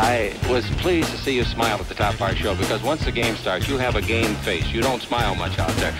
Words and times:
I 0.00 0.32
was 0.48 0.64
pleased 0.76 1.10
to 1.10 1.18
see 1.18 1.34
you 1.34 1.42
smile 1.42 1.76
at 1.76 1.88
the 1.88 1.94
top 1.94 2.14
of 2.14 2.22
our 2.22 2.32
show 2.32 2.54
because 2.54 2.80
once 2.84 3.04
the 3.04 3.10
game 3.10 3.34
starts, 3.34 3.66
you 3.68 3.78
have 3.78 3.96
a 3.96 4.00
game 4.00 4.32
face. 4.36 4.68
You 4.68 4.80
don't 4.80 5.02
smile 5.02 5.34
much 5.34 5.58
out 5.58 5.72
there. 5.72 5.92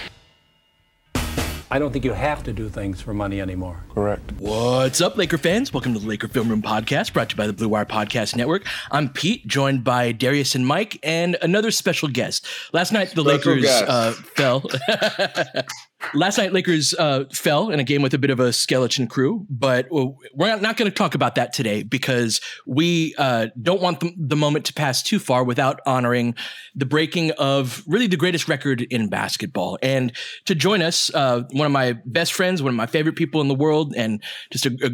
I 1.69 1.81
don't 1.81 1.93
think 1.93 2.05
you 2.05 2.13
have 2.13 2.45
to 2.45 2.53
do 2.53 2.69
things 2.69 3.01
for 3.01 3.13
money 3.13 3.41
anymore. 3.41 3.85
Correct. 3.93 4.33
What's 4.39 5.01
up, 5.01 5.17
Laker 5.17 5.37
fans? 5.37 5.73
Welcome 5.73 5.95
to 5.95 5.99
the 5.99 6.07
Laker 6.07 6.29
Film 6.29 6.49
Room 6.49 6.63
Podcast, 6.63 7.13
brought 7.13 7.31
to 7.31 7.35
you 7.35 7.39
by 7.39 7.49
the 7.49 7.53
Blue 7.53 7.69
Wire 7.69 7.85
Podcast 7.85 8.37
Network. 8.37 8.65
I'm 8.93 9.09
Pete, 9.09 9.49
joined 9.49 9.83
by 9.83 10.13
Darius 10.13 10.55
and 10.55 10.65
Mike, 10.65 11.01
and 11.03 11.37
another 11.43 11.73
special 11.73 12.09
guest. 12.09 12.47
Last 12.73 12.93
night, 12.93 13.11
the 13.17 13.23
Special 13.23 13.53
Lakers 13.53 13.67
uh, 13.67 14.13
fell. 14.13 14.65
Last 16.15 16.39
night, 16.39 16.53
Lakers 16.53 16.95
uh, 16.95 17.25
fell 17.33 17.71
in 17.71 17.81
a 17.81 17.85
game 17.85 18.03
with 18.03 18.15
a 18.15 18.19
bit 18.19 18.31
of 18.31 18.39
a 18.39 18.53
skeleton 18.53 19.09
crew, 19.09 19.47
but 19.51 19.89
we're 19.91 20.49
not, 20.49 20.63
not 20.63 20.77
going 20.77 20.91
to 20.91 20.95
talk 20.95 21.15
about 21.17 21.35
that 21.35 21.53
today 21.53 21.83
because 21.83 22.41
we 22.67 23.15
uh, 23.19 23.49
don't 23.61 23.83
want 23.83 24.01
the, 24.01 24.15
the 24.17 24.37
moment 24.37 24.65
to 24.67 24.73
pass 24.73 25.03
too 25.03 25.19
far 25.19 25.43
without 25.43 25.81
honoring 25.87 26.37
the 26.75 26.87
breaking 26.87 27.33
of 27.33 27.83
really 27.87 28.07
the 28.07 28.17
greatest 28.17 28.49
record 28.49 28.83
in 28.83 29.09
basketball. 29.09 29.77
And 29.83 30.13
to 30.47 30.55
join 30.55 30.83
us, 30.83 31.13
uh, 31.15 31.43
one 31.51 31.67
of 31.67 31.73
my 31.73 31.95
best 32.07 32.33
friends, 32.33 32.63
one 32.63 32.71
of 32.71 32.77
my 32.77 32.87
favorite 32.87 33.17
people 33.17 33.41
in 33.41 33.49
the 33.49 33.55
world, 33.55 33.93
and 33.97 34.23
just 34.53 34.67
a, 34.67 34.79
a 34.85 34.91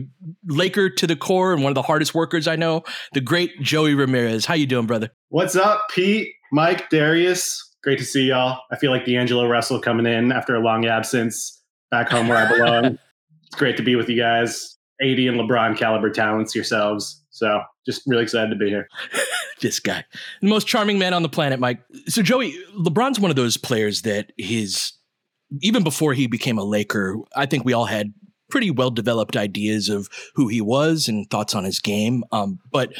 Laker 0.47 0.88
to 0.88 1.06
the 1.06 1.16
core 1.16 1.52
and 1.52 1.62
one 1.62 1.70
of 1.70 1.77
the 1.77 1.82
hardest 1.82 2.14
workers 2.14 2.48
I 2.48 2.56
know, 2.56 2.82
the 3.12 3.20
great 3.20 3.60
Joey 3.60 3.94
Ramirez. 3.94 4.47
How 4.47 4.54
you 4.54 4.66
doing, 4.66 4.87
brother? 4.87 5.10
What's 5.28 5.54
up, 5.54 5.91
Pete, 5.91 6.32
Mike, 6.50 6.88
Darius? 6.88 7.63
Great 7.84 7.99
to 7.99 8.05
see 8.05 8.28
y'all. 8.28 8.62
I 8.72 8.77
feel 8.77 8.91
like 8.91 9.05
D'Angelo 9.05 9.47
Russell 9.47 9.78
coming 9.78 10.06
in 10.06 10.33
after 10.33 10.55
a 10.55 10.59
long 10.59 10.87
absence 10.87 11.62
back 11.91 12.09
home 12.09 12.28
where 12.28 12.39
I 12.39 12.50
belong. 12.50 12.84
it's 13.47 13.55
great 13.56 13.77
to 13.77 13.83
be 13.83 13.95
with 13.95 14.09
you 14.09 14.19
guys. 14.19 14.78
AD 15.03 15.19
and 15.19 15.39
LeBron 15.39 15.77
caliber 15.77 16.09
talents 16.09 16.55
yourselves. 16.55 17.23
So 17.28 17.61
just 17.84 18.00
really 18.06 18.23
excited 18.23 18.49
to 18.49 18.56
be 18.56 18.71
here. 18.71 18.89
this 19.61 19.81
guy, 19.81 20.03
the 20.41 20.49
most 20.49 20.67
charming 20.67 20.99
man 20.99 21.12
on 21.12 21.23
the 21.23 21.28
planet, 21.28 21.61
Mike. 21.61 21.78
So, 22.06 22.23
Joey, 22.23 22.56
LeBron's 22.75 23.21
one 23.21 23.31
of 23.31 23.37
those 23.37 23.59
players 23.59 24.00
that 24.03 24.33
his, 24.39 24.93
even 25.61 25.84
before 25.84 26.15
he 26.15 26.27
became 26.27 26.56
a 26.56 26.65
Laker, 26.65 27.19
I 27.37 27.44
think 27.44 27.67
we 27.67 27.75
all 27.75 27.84
had 27.84 28.15
pretty 28.49 28.71
well 28.71 28.91
developed 28.91 29.37
ideas 29.37 29.91
of 29.91 30.09
who 30.37 30.49
he 30.49 30.62
was 30.62 31.06
and 31.06 31.28
thoughts 31.28 31.55
on 31.55 31.65
his 31.65 31.81
game. 31.81 32.25
Um, 32.33 32.61
but 32.73 32.94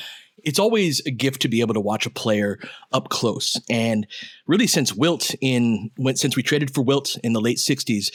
it's 0.44 0.59
always 0.59 1.05
a 1.06 1.10
gift 1.10 1.43
to 1.43 1.49
be 1.49 1.60
able 1.60 1.75
to 1.75 1.81
watch 1.81 2.06
a 2.06 2.10
player 2.10 2.59
up 2.93 3.09
close. 3.09 3.60
And 3.69 4.06
really, 4.47 4.66
since 4.66 4.94
Wilt 4.94 5.34
in 5.41 5.91
since 6.15 6.37
we 6.37 6.43
traded 6.43 6.72
for 6.75 6.82
Wilt 6.82 7.16
in 7.25 7.32
the 7.32 7.41
late 7.41 7.59
'60s, 7.59 8.12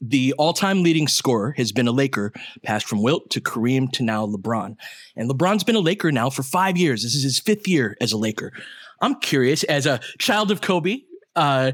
the 0.00 0.32
all-time 0.34 0.82
leading 0.82 1.08
scorer 1.08 1.52
has 1.56 1.72
been 1.72 1.88
a 1.88 1.92
Laker, 1.92 2.32
passed 2.62 2.86
from 2.86 3.02
Wilt 3.02 3.30
to 3.30 3.40
Kareem 3.40 3.90
to 3.92 4.02
now 4.02 4.26
LeBron. 4.26 4.76
And 5.16 5.30
LeBron's 5.30 5.64
been 5.64 5.76
a 5.76 5.80
Laker 5.80 6.12
now 6.12 6.30
for 6.30 6.42
five 6.42 6.76
years. 6.76 7.02
This 7.02 7.14
is 7.14 7.22
his 7.22 7.38
fifth 7.38 7.68
year 7.68 7.96
as 8.00 8.12
a 8.12 8.18
Laker. 8.18 8.52
I'm 9.00 9.16
curious, 9.16 9.64
as 9.64 9.84
a 9.86 10.00
child 10.18 10.50
of 10.50 10.60
Kobe, 10.60 11.00
uh, 11.34 11.72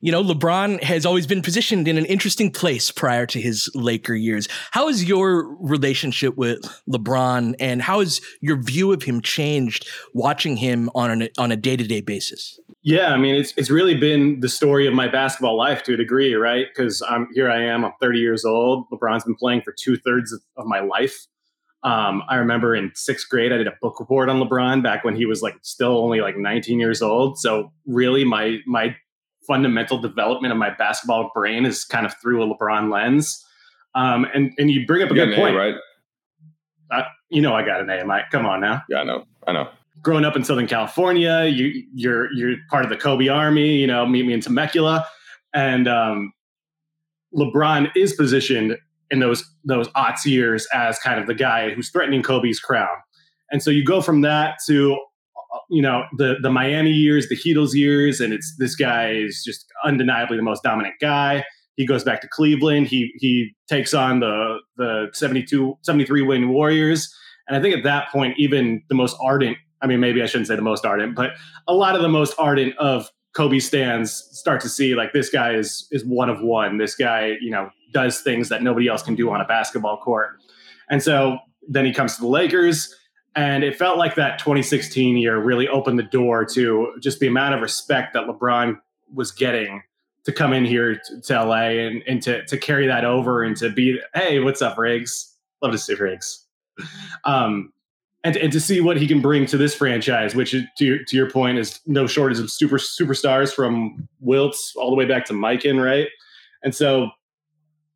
you 0.00 0.12
know, 0.12 0.22
LeBron 0.22 0.82
has 0.82 1.04
always 1.04 1.26
been 1.26 1.42
positioned 1.42 1.88
in 1.88 1.98
an 1.98 2.04
interesting 2.04 2.52
place 2.52 2.90
prior 2.90 3.26
to 3.26 3.40
his 3.40 3.68
Laker 3.74 4.14
years. 4.14 4.46
How 4.70 4.86
has 4.86 5.04
your 5.04 5.56
relationship 5.58 6.36
with 6.36 6.60
LeBron 6.88 7.56
and 7.58 7.82
how 7.82 7.98
has 7.98 8.20
your 8.40 8.56
view 8.62 8.92
of 8.92 9.02
him 9.02 9.20
changed 9.20 9.88
watching 10.14 10.56
him 10.56 10.88
on 10.94 11.10
an, 11.10 11.28
on 11.36 11.50
a 11.50 11.56
day 11.56 11.76
to 11.76 11.84
day 11.84 12.00
basis? 12.00 12.60
Yeah, 12.82 13.12
I 13.12 13.16
mean, 13.16 13.34
it's 13.34 13.52
it's 13.56 13.70
really 13.70 13.96
been 13.96 14.38
the 14.40 14.48
story 14.48 14.86
of 14.86 14.94
my 14.94 15.08
basketball 15.08 15.56
life 15.56 15.82
to 15.84 15.94
a 15.94 15.96
degree, 15.96 16.34
right? 16.34 16.66
Because 16.72 17.02
I'm 17.02 17.28
here. 17.34 17.50
I 17.50 17.62
am. 17.64 17.84
I'm 17.84 17.92
30 18.00 18.18
years 18.20 18.44
old. 18.44 18.88
LeBron's 18.90 19.24
been 19.24 19.34
playing 19.34 19.62
for 19.62 19.74
two 19.76 19.96
thirds 19.96 20.32
of, 20.32 20.40
of 20.56 20.66
my 20.66 20.80
life. 20.80 21.26
Um, 21.82 22.22
I 22.28 22.36
remember 22.36 22.74
in 22.74 22.92
sixth 22.94 23.28
grade, 23.28 23.52
I 23.52 23.56
did 23.56 23.66
a 23.66 23.74
book 23.82 23.98
report 24.00 24.28
on 24.28 24.40
LeBron 24.40 24.82
back 24.82 25.04
when 25.04 25.16
he 25.16 25.26
was 25.26 25.42
like 25.42 25.56
still 25.62 25.98
only 25.98 26.20
like 26.20 26.36
19 26.36 26.78
years 26.78 27.02
old. 27.02 27.38
So 27.38 27.72
really, 27.84 28.24
my 28.24 28.58
my 28.64 28.96
fundamental 29.48 29.98
development 29.98 30.52
of 30.52 30.58
my 30.58 30.70
basketball 30.70 31.32
brain 31.34 31.66
is 31.66 31.84
kind 31.84 32.06
of 32.06 32.14
through 32.22 32.44
a 32.44 32.56
LeBron 32.56 32.92
lens. 32.92 33.44
Um, 33.94 34.26
and 34.32 34.52
and 34.58 34.70
you 34.70 34.86
bring 34.86 35.02
up 35.02 35.10
a 35.10 35.14
You 35.14 35.24
good 35.24 35.28
an 35.30 35.34
A, 35.34 35.36
point, 35.36 35.56
right? 35.56 35.74
Uh, 36.92 37.02
you 37.30 37.42
know, 37.42 37.54
I 37.54 37.64
got 37.64 37.80
an 37.80 37.90
A, 37.90 38.04
Mike. 38.04 38.30
Come 38.30 38.46
on 38.46 38.60
now. 38.60 38.82
Yeah, 38.88 38.98
I 38.98 39.04
know. 39.04 39.24
I 39.46 39.52
know. 39.52 39.68
Growing 40.02 40.24
up 40.24 40.36
in 40.36 40.44
Southern 40.44 40.68
California, 40.68 41.46
you 41.46 41.84
you're 41.92 42.32
you're 42.32 42.56
part 42.70 42.84
of 42.84 42.90
the 42.90 42.96
Kobe 42.96 43.26
Army. 43.28 43.76
You 43.76 43.86
know, 43.86 44.06
meet 44.06 44.26
me 44.26 44.32
in 44.34 44.40
Temecula, 44.40 45.06
and 45.54 45.88
um, 45.88 46.32
LeBron 47.34 47.90
is 47.96 48.14
positioned 48.14 48.76
in 49.10 49.20
those 49.20 49.44
those 49.64 49.88
aughts 49.88 50.24
years 50.24 50.68
as 50.72 50.98
kind 50.98 51.18
of 51.18 51.26
the 51.26 51.34
guy 51.34 51.70
who's 51.70 51.90
threatening 51.90 52.22
Kobe's 52.22 52.60
crown. 52.60 52.96
And 53.50 53.62
so 53.62 53.70
you 53.70 53.84
go 53.84 54.02
from 54.02 54.20
that 54.20 54.58
to 54.66 54.98
you 55.68 55.82
know 55.82 56.04
the 56.16 56.36
the 56.42 56.50
Miami 56.50 56.90
years, 56.90 57.28
the 57.28 57.36
Heatles 57.36 57.74
years, 57.74 58.20
and 58.20 58.32
it's 58.32 58.54
this 58.58 58.74
guy 58.74 59.12
is 59.12 59.42
just 59.44 59.66
undeniably 59.84 60.36
the 60.36 60.42
most 60.42 60.62
dominant 60.62 60.94
guy. 61.00 61.44
He 61.76 61.86
goes 61.86 62.02
back 62.02 62.20
to 62.22 62.28
Cleveland. 62.28 62.88
He 62.88 63.12
he 63.18 63.54
takes 63.68 63.94
on 63.94 64.20
the 64.20 64.58
the 64.76 65.08
72 65.12 65.78
73 65.82 66.22
win 66.22 66.48
Warriors. 66.48 67.14
And 67.46 67.56
I 67.56 67.62
think 67.62 67.74
at 67.74 67.84
that 67.84 68.10
point 68.10 68.34
even 68.38 68.82
the 68.88 68.94
most 68.94 69.16
ardent, 69.22 69.56
I 69.80 69.86
mean 69.86 70.00
maybe 70.00 70.22
I 70.22 70.26
shouldn't 70.26 70.48
say 70.48 70.56
the 70.56 70.62
most 70.62 70.84
ardent, 70.84 71.14
but 71.14 71.32
a 71.66 71.74
lot 71.74 71.94
of 71.94 72.02
the 72.02 72.08
most 72.08 72.34
ardent 72.38 72.76
of 72.78 73.08
Kobe 73.34 73.58
stands 73.58 74.12
start 74.32 74.60
to 74.62 74.68
see 74.68 74.94
like 74.94 75.12
this 75.12 75.30
guy 75.30 75.54
is 75.54 75.86
is 75.90 76.04
one 76.04 76.28
of 76.28 76.40
one. 76.40 76.78
This 76.78 76.94
guy, 76.94 77.36
you 77.40 77.50
know, 77.50 77.70
does 77.92 78.20
things 78.20 78.48
that 78.48 78.62
nobody 78.62 78.88
else 78.88 79.02
can 79.02 79.14
do 79.14 79.30
on 79.30 79.40
a 79.40 79.44
basketball 79.44 79.98
court. 79.98 80.30
And 80.90 81.02
so 81.02 81.38
then 81.68 81.84
he 81.84 81.92
comes 81.92 82.16
to 82.16 82.22
the 82.22 82.28
Lakers 82.28 82.94
and 83.36 83.62
it 83.62 83.76
felt 83.76 83.98
like 83.98 84.14
that 84.16 84.38
2016 84.38 85.16
year 85.16 85.38
really 85.38 85.68
opened 85.68 85.98
the 85.98 86.04
door 86.04 86.44
to 86.44 86.94
just 87.00 87.20
the 87.20 87.26
amount 87.26 87.54
of 87.54 87.60
respect 87.60 88.14
that 88.14 88.26
LeBron 88.26 88.78
was 89.14 89.32
getting 89.32 89.82
to 90.24 90.32
come 90.32 90.52
in 90.52 90.64
here 90.64 90.96
to, 90.96 91.20
to 91.22 91.44
LA 91.44 91.68
and, 91.68 92.02
and 92.06 92.22
to, 92.22 92.44
to 92.46 92.58
carry 92.58 92.86
that 92.86 93.04
over 93.04 93.42
and 93.42 93.56
to 93.56 93.70
be, 93.70 94.00
hey, 94.14 94.40
what's 94.40 94.60
up, 94.60 94.76
Riggs? 94.76 95.34
Love 95.62 95.72
to 95.72 95.78
see 95.78 95.94
Riggs. 95.94 96.44
Um, 97.24 97.72
and, 98.24 98.36
and 98.36 98.52
to 98.52 98.60
see 98.60 98.80
what 98.80 98.96
he 98.96 99.06
can 99.06 99.20
bring 99.20 99.46
to 99.46 99.56
this 99.56 99.74
franchise, 99.74 100.34
which 100.34 100.52
to 100.52 100.84
your, 100.84 101.04
to 101.04 101.16
your 101.16 101.30
point 101.30 101.58
is 101.58 101.80
no 101.86 102.06
shortage 102.06 102.38
of 102.38 102.50
super 102.50 102.76
superstars 102.76 103.54
from 103.54 104.08
Wilts 104.20 104.74
all 104.76 104.90
the 104.90 104.96
way 104.96 105.04
back 105.04 105.24
to 105.26 105.32
Mikan, 105.32 105.82
right? 105.82 106.08
And 106.62 106.74
so, 106.74 107.10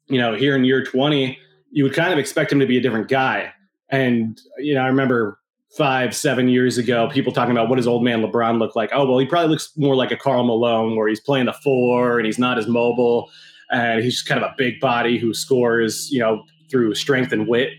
you 0.09 0.19
know, 0.19 0.35
here 0.35 0.57
in 0.57 0.65
year 0.65 0.85
20, 0.85 1.39
you 1.71 1.85
would 1.85 1.95
kind 1.95 2.13
of 2.13 2.19
expect 2.19 2.53
him 2.53 2.61
to 2.61 2.67
be 2.67 2.77
a 2.77 2.81
different 2.81 3.09
guy. 3.09 3.53
And, 3.93 4.41
you 4.59 4.75
know, 4.75 4.81
I 4.81 4.89
remember 4.89 5.39
five, 5.77 6.17
seven 6.17 6.49
years 6.49 6.79
ago, 6.79 7.09
people 7.13 7.33
talking 7.33 7.53
about 7.53 7.69
what 7.69 7.77
does 7.77 7.87
old 7.87 8.03
man 8.03 8.23
LeBron 8.23 8.59
look 8.59 8.75
like? 8.75 8.91
Oh, 8.93 9.07
well, 9.07 9.19
he 9.19 9.27
probably 9.27 9.51
looks 9.51 9.71
more 9.77 9.95
like 9.95 10.11
a 10.11 10.17
Karl 10.17 10.45
Malone 10.45 10.97
where 10.97 11.09
he's 11.09 11.21
playing 11.21 11.47
the 11.47 11.53
four 11.53 12.19
and 12.19 12.27
he's 12.27 12.39
not 12.39 12.59
as 12.59 12.67
mobile. 12.67 13.31
and 13.71 14.03
he's 14.03 14.23
kind 14.23 14.43
of 14.43 14.51
a 14.51 14.55
big 14.57 14.81
body 14.81 15.19
who 15.19 15.33
scores, 15.33 16.11
you 16.11 16.19
know, 16.19 16.45
through 16.71 16.95
strength 16.95 17.33
and 17.33 17.47
wit. 17.47 17.71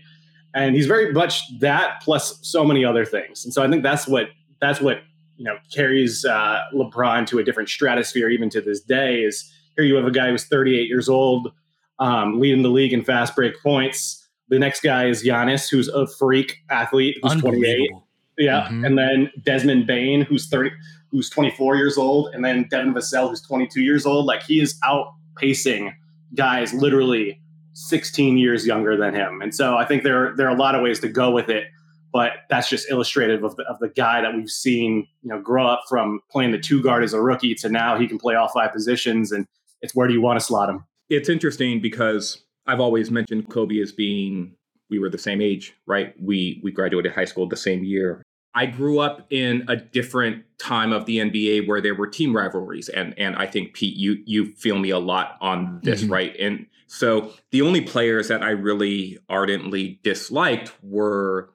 And 0.54 0.74
he's 0.74 0.86
very 0.86 1.12
much 1.12 1.42
that 1.60 2.00
plus 2.00 2.38
so 2.42 2.64
many 2.64 2.84
other 2.84 3.04
things. 3.04 3.44
And 3.44 3.52
so 3.52 3.62
I 3.62 3.68
think 3.68 3.82
that's 3.82 4.06
what 4.06 4.28
that's 4.60 4.80
what 4.80 5.02
you 5.36 5.44
know 5.44 5.58
carries 5.72 6.24
uh, 6.24 6.60
LeBron 6.72 7.26
to 7.26 7.40
a 7.40 7.44
different 7.44 7.68
stratosphere 7.68 8.30
even 8.30 8.50
to 8.50 8.60
this 8.60 8.80
day. 8.80 9.22
Is 9.22 9.52
here 9.74 9.84
you 9.84 9.96
have 9.96 10.06
a 10.06 10.12
guy 10.12 10.30
who's 10.30 10.44
38 10.44 10.88
years 10.88 11.08
old, 11.08 11.52
um, 11.98 12.40
leading 12.40 12.62
the 12.62 12.68
league 12.68 12.92
in 12.92 13.02
fast 13.02 13.34
break 13.34 13.60
points. 13.60 14.23
The 14.48 14.58
next 14.58 14.82
guy 14.82 15.06
is 15.06 15.24
Giannis, 15.24 15.70
who's 15.70 15.88
a 15.88 16.06
freak 16.06 16.58
athlete, 16.70 17.16
who's 17.22 17.40
28. 17.40 17.90
Yeah, 18.36 18.62
mm-hmm. 18.62 18.84
and 18.84 18.98
then 18.98 19.30
Desmond 19.42 19.86
Bane, 19.86 20.22
who's 20.22 20.48
30, 20.48 20.70
who's 21.10 21.30
24 21.30 21.76
years 21.76 21.96
old, 21.96 22.34
and 22.34 22.44
then 22.44 22.66
Devin 22.68 22.92
Vassell, 22.92 23.28
who's 23.28 23.40
22 23.42 23.80
years 23.80 24.04
old. 24.04 24.26
Like 24.26 24.42
he 24.42 24.60
is 24.60 24.78
outpacing 24.84 25.92
guys 26.34 26.74
literally 26.74 27.40
16 27.74 28.38
years 28.38 28.66
younger 28.66 28.96
than 28.96 29.14
him. 29.14 29.40
And 29.40 29.54
so 29.54 29.76
I 29.76 29.84
think 29.84 30.02
there 30.02 30.34
there 30.36 30.48
are 30.48 30.54
a 30.54 30.58
lot 30.58 30.74
of 30.74 30.82
ways 30.82 31.00
to 31.00 31.08
go 31.08 31.30
with 31.30 31.48
it, 31.48 31.64
but 32.12 32.32
that's 32.48 32.68
just 32.68 32.90
illustrative 32.90 33.44
of 33.44 33.56
the, 33.56 33.64
of 33.64 33.78
the 33.80 33.88
guy 33.88 34.20
that 34.20 34.34
we've 34.34 34.50
seen, 34.50 35.06
you 35.22 35.28
know, 35.30 35.40
grow 35.40 35.66
up 35.66 35.82
from 35.88 36.20
playing 36.30 36.52
the 36.52 36.58
two 36.58 36.82
guard 36.82 37.04
as 37.04 37.12
a 37.12 37.20
rookie 37.20 37.54
to 37.56 37.68
now 37.68 37.98
he 37.98 38.06
can 38.06 38.18
play 38.18 38.34
all 38.34 38.48
five 38.48 38.72
positions 38.72 39.32
and 39.32 39.46
it's 39.82 39.94
where 39.94 40.06
do 40.06 40.14
you 40.14 40.20
want 40.20 40.38
to 40.38 40.44
slot 40.44 40.70
him? 40.70 40.84
It's 41.10 41.28
interesting 41.28 41.80
because 41.80 42.43
I've 42.66 42.80
always 42.80 43.10
mentioned 43.10 43.48
Kobe 43.48 43.80
as 43.80 43.92
being 43.92 44.56
we 44.90 44.98
were 44.98 45.10
the 45.10 45.18
same 45.18 45.40
age, 45.40 45.74
right? 45.86 46.14
We 46.20 46.60
we 46.62 46.70
graduated 46.70 47.12
high 47.12 47.24
school 47.24 47.48
the 47.48 47.56
same 47.56 47.84
year. 47.84 48.22
I 48.54 48.66
grew 48.66 49.00
up 49.00 49.26
in 49.30 49.64
a 49.66 49.74
different 49.76 50.44
time 50.58 50.92
of 50.92 51.06
the 51.06 51.18
NBA 51.18 51.66
where 51.66 51.80
there 51.80 51.94
were 51.94 52.06
team 52.06 52.34
rivalries, 52.34 52.88
and 52.88 53.18
and 53.18 53.36
I 53.36 53.46
think 53.46 53.74
Pete, 53.74 53.96
you 53.96 54.18
you 54.24 54.52
feel 54.52 54.78
me 54.78 54.90
a 54.90 54.98
lot 54.98 55.36
on 55.40 55.80
this, 55.82 56.02
mm-hmm. 56.02 56.12
right? 56.12 56.36
And 56.38 56.66
so 56.86 57.32
the 57.50 57.62
only 57.62 57.80
players 57.80 58.28
that 58.28 58.42
I 58.42 58.50
really 58.50 59.18
ardently 59.28 60.00
disliked 60.04 60.72
were 60.82 61.50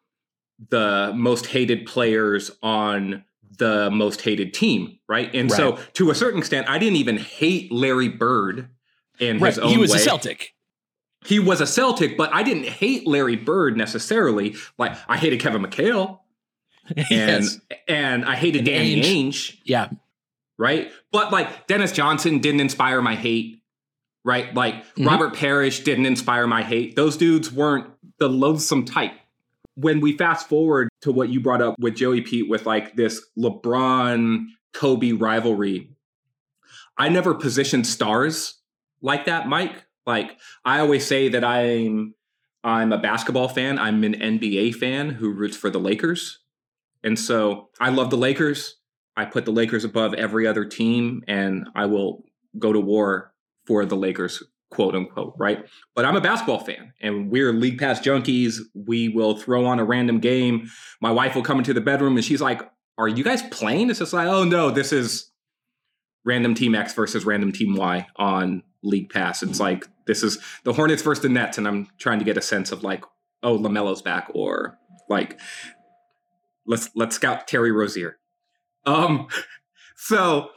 the 0.69 1.13
most 1.15 1.47
hated 1.47 1.85
players 1.85 2.51
on 2.61 3.23
the 3.57 3.89
most 3.91 4.21
hated 4.21 4.53
team, 4.53 4.99
right? 5.07 5.33
And 5.33 5.49
right. 5.49 5.57
so 5.57 5.77
to 5.93 6.11
a 6.11 6.15
certain 6.15 6.39
extent, 6.39 6.69
I 6.69 6.77
didn't 6.79 6.97
even 6.97 7.17
hate 7.17 7.71
Larry 7.71 8.09
Bird 8.09 8.69
in 9.19 9.39
right. 9.39 9.49
his 9.49 9.59
own 9.59 9.69
He 9.69 9.77
was 9.77 9.91
way. 9.91 9.97
a 9.97 9.99
Celtic 9.99 10.53
he 11.25 11.39
was 11.39 11.61
a 11.61 11.67
Celtic, 11.67 12.17
but 12.17 12.33
I 12.33 12.43
didn't 12.43 12.65
hate 12.65 13.05
Larry 13.05 13.35
Bird 13.35 13.77
necessarily. 13.77 14.55
Like 14.77 14.97
I 15.07 15.17
hated 15.17 15.39
Kevin 15.39 15.61
McHale 15.61 16.19
and 16.95 17.07
yes. 17.09 17.59
and 17.87 18.25
I 18.25 18.35
hated 18.35 18.59
and 18.59 18.65
Danny 18.65 19.01
Ainge. 19.01 19.03
Ainge. 19.03 19.57
Yeah. 19.63 19.89
Right. 20.57 20.91
But 21.11 21.31
like 21.31 21.67
Dennis 21.67 21.91
Johnson 21.91 22.39
didn't 22.39 22.61
inspire 22.61 23.01
my 23.01 23.15
hate. 23.15 23.61
Right. 24.23 24.53
Like 24.53 24.75
mm-hmm. 24.75 25.07
Robert 25.07 25.35
Parish 25.35 25.81
didn't 25.81 26.05
inspire 26.05 26.47
my 26.47 26.63
hate. 26.63 26.95
Those 26.95 27.17
dudes 27.17 27.51
weren't 27.51 27.87
the 28.19 28.29
loathsome 28.29 28.85
type. 28.85 29.13
When 29.75 30.01
we 30.01 30.17
fast 30.17 30.49
forward 30.49 30.89
to 31.01 31.11
what 31.11 31.29
you 31.29 31.39
brought 31.39 31.61
up 31.61 31.75
with 31.79 31.95
Joey 31.95 32.21
Pete 32.21 32.49
with 32.49 32.65
like 32.65 32.97
this 32.97 33.25
LeBron 33.37 34.45
Kobe 34.73 35.13
rivalry, 35.13 35.95
I 36.97 37.07
never 37.07 37.33
positioned 37.33 37.87
stars 37.87 38.59
like 39.01 39.25
that, 39.25 39.47
Mike. 39.47 39.85
Like 40.05 40.37
I 40.65 40.79
always 40.79 41.05
say 41.05 41.29
that 41.29 41.43
I'm 41.43 42.13
I'm 42.63 42.91
a 42.91 42.97
basketball 42.97 43.47
fan. 43.47 43.79
I'm 43.79 44.03
an 44.03 44.13
NBA 44.13 44.75
fan 44.75 45.09
who 45.11 45.31
roots 45.31 45.55
for 45.55 45.69
the 45.69 45.79
Lakers. 45.79 46.39
And 47.03 47.17
so 47.17 47.69
I 47.79 47.89
love 47.89 48.09
the 48.09 48.17
Lakers. 48.17 48.75
I 49.15 49.25
put 49.25 49.45
the 49.45 49.51
Lakers 49.51 49.83
above 49.83 50.13
every 50.13 50.47
other 50.47 50.65
team, 50.65 51.23
and 51.27 51.67
I 51.75 51.85
will 51.85 52.23
go 52.57 52.71
to 52.71 52.79
war 52.79 53.33
for 53.65 53.85
the 53.85 53.95
Lakers, 53.95 54.41
quote 54.71 54.95
unquote, 54.95 55.33
right? 55.37 55.65
But 55.95 56.05
I'm 56.05 56.15
a 56.15 56.21
basketball 56.21 56.59
fan, 56.59 56.93
and 57.01 57.29
we're 57.29 57.51
league 57.53 57.79
pass 57.79 57.99
junkies. 57.99 58.59
We 58.73 59.09
will 59.09 59.37
throw 59.37 59.65
on 59.65 59.79
a 59.79 59.83
random 59.83 60.19
game. 60.19 60.69
My 61.01 61.11
wife 61.11 61.35
will 61.35 61.43
come 61.43 61.57
into 61.59 61.73
the 61.73 61.81
bedroom, 61.81 62.15
and 62.15 62.25
she's 62.25 62.41
like, 62.41 62.61
"Are 62.97 63.07
you 63.07 63.23
guys 63.23 63.41
playing?" 63.43 63.89
It's 63.89 63.99
just 63.99 64.13
like, 64.13 64.27
"Oh 64.27 64.43
no, 64.43 64.71
this 64.71 64.93
is 64.93 65.31
random 66.25 66.53
team 66.55 66.75
X 66.75 66.93
versus 66.93 67.25
random 67.25 67.51
team 67.51 67.75
Y 67.75 68.07
on 68.15 68.63
League 68.83 69.09
Pass." 69.09 69.43
It's 69.43 69.59
like 69.59 69.87
this 70.05 70.23
is 70.23 70.39
the 70.63 70.73
Hornets 70.73 71.01
versus 71.01 71.21
the 71.21 71.29
Nets, 71.29 71.57
and 71.57 71.67
I'm 71.67 71.87
trying 71.97 72.19
to 72.19 72.25
get 72.25 72.37
a 72.37 72.41
sense 72.41 72.71
of 72.71 72.83
like, 72.83 73.03
oh, 73.43 73.57
Lamelo's 73.57 74.01
back, 74.01 74.29
or 74.33 74.77
like 75.09 75.39
let's 76.65 76.89
let's 76.95 77.15
scout 77.15 77.47
Terry 77.47 77.71
Rozier. 77.71 78.17
Um, 78.85 79.27
so 79.95 80.49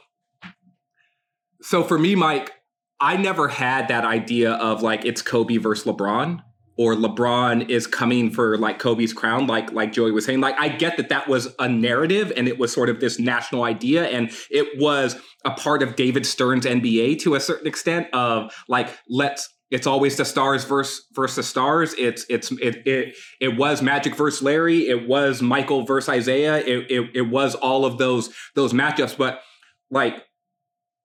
so 1.61 1.83
for 1.83 1.97
me, 1.97 2.15
Mike, 2.15 2.51
I 2.99 3.17
never 3.17 3.47
had 3.47 3.87
that 3.87 4.05
idea 4.05 4.53
of 4.53 4.81
like 4.81 5.05
it's 5.05 5.21
Kobe 5.21 5.57
versus 5.57 5.85
LeBron 5.85 6.43
or 6.75 6.95
LeBron 6.95 7.69
is 7.69 7.85
coming 7.85 8.31
for 8.31 8.57
like 8.57 8.79
Kobe's 8.79 9.13
crown, 9.13 9.47
like 9.47 9.71
like 9.71 9.91
Joey 9.91 10.11
was 10.11 10.25
saying. 10.25 10.41
Like 10.41 10.55
I 10.59 10.69
get 10.69 10.97
that 10.97 11.09
that 11.09 11.27
was 11.27 11.53
a 11.59 11.69
narrative 11.69 12.33
and 12.35 12.47
it 12.47 12.57
was 12.57 12.73
sort 12.73 12.89
of 12.89 12.99
this 12.99 13.19
national 13.19 13.63
idea, 13.63 14.07
and 14.07 14.31
it 14.49 14.79
was 14.79 15.15
a 15.45 15.51
part 15.51 15.83
of 15.83 15.95
David 15.95 16.25
Stern's 16.25 16.65
NBA 16.65 17.19
to 17.21 17.35
a 17.35 17.39
certain 17.39 17.67
extent 17.67 18.07
of 18.13 18.53
like 18.67 18.89
let's 19.07 19.49
it's 19.73 19.87
always 19.87 20.17
the 20.17 20.25
stars 20.25 20.65
versus 20.65 21.05
versus 21.13 21.35
the 21.35 21.43
stars. 21.43 21.95
It's 21.97 22.25
it's 22.29 22.51
it 22.53 22.85
it 22.85 23.15
it 23.39 23.57
was 23.57 23.81
Magic 23.81 24.15
versus 24.15 24.41
Larry. 24.41 24.87
It 24.87 25.07
was 25.07 25.41
Michael 25.41 25.83
versus 25.83 26.15
Isiah. 26.15 26.57
It, 26.57 26.91
it 26.91 27.09
it 27.15 27.21
was 27.29 27.55
all 27.55 27.83
of 27.83 27.97
those 27.97 28.33
those 28.55 28.71
matchups. 28.71 29.17
But 29.17 29.41
like 29.89 30.23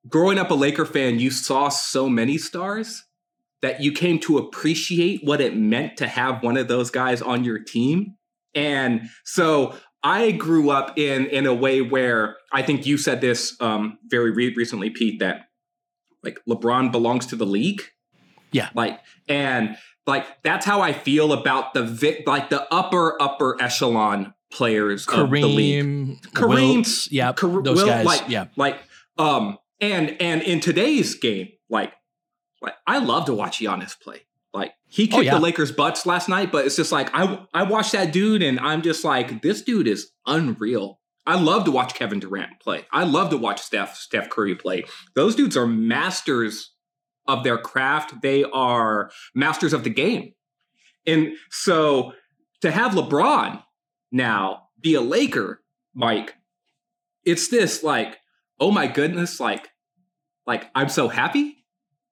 growing 0.07 0.39
up 0.39 0.51
a 0.51 0.55
Laker 0.55 0.85
fan, 0.85 1.19
you 1.19 1.31
saw 1.31 1.71
so 1.71 2.11
many 2.11 2.37
stars 2.37 3.05
that 3.63 3.83
you 3.83 3.93
came 3.93 4.19
to 4.21 4.39
appreciate 4.39 5.25
what 5.25 5.41
it 5.41 5.57
meant 5.57 5.97
to 5.99 6.07
have 6.07 6.43
one 6.43 6.57
of 6.57 6.69
those 6.69 6.91
guys 6.91 7.21
on 7.21 7.45
your 7.45 7.59
team. 7.59 8.15
And 8.55 9.09
so 9.25 9.75
I 10.03 10.31
grew 10.31 10.71
up 10.71 10.99
in 10.99 11.27
in 11.27 11.47
a 11.47 11.55
way 11.55 11.81
where 11.81 12.37
I 12.53 12.63
think 12.63 12.87
you 12.87 12.97
said 12.97 13.21
this 13.21 13.57
um, 13.61 13.99
very 14.07 14.31
re- 14.31 14.55
recently, 14.57 14.91
Pete, 14.91 15.21
that 15.21 15.49
like 16.23 16.41
LeBron 16.49 16.93
belongs 16.93 17.27
to 17.27 17.37
the 17.37 17.47
league 17.47 17.83
yeah. 18.53 18.71
Like, 18.75 19.01
and 19.29 19.77
like 20.07 20.43
that's 20.43 20.65
how 20.65 20.81
I 20.81 20.93
feel 20.93 21.33
about 21.33 21.75
the 21.75 21.83
vi- 21.85 22.23
like 22.27 22.51
the 22.51 22.73
upper 22.73 23.21
upper 23.21 23.61
echelon 23.61 24.35
players 24.51 25.07
Kareem, 25.07 25.23
of 25.23 25.31
the 25.31 25.47
league. 25.47 26.23
Kareem, 26.33 26.77
Wilt, 26.77 27.13
yeah, 27.13 27.33
Kar- 27.33 27.63
those 27.63 27.77
Wilt, 27.77 27.89
guys, 27.89 28.07
like, 28.07 28.23
yeah, 28.29 28.47
like 28.57 28.79
um, 29.19 29.59
and 29.81 30.17
and 30.21 30.43
in 30.43 30.61
today's 30.61 31.15
game, 31.15 31.49
like, 31.69 31.93
like 32.63 32.75
I 32.87 32.99
love 32.99 33.27
to 33.27 33.35
watch 33.35 33.59
Giannis 33.61 33.99
play. 33.99 34.23
Like 34.55 34.73
he 34.87 35.05
oh, 35.05 35.07
kicked 35.07 35.15
oh, 35.15 35.21
yeah. 35.21 35.35
the 35.35 35.41
Lakers' 35.41 35.73
butts 35.73 36.07
last 36.07 36.29
night, 36.29 36.51
but 36.51 36.67
it's 36.67 36.77
just 36.77 36.93
like 36.93 37.11
I 37.13 37.47
I 37.53 37.65
watched 37.65 37.93
that 37.93 38.13
dude 38.13 38.43
and 38.43 38.59
I'm 38.61 38.83
just 38.83 39.05
like 39.05 39.43
this 39.43 39.63
dude 39.63 39.89
is 39.89 40.11
unreal. 40.27 41.01
I 41.27 41.39
love 41.39 41.65
to 41.65 41.71
watch 41.71 41.95
Kevin 41.95 42.21
Durant 42.21 42.59
play. 42.61 42.87
I 42.91 43.05
love 43.05 43.31
to 43.31 43.37
watch 43.37 43.61
Steph 43.61 43.97
Steph 43.97 44.31
Curry 44.31 44.55
play. 44.55 44.85
Those 45.15 45.37
dudes 45.37 45.57
are 45.57 45.67
masters 45.67 46.73
of 47.27 47.45
their 47.45 47.59
craft. 47.59 48.23
They 48.23 48.45
are 48.45 49.11
masters 49.35 49.75
of 49.75 49.85
the 49.85 49.91
game. 49.91 50.33
And 51.07 51.35
so 51.51 52.15
to 52.63 52.71
have 52.71 52.93
LeBron 52.93 53.63
now 54.11 54.69
be 54.81 54.95
a 54.95 55.01
Laker, 55.01 55.63
Mike, 55.95 56.35
it's 57.25 57.49
this 57.49 57.83
like, 57.83 58.17
oh 58.59 58.71
my 58.71 58.87
goodness, 58.87 59.39
like, 59.39 59.69
like 60.47 60.69
I'm 60.75 60.89
so 60.89 61.09
happy. 61.09 61.65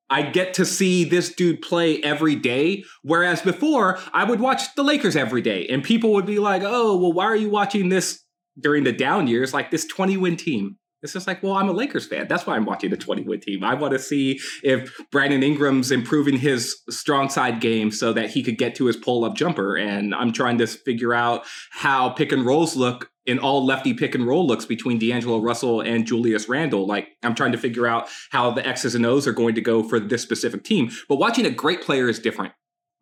I 0.09 0.23
get 0.23 0.55
to 0.55 0.65
see 0.65 1.05
this 1.05 1.35
dude 1.35 1.63
play 1.63 2.01
every 2.03 2.37
day. 2.37 2.85
Whereas 3.03 3.43
before, 3.43 3.99
I 4.13 4.25
would 4.25 4.41
watch 4.41 4.75
the 4.75 4.85
Lakers 4.85 5.17
every 5.17 5.43
day, 5.43 5.67
and 5.67 5.83
people 5.83 6.13
would 6.13 6.27
be 6.27 6.39
like, 6.39 6.63
oh, 6.65 6.97
well, 6.97 7.13
why 7.13 7.25
are 7.25 7.37
you 7.37 7.51
watching 7.51 7.89
this 7.89 8.23
during 8.59 8.85
the 8.85 8.93
down 8.93 9.27
years, 9.27 9.53
like 9.53 9.71
this 9.71 9.87
20 9.87 10.17
win 10.17 10.37
team? 10.37 10.77
It's 11.03 11.13
just 11.13 11.27
like, 11.27 11.43
well, 11.43 11.53
I'm 11.53 11.69
a 11.69 11.73
Lakers 11.73 12.07
fan. 12.07 12.27
That's 12.29 12.47
why 12.47 12.57
I'm 12.57 12.65
watching 12.65 12.91
the 12.91 12.97
20 12.97 13.23
win 13.23 13.41
team. 13.41 13.63
I 13.63 13.75
want 13.75 13.93
to 13.93 13.99
see 13.99 14.41
if 14.63 14.97
Brandon 15.13 15.43
Ingram's 15.43 15.91
improving 15.91 16.39
his 16.39 16.83
strong 16.89 17.29
side 17.29 17.61
game 17.61 17.91
so 17.91 18.13
that 18.13 18.31
he 18.31 18.43
could 18.43 18.59
get 18.59 18.75
to 18.77 18.87
his 18.87 18.97
pull 18.97 19.25
up 19.25 19.35
jumper. 19.35 19.77
And 19.77 20.15
I'm 20.15 20.33
trying 20.33 20.59
to 20.59 20.67
figure 20.67 21.15
out 21.15 21.45
how 21.71 22.11
pick 22.11 22.33
and 22.33 22.45
rolls 22.45 22.77
look 22.77 23.11
in 23.27 23.39
all 23.39 23.65
lefty 23.65 23.93
pick 23.93 24.15
and 24.15 24.27
roll 24.27 24.47
looks 24.47 24.65
between 24.65 24.99
D'Angelo 24.99 25.39
Russell 25.39 25.81
and 25.81 26.07
Julius 26.07 26.49
Randle. 26.49 26.87
Like 26.87 27.09
I'm 27.23 27.35
trying 27.35 27.53
to 27.53 27.59
figure 27.59 27.87
out 27.87 28.09
how 28.31 28.51
the 28.51 28.67
X's 28.67 28.95
and 28.95 29.05
O's 29.05 29.27
are 29.27 29.33
going 29.33 29.55
to 29.57 29.61
go 29.61 29.83
for 29.83 30.01
this 30.01 30.23
specific 30.23 30.65
team. 30.65 30.91
But 31.09 31.17
watching 31.17 31.45
a 31.45 31.51
great 31.51 31.83
player 31.83 32.09
is 32.09 32.19
different. 32.19 32.53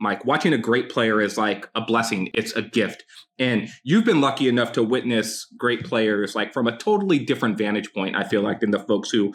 Mike, 0.00 0.24
watching 0.24 0.52
a 0.52 0.58
great 0.58 0.90
player 0.90 1.20
is 1.20 1.38
like 1.38 1.68
a 1.74 1.80
blessing. 1.80 2.30
It's 2.34 2.52
a 2.52 2.62
gift. 2.62 3.04
And 3.38 3.68
you've 3.84 4.04
been 4.04 4.20
lucky 4.20 4.48
enough 4.48 4.72
to 4.72 4.82
witness 4.82 5.46
great 5.56 5.84
players 5.84 6.34
like 6.34 6.52
from 6.52 6.66
a 6.66 6.76
totally 6.76 7.18
different 7.18 7.58
vantage 7.58 7.92
point, 7.92 8.16
I 8.16 8.24
feel 8.24 8.42
like, 8.42 8.60
than 8.60 8.70
the 8.70 8.80
folks 8.80 9.10
who 9.10 9.32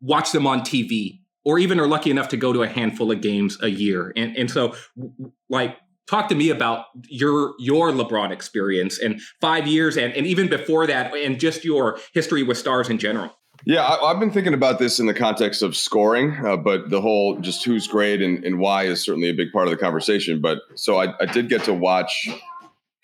watch 0.00 0.32
them 0.32 0.46
on 0.46 0.60
TV 0.60 1.20
or 1.44 1.58
even 1.58 1.80
are 1.80 1.86
lucky 1.86 2.10
enough 2.10 2.28
to 2.28 2.36
go 2.36 2.52
to 2.52 2.62
a 2.62 2.68
handful 2.68 3.10
of 3.10 3.20
games 3.20 3.58
a 3.62 3.68
year. 3.68 4.12
And 4.16 4.36
and 4.36 4.50
so 4.50 4.74
like 5.48 5.76
talk 6.08 6.28
to 6.28 6.34
me 6.34 6.50
about 6.50 6.86
your 7.08 7.54
your 7.58 7.92
LeBron 7.92 8.30
experience 8.30 8.98
and 8.98 9.20
five 9.40 9.66
years 9.66 9.96
and, 9.96 10.12
and 10.14 10.26
even 10.26 10.48
before 10.48 10.86
that 10.86 11.14
and 11.14 11.38
just 11.38 11.64
your 11.64 11.98
history 12.12 12.42
with 12.42 12.58
stars 12.58 12.88
in 12.88 12.98
general. 12.98 13.32
Yeah, 13.66 13.86
I, 13.86 14.08
have 14.08 14.20
been 14.20 14.30
thinking 14.30 14.54
about 14.54 14.78
this 14.78 14.98
in 14.98 15.06
the 15.06 15.14
context 15.14 15.62
of 15.62 15.76
scoring, 15.76 16.34
uh, 16.44 16.56
but 16.56 16.88
the 16.88 17.00
whole 17.00 17.38
just 17.40 17.64
who's 17.64 17.86
great 17.86 18.22
and, 18.22 18.42
and 18.44 18.58
why 18.58 18.84
is 18.84 19.02
certainly 19.02 19.28
a 19.28 19.34
big 19.34 19.52
part 19.52 19.66
of 19.66 19.70
the 19.70 19.76
conversation. 19.76 20.40
But 20.40 20.58
so 20.76 20.98
I, 20.98 21.14
I 21.20 21.26
did 21.26 21.48
get 21.48 21.64
to 21.64 21.74
watch 21.74 22.28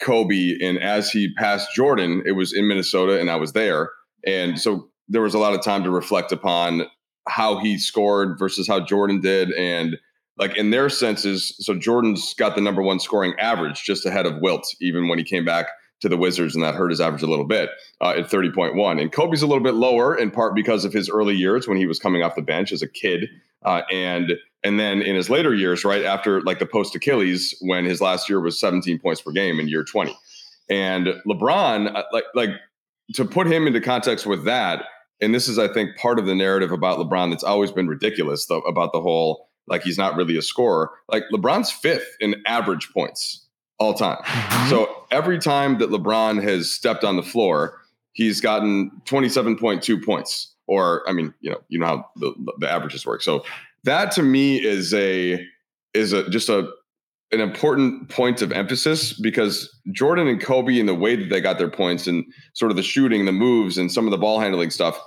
Kobe, 0.00 0.56
and 0.62 0.78
as 0.78 1.10
he 1.10 1.34
passed 1.34 1.74
Jordan, 1.74 2.22
it 2.24 2.32
was 2.32 2.54
in 2.54 2.66
Minnesota, 2.68 3.20
and 3.20 3.30
I 3.30 3.36
was 3.36 3.52
there, 3.52 3.90
and 4.26 4.58
so 4.58 4.88
there 5.08 5.22
was 5.22 5.34
a 5.34 5.38
lot 5.38 5.54
of 5.54 5.62
time 5.62 5.84
to 5.84 5.90
reflect 5.90 6.32
upon 6.32 6.86
how 7.28 7.58
he 7.58 7.76
scored 7.76 8.38
versus 8.38 8.66
how 8.66 8.80
Jordan 8.80 9.20
did, 9.20 9.52
and 9.52 9.96
like 10.38 10.56
in 10.56 10.70
their 10.70 10.88
senses. 10.88 11.54
So 11.60 11.74
Jordan's 11.74 12.34
got 12.34 12.54
the 12.54 12.60
number 12.62 12.82
one 12.82 12.98
scoring 12.98 13.34
average, 13.38 13.84
just 13.84 14.06
ahead 14.06 14.26
of 14.26 14.40
Wilt, 14.40 14.66
even 14.80 15.08
when 15.08 15.18
he 15.18 15.24
came 15.24 15.44
back 15.44 15.66
to 16.00 16.08
the 16.08 16.16
Wizards, 16.16 16.54
and 16.54 16.62
that 16.62 16.74
hurt 16.74 16.90
his 16.90 17.00
average 17.00 17.22
a 17.22 17.26
little 17.26 17.46
bit 17.46 17.70
uh, 18.00 18.10
at 18.10 18.30
30.1. 18.30 19.00
And 19.00 19.12
Kobe's 19.12 19.42
a 19.42 19.46
little 19.46 19.62
bit 19.62 19.74
lower 19.74 20.16
in 20.16 20.30
part 20.30 20.54
because 20.54 20.84
of 20.84 20.92
his 20.92 21.08
early 21.08 21.34
years 21.34 21.66
when 21.66 21.78
he 21.78 21.86
was 21.86 21.98
coming 21.98 22.22
off 22.22 22.34
the 22.34 22.42
bench 22.42 22.72
as 22.72 22.82
a 22.82 22.88
kid. 22.88 23.28
Uh, 23.64 23.82
and 23.90 24.34
and 24.62 24.80
then 24.80 25.00
in 25.00 25.14
his 25.14 25.30
later 25.30 25.54
years, 25.54 25.84
right 25.84 26.04
after 26.04 26.42
like 26.42 26.58
the 26.58 26.66
post 26.66 26.94
Achilles, 26.94 27.54
when 27.60 27.84
his 27.84 28.00
last 28.00 28.28
year 28.28 28.40
was 28.40 28.60
17 28.60 28.98
points 28.98 29.20
per 29.20 29.32
game 29.32 29.58
in 29.58 29.68
year 29.68 29.84
20. 29.84 30.16
And 30.68 31.08
LeBron, 31.26 31.94
uh, 31.94 32.02
like 32.12 32.24
like 32.34 32.50
to 33.14 33.24
put 33.24 33.46
him 33.46 33.66
into 33.66 33.80
context 33.80 34.26
with 34.26 34.44
that, 34.44 34.84
and 35.20 35.34
this 35.34 35.48
is 35.48 35.58
I 35.58 35.68
think 35.72 35.96
part 35.96 36.18
of 36.18 36.26
the 36.26 36.34
narrative 36.34 36.72
about 36.72 36.98
LeBron 36.98 37.30
that's 37.30 37.44
always 37.44 37.70
been 37.72 37.88
ridiculous 37.88 38.46
about 38.50 38.92
the 38.92 39.00
whole 39.00 39.48
like 39.68 39.82
he's 39.82 39.98
not 39.98 40.16
really 40.16 40.36
a 40.36 40.42
scorer. 40.42 40.90
Like 41.08 41.24
LeBron's 41.32 41.70
fifth 41.70 42.16
in 42.20 42.36
average 42.46 42.90
points 42.92 43.45
all 43.78 43.94
time. 43.94 44.18
Mm-hmm. 44.18 44.70
So 44.70 45.04
every 45.10 45.38
time 45.38 45.78
that 45.78 45.90
LeBron 45.90 46.42
has 46.42 46.70
stepped 46.70 47.04
on 47.04 47.16
the 47.16 47.22
floor, 47.22 47.80
he's 48.12 48.40
gotten 48.40 48.90
27.2 49.04 50.04
points. 50.04 50.54
Or 50.66 51.08
I 51.08 51.12
mean, 51.12 51.32
you 51.40 51.50
know, 51.50 51.60
you 51.68 51.78
know 51.78 51.86
how 51.86 52.10
the, 52.16 52.54
the 52.58 52.70
averages 52.70 53.06
work. 53.06 53.22
So 53.22 53.44
that 53.84 54.10
to 54.12 54.22
me 54.22 54.56
is 54.62 54.92
a 54.94 55.44
is 55.94 56.12
a 56.12 56.28
just 56.28 56.48
a 56.48 56.68
an 57.32 57.40
important 57.40 58.08
point 58.08 58.40
of 58.40 58.52
emphasis 58.52 59.12
because 59.12 59.74
Jordan 59.92 60.28
and 60.28 60.40
Kobe 60.40 60.78
and 60.78 60.88
the 60.88 60.94
way 60.94 61.16
that 61.16 61.28
they 61.28 61.40
got 61.40 61.58
their 61.58 61.70
points 61.70 62.06
and 62.06 62.24
sort 62.54 62.70
of 62.70 62.76
the 62.76 62.82
shooting, 62.82 63.24
the 63.24 63.32
moves, 63.32 63.78
and 63.78 63.90
some 63.90 64.06
of 64.06 64.10
the 64.10 64.18
ball 64.18 64.40
handling 64.40 64.70
stuff. 64.70 65.00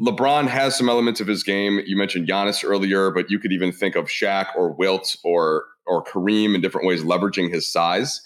LeBron 0.00 0.48
has 0.48 0.76
some 0.76 0.88
elements 0.88 1.20
of 1.20 1.28
his 1.28 1.44
game. 1.44 1.80
You 1.86 1.96
mentioned 1.96 2.28
Giannis 2.28 2.68
earlier, 2.68 3.12
but 3.12 3.30
you 3.30 3.38
could 3.38 3.52
even 3.52 3.70
think 3.70 3.94
of 3.94 4.06
Shaq 4.06 4.48
or 4.56 4.72
Wilt 4.72 5.16
or 5.22 5.66
or 5.86 6.04
Kareem 6.04 6.54
in 6.54 6.60
different 6.60 6.86
ways, 6.86 7.02
leveraging 7.02 7.52
his 7.52 7.70
size. 7.70 8.22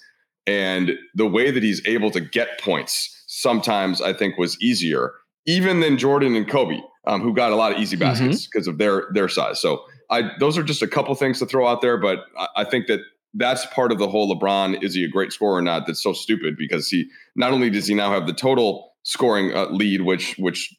And 0.46 0.92
the 1.14 1.26
way 1.26 1.50
that 1.50 1.62
he's 1.62 1.86
able 1.86 2.10
to 2.12 2.20
get 2.20 2.60
points 2.60 3.14
sometimes 3.28 4.00
I 4.00 4.12
think 4.12 4.38
was 4.38 4.60
easier, 4.60 5.12
even 5.46 5.80
than 5.80 5.98
Jordan 5.98 6.34
and 6.34 6.48
Kobe, 6.48 6.80
um, 7.06 7.20
who 7.20 7.34
got 7.34 7.52
a 7.52 7.56
lot 7.56 7.72
of 7.72 7.78
easy 7.78 7.96
mm-hmm. 7.96 8.08
baskets 8.08 8.46
because 8.46 8.66
mm-hmm. 8.66 8.72
of 8.72 8.78
their 8.78 9.06
their 9.12 9.28
size. 9.28 9.60
So 9.60 9.84
I 10.10 10.30
those 10.40 10.58
are 10.58 10.62
just 10.62 10.82
a 10.82 10.88
couple 10.88 11.14
things 11.14 11.38
to 11.38 11.46
throw 11.46 11.66
out 11.66 11.80
there, 11.80 11.96
but 11.98 12.20
I, 12.36 12.48
I 12.56 12.64
think 12.64 12.86
that 12.88 13.00
that's 13.34 13.66
part 13.66 13.92
of 13.92 13.98
the 13.98 14.08
whole 14.08 14.34
LeBron 14.34 14.82
is 14.82 14.94
he 14.94 15.04
a 15.04 15.08
great 15.08 15.32
scorer 15.32 15.58
or 15.58 15.62
not? 15.62 15.86
That's 15.86 16.02
so 16.02 16.12
stupid 16.12 16.56
because 16.56 16.88
he 16.88 17.08
not 17.36 17.52
only 17.52 17.70
does 17.70 17.86
he 17.86 17.94
now 17.94 18.10
have 18.10 18.26
the 18.26 18.32
total 18.32 18.94
scoring 19.02 19.54
uh, 19.54 19.66
lead, 19.66 20.02
which 20.02 20.34
which 20.38 20.74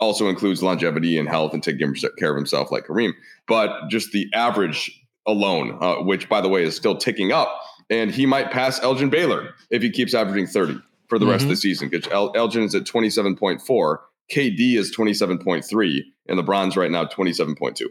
also 0.00 0.28
includes 0.28 0.62
longevity 0.62 1.18
and 1.18 1.28
health 1.28 1.54
and 1.54 1.62
taking 1.62 1.94
care 2.18 2.30
of 2.30 2.36
himself 2.36 2.70
like 2.70 2.86
Kareem, 2.86 3.12
but 3.46 3.88
just 3.88 4.12
the 4.12 4.26
average 4.34 5.00
alone, 5.26 5.78
uh, 5.80 5.96
which 5.96 6.28
by 6.28 6.40
the 6.40 6.48
way 6.48 6.62
is 6.62 6.76
still 6.76 6.96
ticking 6.96 7.32
up. 7.32 7.60
And 7.90 8.10
he 8.10 8.26
might 8.26 8.50
pass 8.50 8.82
Elgin 8.82 9.10
Baylor 9.10 9.54
if 9.70 9.82
he 9.82 9.90
keeps 9.90 10.14
averaging 10.14 10.46
30 10.46 10.78
for 11.08 11.18
the 11.18 11.24
mm-hmm. 11.24 11.32
rest 11.32 11.42
of 11.42 11.48
the 11.48 11.54
mm-hmm. 11.54 11.60
season. 11.60 11.88
Because 11.88 12.10
El- 12.10 12.32
Elgin 12.34 12.62
is 12.62 12.74
at 12.74 12.84
27.4, 12.84 13.98
KD 14.32 14.76
is 14.76 14.94
27.3, 14.96 16.00
and 16.28 16.38
LeBron's 16.38 16.76
right 16.76 16.90
now 16.90 17.04
27.2. 17.04 17.82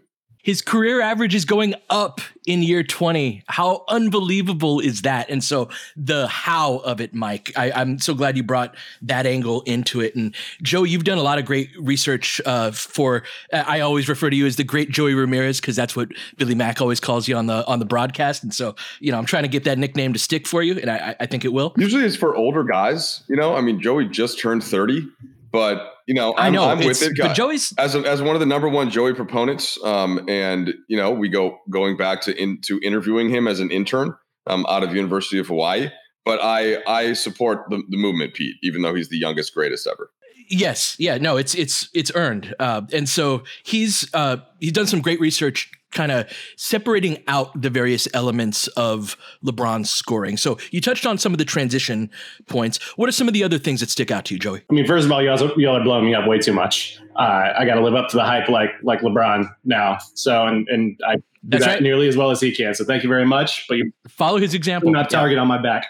His 0.44 0.62
career 0.62 1.02
average 1.02 1.34
is 1.34 1.46
going 1.46 1.74
up 1.90 2.22
in 2.46 2.62
year 2.62 2.84
20. 2.84 3.44
How 3.48 3.86
unbelievable 3.88 4.82
is 4.82 5.04
that? 5.04 5.30
And 5.30 5.44
so 5.44 5.70
the 5.96 6.28
how 6.28 6.78
of 6.80 7.00
it, 7.00 7.14
Mike, 7.14 7.54
I, 7.56 7.82
am 7.82 7.98
so 7.98 8.14
glad 8.14 8.36
you 8.36 8.44
brought 8.44 8.76
that 9.04 9.26
angle 9.26 9.62
into 9.62 10.02
it. 10.02 10.16
And 10.16 10.36
Joe, 10.62 10.84
you've 10.84 11.06
done 11.06 11.18
a 11.18 11.24
lot 11.24 11.40
of 11.40 11.46
great 11.46 11.70
research 11.80 12.42
uh, 12.46 12.72
for, 12.72 13.24
I 13.54 13.80
always 13.80 14.10
refer 14.10 14.30
to 14.30 14.36
you 14.36 14.46
as 14.46 14.58
the 14.58 14.66
great 14.66 14.90
Joey 14.90 15.14
Ramirez, 15.14 15.62
because 15.62 15.78
that's 15.78 15.96
what 15.96 16.10
Billy 16.38 16.56
Mack 16.56 16.82
always 16.82 17.00
calls 17.00 17.28
you 17.28 17.38
on 17.38 17.48
the 17.48 17.66
on 17.66 17.80
the 17.80 17.86
broadcast. 17.86 18.44
And 18.44 18.54
so, 18.54 18.76
you 19.00 19.12
know, 19.12 19.18
I'm 19.18 19.26
trying 19.26 19.44
to 19.44 19.50
get 19.50 19.64
that 19.64 19.78
nickname 19.78 20.12
to 20.14 20.20
stick 20.20 20.46
for 20.46 20.62
you, 20.62 20.78
and 20.78 20.92
I, 20.92 21.16
I 21.20 21.26
think 21.26 21.46
it 21.46 21.54
will. 21.54 21.74
Usually 21.78 22.04
it's 22.04 22.16
for 22.18 22.36
older 22.36 22.64
guys, 22.64 23.24
you 23.30 23.36
know, 23.36 23.56
I 23.56 23.62
mean, 23.62 23.80
Joey 23.80 24.08
just 24.10 24.40
turned 24.40 24.64
30, 24.64 25.08
but 25.54 25.94
you 26.08 26.16
know, 26.16 26.34
I'm, 26.36 26.48
I 26.48 26.50
know, 26.50 26.68
I'm 26.68 26.80
with 26.80 27.02
it. 27.02 27.14
But 27.18 27.36
Joey's 27.36 27.74
as 27.78 27.96
a, 27.96 28.00
as 28.00 28.22
one 28.22 28.36
of 28.36 28.40
the 28.40 28.46
number 28.46 28.68
one 28.68 28.90
Joey 28.90 29.14
proponents, 29.14 29.82
um, 29.86 30.26
and 30.28 30.74
you 30.90 30.98
know, 30.98 31.12
we 31.12 31.30
go 31.30 31.60
going 31.70 31.96
back 31.96 32.22
to 32.22 32.36
into 32.42 32.80
interviewing 32.84 33.30
him 33.30 33.48
as 33.48 33.60
an 33.62 33.72
intern 33.72 34.16
um, 34.48 34.66
out 34.68 34.84
of 34.84 34.94
University 34.94 35.38
of 35.38 35.48
Hawaii. 35.48 35.90
But 36.26 36.40
I 36.42 36.82
I 36.88 37.14
support 37.14 37.70
the, 37.70 37.84
the 37.88 37.98
movement, 37.98 38.34
Pete, 38.34 38.56
even 38.64 38.82
though 38.82 38.96
he's 38.96 39.10
the 39.10 39.18
youngest, 39.18 39.54
greatest 39.54 39.88
ever. 39.88 40.10
Yes, 40.50 40.96
yeah, 40.98 41.20
no, 41.20 41.38
it's 41.38 41.54
it's 41.54 41.88
it's 41.94 42.12
earned, 42.16 42.56
uh, 42.60 42.82
and 42.92 43.08
so 43.08 43.44
he's 43.64 44.10
uh, 44.14 44.38
he's 44.60 44.74
done 44.74 44.88
some 44.88 45.02
great 45.02 45.20
research 45.20 45.72
kind 45.94 46.12
of 46.12 46.30
separating 46.58 47.24
out 47.28 47.60
the 47.60 47.70
various 47.70 48.08
elements 48.14 48.68
of 48.70 49.18
LeBron's 49.46 49.90
scoring. 49.90 50.38
So 50.38 50.58
you 50.72 50.82
touched 50.82 51.06
on 51.06 51.18
some 51.18 51.32
of 51.32 51.38
the 51.38 51.46
transition 51.46 52.10
points. 52.48 52.82
What 52.98 53.10
are 53.10 53.14
some 53.14 53.28
of 53.28 53.34
the 53.34 53.44
other 53.44 53.58
things 53.58 53.80
that 53.80 53.90
stick 53.90 54.12
out 54.12 54.26
to 54.26 54.34
you, 54.34 54.40
Joey? 54.40 54.62
I 54.70 54.74
mean, 54.74 54.88
first 54.88 55.06
of 55.06 55.12
all, 55.12 55.22
y'all, 55.22 55.40
y'all 55.60 55.78
are 55.78 55.84
blowing 55.84 56.06
me 56.06 56.16
up 56.16 56.28
way 56.28 56.40
too 56.40 56.54
much. 56.54 57.00
Uh, 57.16 57.54
I 57.58 57.66
got 57.66 57.76
to 57.76 57.82
live 57.82 57.96
up 57.96 58.10
to 58.10 58.18
the 58.18 58.24
hype 58.24 58.50
like 58.50 58.72
like 58.82 59.02
LeBron 59.02 59.48
now. 59.64 60.00
So 60.16 60.46
and 60.48 60.68
and 60.68 61.00
I 61.08 61.18
do 61.48 61.60
that 61.60 61.66
right. 61.66 61.82
nearly 61.82 62.08
as 62.08 62.18
well 62.18 62.32
as 62.32 62.42
he 62.42 62.54
can. 62.54 62.74
So 62.74 62.86
thank 62.86 63.04
you 63.04 63.10
very 63.10 63.26
much. 63.26 63.66
But 63.68 63.78
you 63.78 63.92
follow 64.08 64.38
his 64.38 64.54
example. 64.54 64.92
Not 64.92 65.10
target 65.10 65.36
yeah. 65.36 65.42
on 65.42 65.48
my 65.48 65.62
back. 65.62 65.86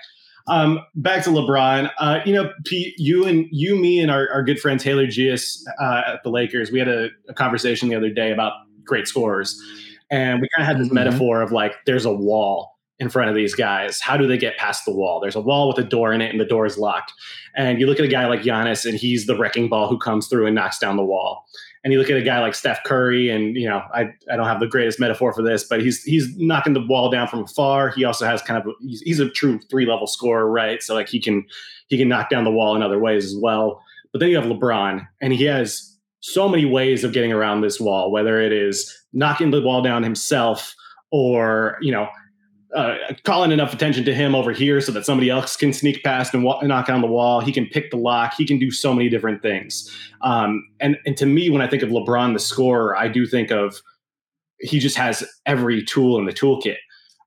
Um, 0.48 0.80
back 0.96 1.24
to 1.24 1.30
LeBron. 1.30 1.90
Uh, 1.98 2.20
you 2.26 2.34
know, 2.34 2.52
Pete, 2.66 2.96
you 2.98 3.26
and 3.26 3.48
you, 3.52 3.78
me, 3.78 4.00
and 4.02 4.12
our, 4.12 4.30
our 4.30 4.44
good 4.44 4.60
friend 4.60 4.80
Taylor 4.80 5.08
Gius 5.08 5.62
uh, 5.80 6.02
at 6.06 6.24
the 6.24 6.30
Lakers, 6.30 6.70
we 6.70 6.80
had 6.80 6.90
a, 6.90 7.10
a, 7.30 7.34
conversation 7.34 7.88
the 7.88 7.96
other 7.96 8.10
day 8.10 8.32
about 8.32 8.52
great 8.84 9.08
scorers. 9.08 9.62
And 10.12 10.42
we 10.42 10.50
kind 10.50 10.62
of 10.62 10.68
had 10.68 10.80
this 10.80 10.88
mm-hmm. 10.88 10.96
metaphor 10.96 11.42
of 11.42 11.52
like, 11.52 11.74
there's 11.86 12.06
a 12.06 12.14
wall 12.14 12.72
in 13.00 13.10
front 13.10 13.30
of 13.30 13.36
these 13.36 13.56
guys. 13.56 14.00
How 14.00 14.18
do 14.18 14.28
they 14.28 14.38
get 14.38 14.58
past 14.58 14.86
the 14.86 14.94
wall? 14.94 15.20
There's 15.20 15.36
a 15.36 15.42
wall 15.42 15.68
with 15.68 15.78
a 15.78 15.84
door 15.84 16.14
in 16.14 16.22
it, 16.22 16.32
and 16.32 16.40
the 16.40 16.46
door 16.46 16.66
is 16.66 16.78
locked. 16.78 17.12
And 17.56 17.80
you 17.80 17.88
look 17.88 18.00
at 18.00 18.06
a 18.06 18.10
guy 18.10 18.28
like 18.28 18.42
Giannis, 18.42 18.86
and 18.86 18.98
he's 18.98 19.26
the 19.26 19.38
wrecking 19.38 19.68
ball 19.68 19.88
who 19.88 19.98
comes 19.98 20.28
through 20.28 20.46
and 20.46 20.56
knocks 20.56 20.80
down 20.80 20.96
the 20.96 21.04
wall. 21.04 21.46
And 21.84 21.92
you 21.92 22.00
look 22.00 22.10
at 22.10 22.16
a 22.16 22.22
guy 22.22 22.40
like 22.40 22.56
Steph 22.56 22.84
Curry, 22.86 23.30
and 23.30 23.58
you 23.58 23.68
know, 23.68 23.82
I, 23.94 24.14
I 24.32 24.38
don't 24.38 24.46
have 24.46 24.62
the 24.62 24.68
greatest 24.68 25.00
metaphor 25.00 25.34
for 25.34 25.42
this, 25.42 25.66
but 25.66 25.82
he's 25.82 26.02
he's 26.04 26.34
knocking 26.38 26.74
the 26.74 26.86
wall 26.86 27.10
down 27.10 27.28
from 27.28 27.44
afar. 27.44 27.90
He 27.90 28.06
also 28.06 28.26
has 28.26 28.42
kind 28.42 28.62
of 28.62 28.68
a, 28.68 28.72
he's, 28.82 29.02
he's 29.02 29.20
a 29.20 29.30
true 29.30 29.60
three 29.70 29.86
level 29.86 30.08
scorer, 30.08 30.50
right? 30.50 30.82
So 30.82 30.94
like 30.94 31.10
he 31.10 31.20
can 31.20 31.46
he 31.88 31.98
can 31.98 32.08
knock 32.08 32.30
down 32.30 32.46
the 32.46 32.52
wall 32.52 32.74
in 32.76 32.82
other 32.82 33.00
ways 33.00 33.26
as 33.26 33.36
well. 33.36 33.84
But 34.14 34.20
then 34.20 34.30
you 34.30 34.38
have 34.38 34.46
LeBron, 34.46 35.06
and 35.20 35.34
he 35.34 35.44
has 35.44 35.93
so 36.24 36.48
many 36.48 36.64
ways 36.64 37.04
of 37.04 37.12
getting 37.12 37.34
around 37.34 37.60
this 37.60 37.82
wall, 37.82 38.10
whether 38.10 38.40
it 38.40 38.54
is 38.54 38.98
knocking 39.12 39.52
the 39.52 39.62
wall 39.62 39.82
down 39.82 40.02
himself 40.04 40.74
or, 41.12 41.78
you 41.82 41.92
know, 41.92 42.08
uh, 42.74 42.96
calling 43.26 43.52
enough 43.52 43.74
attention 43.74 44.06
to 44.06 44.16
him 44.16 44.34
over 44.34 44.54
here 44.54 44.80
so 44.80 44.94
that 44.94 45.06
somebody 45.06 45.30
else 45.30 45.58
can 45.58 45.74
sneak 45.74 46.02
past 46.02 46.34
and 46.34 46.46
wa- 46.46 46.62
knock 46.62 46.88
on 46.88 47.02
the 47.02 47.08
wall. 47.08 47.42
He 47.42 47.52
can 47.52 47.66
pick 47.68 47.92
the 47.92 47.98
lock. 47.98 48.36
He 48.38 48.48
can 48.48 48.58
do 48.58 48.72
so 48.72 48.94
many 48.94 49.10
different 49.10 49.42
things. 49.42 49.92
Um, 50.22 50.66
and 50.80 50.98
and 51.06 51.18
to 51.18 51.26
me, 51.26 51.50
when 51.50 51.62
I 51.62 51.68
think 51.68 51.84
of 51.84 51.90
LeBron, 51.90 52.32
the 52.32 52.40
scorer, 52.40 52.96
I 52.96 53.10
do 53.10 53.26
think 53.26 53.52
of 53.52 53.76
he 54.60 54.80
just 54.80 54.96
has 54.96 55.28
every 55.46 55.84
tool 55.84 56.18
in 56.18 56.26
the 56.26 56.32
toolkit. 56.32 56.78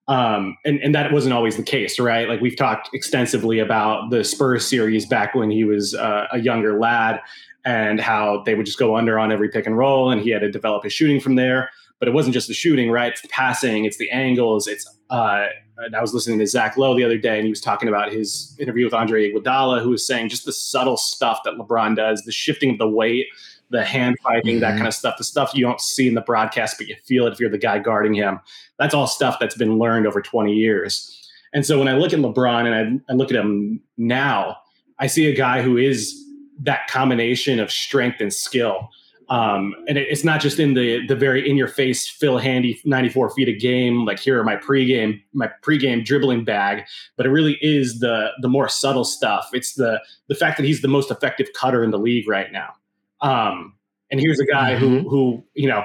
Um, 0.09 0.57
and, 0.65 0.81
and 0.81 0.95
that 0.95 1.13
wasn't 1.13 1.35
always 1.35 1.57
the 1.57 1.63
case, 1.63 1.99
right? 1.99 2.29
Like 2.29 2.41
we've 2.41 2.57
talked 2.57 2.89
extensively 2.95 3.59
about 3.59 4.11
the 4.11 4.25
Spurs 4.25 4.67
series 4.67 5.05
back 5.05 5.35
when 5.35 5.51
he 5.51 5.65
was 5.65 5.95
uh, 5.95 6.29
a 6.33 6.39
younger 6.39 6.79
lad 6.79 7.21
and 7.67 8.01
how 8.01 8.43
they 8.47 8.55
would 8.55 8.65
just 8.65 8.79
go 8.79 8.97
under 8.97 9.19
on 9.19 9.33
every 9.33 9.49
pick 9.49 9.67
and 9.67 9.77
roll, 9.77 10.11
and 10.11 10.23
he 10.23 10.31
had 10.31 10.41
to 10.41 10.51
develop 10.51 10.85
his 10.85 10.93
shooting 10.93 11.21
from 11.21 11.35
there. 11.35 11.69
But 11.99 12.09
it 12.09 12.13
wasn't 12.13 12.35
just 12.35 12.49
the 12.49 12.55
shooting, 12.55 12.91
right? 12.91 13.13
It's 13.13 13.23
the 13.23 13.29
passing, 13.29 13.85
it's 13.85 13.99
the 13.99 14.11
angles, 14.11 14.67
it's. 14.67 14.89
Uh, 15.11 15.47
I 15.95 16.01
was 16.01 16.15
listening 16.15 16.39
to 16.39 16.47
Zach 16.47 16.79
Lowe 16.79 16.97
the 16.97 17.05
other 17.05 17.19
day, 17.19 17.37
and 17.37 17.45
he 17.45 17.51
was 17.51 17.61
talking 17.61 17.87
about 17.87 18.11
his 18.11 18.57
interview 18.59 18.85
with 18.85 18.95
Andre 18.95 19.31
Iguodala, 19.31 19.83
who 19.83 19.91
was 19.91 20.07
saying 20.07 20.31
just 20.31 20.47
the 20.47 20.53
subtle 20.53 20.97
stuff 20.97 21.41
that 21.45 21.55
LeBron 21.55 21.97
does, 21.97 22.23
the 22.23 22.33
shifting 22.33 22.71
of 22.71 22.79
the 22.79 22.89
weight, 22.89 23.27
the 23.69 23.85
hand 23.85 24.17
fighting, 24.23 24.55
mm-hmm. 24.55 24.61
that 24.61 24.77
kind 24.77 24.87
of 24.87 24.95
stuff, 24.95 25.19
the 25.19 25.25
stuff 25.25 25.53
you 25.55 25.63
don't 25.63 25.81
see 25.81 26.09
in 26.09 26.15
the 26.15 26.23
broadcast, 26.23 26.79
but 26.79 26.89
you 26.89 26.97
feel 27.05 27.27
it 27.27 27.35
if 27.35 27.41
you're 27.41 27.51
the 27.51 27.59
guy 27.59 27.79
guarding 27.79 28.15
him. 28.15 28.41
That's 28.79 28.95
all 28.95 29.07
stuff 29.07 29.39
that's 29.39 29.57
been 29.57 29.79
learned 29.79 30.07
over 30.07 30.23
20 30.23 30.53
years. 30.55 31.31
And 31.53 31.67
so 31.67 31.79
when 31.79 31.89
I 31.89 31.93
look 31.93 32.15
at 32.15 32.21
LeBron 32.21 32.65
and 32.65 33.03
I, 33.09 33.13
I 33.13 33.15
look 33.15 33.31
at 33.31 33.37
him 33.37 33.81
now, 33.99 34.57
I 34.99 35.09
see 35.09 35.31
a 35.31 35.37
guy 35.37 35.61
who 35.61 35.77
is 35.77 36.26
that 36.61 36.89
combination 36.89 37.61
of 37.61 37.71
strength 37.71 38.21
and 38.21 38.33
skill. 38.33 38.91
Um, 39.29 39.75
and 39.89 39.99
it, 39.99 40.07
it's 40.09 40.23
not 40.23 40.41
just 40.41 40.61
in 40.61 40.75
the 40.75 41.05
the 41.07 41.17
very 41.17 41.49
in 41.49 41.57
your 41.57 41.67
face 41.67 42.09
Phil 42.09 42.39
Handy 42.39 42.81
94 42.85 43.31
feet 43.31 43.49
a 43.49 43.53
game 43.53 44.05
like 44.05 44.21
here 44.21 44.39
are 44.39 44.45
my 44.45 44.55
pregame 44.55 45.21
my 45.33 45.51
pregame 45.63 46.05
dribbling 46.05 46.45
bag 46.45 46.85
but 47.17 47.27
it 47.27 47.31
really 47.31 47.59
is 47.61 47.99
the 47.99 48.29
the 48.41 48.49
more 48.49 48.69
subtle 48.69 49.03
stuff 49.05 49.49
it's 49.53 49.75
the 49.75 50.01
the 50.29 50.37
fact 50.37 50.57
that 50.59 50.65
he's 50.65 50.81
the 50.81 50.87
most 50.87 51.11
effective 51.11 51.49
cutter 51.59 51.83
in 51.83 51.91
the 51.91 51.99
league 51.99 52.29
right 52.29 52.53
now 52.53 52.73
um, 53.21 53.75
And 54.13 54.21
here's 54.21 54.39
a 54.39 54.47
guy 54.47 54.75
Mm-hmm. 54.75 55.01
who 55.01 55.09
who 55.09 55.45
you 55.55 55.69
know 55.69 55.83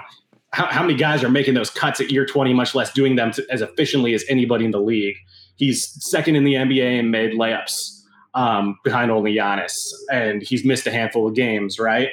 how, 0.54 0.68
how 0.68 0.82
many 0.84 0.94
guys 0.94 1.24
are 1.24 1.30
making 1.30 1.56
those 1.56 1.70
cuts 1.72 2.00
at 2.02 2.12
year 2.12 2.26
20, 2.26 2.54
much 2.54 2.76
less 2.76 2.92
doing 2.94 3.16
them 3.16 3.32
to, 3.32 3.46
as 3.50 3.62
efficiently 3.62 4.14
as 4.14 4.24
anybody 4.30 4.66
in 4.66 4.72
the 4.72 4.82
league. 4.82 5.16
He's 5.56 5.88
second 6.06 6.36
in 6.36 6.44
the 6.44 6.56
NBA 6.56 7.00
in 7.00 7.10
made 7.10 7.34
layups 7.34 8.01
um, 8.34 8.78
behind 8.84 9.12
only 9.12 9.34
Giannis, 9.34 9.92
and 10.12 10.42
he's 10.42 10.64
missed 10.64 10.88
a 10.88 10.92
handful 10.92 11.28
of 11.28 11.36
games, 11.36 11.80
right? 11.80 12.10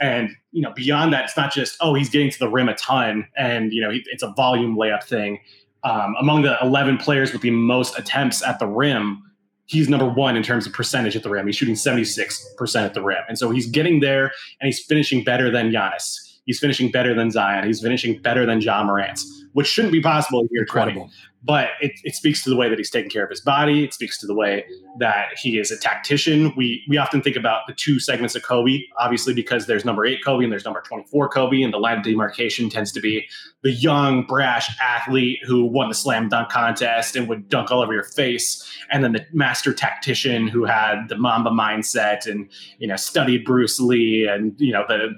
And 0.00 0.30
you 0.52 0.62
know, 0.62 0.72
beyond 0.74 1.12
that, 1.12 1.24
it's 1.24 1.36
not 1.36 1.52
just 1.52 1.76
oh 1.80 1.94
he's 1.94 2.10
getting 2.10 2.30
to 2.30 2.38
the 2.38 2.48
rim 2.48 2.68
a 2.68 2.74
ton, 2.74 3.26
and 3.36 3.72
you 3.72 3.80
know 3.80 3.90
he, 3.90 4.04
it's 4.06 4.22
a 4.22 4.32
volume 4.32 4.76
layup 4.76 5.02
thing. 5.02 5.40
Um, 5.84 6.16
among 6.18 6.42
the 6.42 6.58
11 6.62 6.98
players 6.98 7.32
with 7.32 7.42
the 7.42 7.50
most 7.50 7.96
attempts 7.96 8.42
at 8.42 8.58
the 8.58 8.66
rim, 8.66 9.22
he's 9.66 9.88
number 9.88 10.08
one 10.08 10.36
in 10.36 10.42
terms 10.42 10.66
of 10.66 10.72
percentage 10.72 11.14
at 11.14 11.22
the 11.22 11.30
rim. 11.30 11.46
He's 11.46 11.54
shooting 11.54 11.76
76% 11.76 12.84
at 12.84 12.94
the 12.94 13.02
rim, 13.02 13.22
and 13.28 13.38
so 13.38 13.50
he's 13.50 13.66
getting 13.66 14.00
there, 14.00 14.32
and 14.60 14.66
he's 14.66 14.84
finishing 14.84 15.24
better 15.24 15.50
than 15.50 15.70
Giannis. 15.70 16.18
He's 16.44 16.60
finishing 16.60 16.90
better 16.90 17.12
than 17.14 17.30
Zion. 17.30 17.66
He's 17.66 17.80
finishing 17.80 18.20
better 18.22 18.46
than 18.46 18.60
Ja 18.60 18.84
Morant, 18.84 19.20
which 19.56 19.66
shouldn't 19.66 19.90
be 19.90 20.02
possible 20.02 20.40
in 20.40 20.48
year 20.50 20.66
20 20.66 20.90
Incredible. 20.90 21.10
but 21.42 21.70
it, 21.80 21.92
it 22.04 22.14
speaks 22.14 22.44
to 22.44 22.50
the 22.50 22.56
way 22.56 22.68
that 22.68 22.76
he's 22.76 22.90
taking 22.90 23.08
care 23.08 23.24
of 23.24 23.30
his 23.30 23.40
body. 23.40 23.84
It 23.84 23.94
speaks 23.94 24.18
to 24.18 24.26
the 24.26 24.34
way 24.34 24.66
that 24.98 25.28
he 25.40 25.58
is 25.58 25.70
a 25.70 25.78
tactician. 25.78 26.52
We 26.56 26.84
we 26.88 26.98
often 26.98 27.22
think 27.22 27.36
about 27.36 27.62
the 27.66 27.72
two 27.72 27.98
segments 27.98 28.34
of 28.34 28.42
Kobe, 28.42 28.80
obviously 28.98 29.32
because 29.32 29.66
there's 29.66 29.82
number 29.82 30.04
eight 30.04 30.22
Kobe 30.22 30.44
and 30.44 30.52
there's 30.52 30.66
number 30.66 30.82
24 30.82 31.30
Kobe, 31.30 31.62
and 31.62 31.72
the 31.72 31.78
line 31.78 31.96
of 31.96 32.04
demarcation 32.04 32.68
tends 32.68 32.92
to 32.92 33.00
be 33.00 33.26
the 33.62 33.72
young, 33.72 34.24
brash 34.26 34.68
athlete 34.78 35.38
who 35.46 35.64
won 35.64 35.88
the 35.88 35.94
slam 35.94 36.28
dunk 36.28 36.50
contest 36.50 37.16
and 37.16 37.26
would 37.26 37.48
dunk 37.48 37.70
all 37.70 37.80
over 37.80 37.94
your 37.94 38.04
face, 38.04 38.62
and 38.92 39.02
then 39.02 39.12
the 39.12 39.24
master 39.32 39.72
tactician 39.72 40.48
who 40.48 40.64
had 40.66 41.08
the 41.08 41.16
Mamba 41.16 41.48
mindset 41.50 42.26
and 42.26 42.50
you 42.78 42.86
know 42.86 42.96
studied 42.96 43.44
Bruce 43.46 43.80
Lee 43.80 44.28
and 44.28 44.54
you 44.60 44.72
know 44.72 44.84
the 44.86 45.08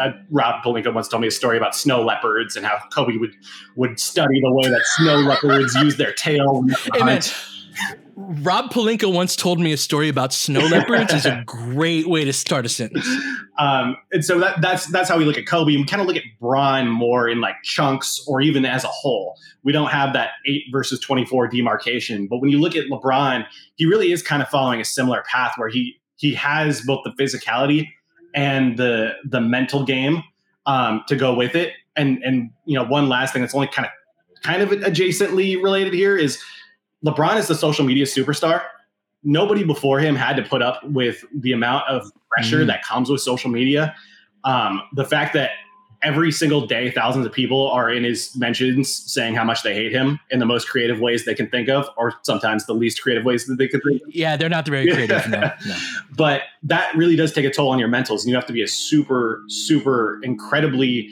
uh, 0.00 0.10
Rob 0.30 0.64
Pelinka 0.64 0.92
once 0.92 1.06
told 1.06 1.20
me 1.20 1.28
a 1.28 1.30
story 1.30 1.56
about 1.56 1.76
snow 1.76 2.02
leopards 2.02 2.56
and 2.56 2.66
how 2.66 2.78
Kobe 2.92 3.18
would 3.18 3.34
would 3.76 3.83
study 3.96 4.40
the 4.40 4.52
way 4.52 4.68
that 4.68 4.82
snow 4.96 5.16
leopards 5.16 5.74
use 5.76 5.96
their 5.96 6.12
tail. 6.12 6.60
when 6.60 6.66
they 6.68 6.74
Hey, 6.92 6.98
man, 7.00 7.08
hunt. 7.22 7.34
Rob 8.16 8.70
Pelinka 8.70 9.12
once 9.12 9.34
told 9.34 9.58
me 9.58 9.72
a 9.72 9.76
story 9.76 10.08
about 10.08 10.32
snow 10.32 10.60
leopards. 10.60 11.12
is 11.12 11.26
a 11.26 11.42
great 11.46 12.06
way 12.06 12.24
to 12.24 12.32
start 12.32 12.64
a 12.64 12.68
sentence. 12.68 13.08
Um, 13.58 13.96
and 14.12 14.24
so 14.24 14.38
that, 14.38 14.60
that's 14.60 14.86
that's 14.86 15.08
how 15.08 15.18
we 15.18 15.24
look 15.24 15.36
at 15.36 15.46
Kobe. 15.46 15.76
We 15.76 15.84
kind 15.84 16.00
of 16.00 16.06
look 16.06 16.16
at 16.16 16.22
Bron 16.40 16.88
more 16.88 17.28
in 17.28 17.40
like 17.40 17.56
chunks 17.64 18.24
or 18.28 18.40
even 18.40 18.64
as 18.64 18.84
a 18.84 18.88
whole. 18.88 19.36
We 19.64 19.72
don't 19.72 19.90
have 19.90 20.12
that 20.12 20.30
eight 20.46 20.62
versus 20.70 21.00
twenty 21.00 21.24
four 21.24 21.48
demarcation. 21.48 22.28
But 22.28 22.38
when 22.38 22.50
you 22.50 22.60
look 22.60 22.76
at 22.76 22.86
LeBron, 22.86 23.44
he 23.74 23.84
really 23.86 24.12
is 24.12 24.22
kind 24.22 24.42
of 24.42 24.48
following 24.48 24.80
a 24.80 24.84
similar 24.84 25.24
path 25.28 25.54
where 25.56 25.68
he 25.68 25.96
he 26.16 26.34
has 26.34 26.82
both 26.82 27.00
the 27.04 27.10
physicality 27.22 27.88
and 28.34 28.76
the 28.76 29.14
the 29.24 29.40
mental 29.40 29.84
game 29.84 30.22
um, 30.66 31.02
to 31.08 31.16
go 31.16 31.34
with 31.34 31.56
it. 31.56 31.72
And 31.96 32.22
and 32.24 32.50
you 32.64 32.76
know 32.78 32.84
one 32.84 33.08
last 33.08 33.32
thing 33.32 33.42
that's 33.42 33.54
only 33.54 33.68
kind 33.68 33.86
of 33.86 33.92
kind 34.42 34.62
of 34.62 34.70
adjacently 34.70 35.62
related 35.62 35.94
here 35.94 36.16
is 36.16 36.42
LeBron 37.04 37.36
is 37.36 37.48
the 37.48 37.54
social 37.54 37.84
media 37.84 38.04
superstar. 38.04 38.62
Nobody 39.22 39.64
before 39.64 40.00
him 40.00 40.16
had 40.16 40.36
to 40.36 40.42
put 40.42 40.60
up 40.62 40.82
with 40.84 41.24
the 41.34 41.52
amount 41.52 41.88
of 41.88 42.10
pressure 42.30 42.60
Mm. 42.62 42.66
that 42.66 42.82
comes 42.84 43.08
with 43.08 43.20
social 43.20 43.50
media. 43.50 43.94
Um, 44.44 44.82
the 44.92 45.04
fact 45.04 45.32
that 45.34 45.50
every 46.02 46.30
single 46.30 46.66
day 46.66 46.90
thousands 46.90 47.24
of 47.24 47.32
people 47.32 47.70
are 47.70 47.90
in 47.90 48.04
his 48.04 48.36
mentions 48.36 48.92
saying 49.10 49.34
how 49.34 49.42
much 49.44 49.62
they 49.62 49.72
hate 49.74 49.90
him 49.92 50.20
in 50.30 50.38
the 50.38 50.44
most 50.44 50.68
creative 50.68 51.00
ways 51.00 51.24
they 51.24 51.34
can 51.34 51.48
think 51.48 51.70
of, 51.70 51.88
or 51.96 52.12
sometimes 52.22 52.66
the 52.66 52.74
least 52.74 53.00
creative 53.00 53.24
ways 53.24 53.46
that 53.46 53.56
they 53.56 53.66
can 53.68 53.80
think 53.80 54.02
of 54.02 54.14
Yeah, 54.14 54.36
they're 54.36 54.50
not 54.50 54.66
very 54.66 54.86
creative. 54.92 55.26
No, 55.30 55.40
no. 55.66 55.76
but 56.16 56.42
that 56.64 56.94
really 56.94 57.16
does 57.16 57.32
take 57.32 57.46
a 57.46 57.50
toll 57.50 57.70
on 57.70 57.78
your 57.78 57.88
mentals 57.88 58.20
and 58.20 58.28
you 58.28 58.34
have 58.34 58.44
to 58.46 58.52
be 58.52 58.60
a 58.62 58.68
super 58.68 59.42
super 59.48 60.20
incredibly 60.22 61.08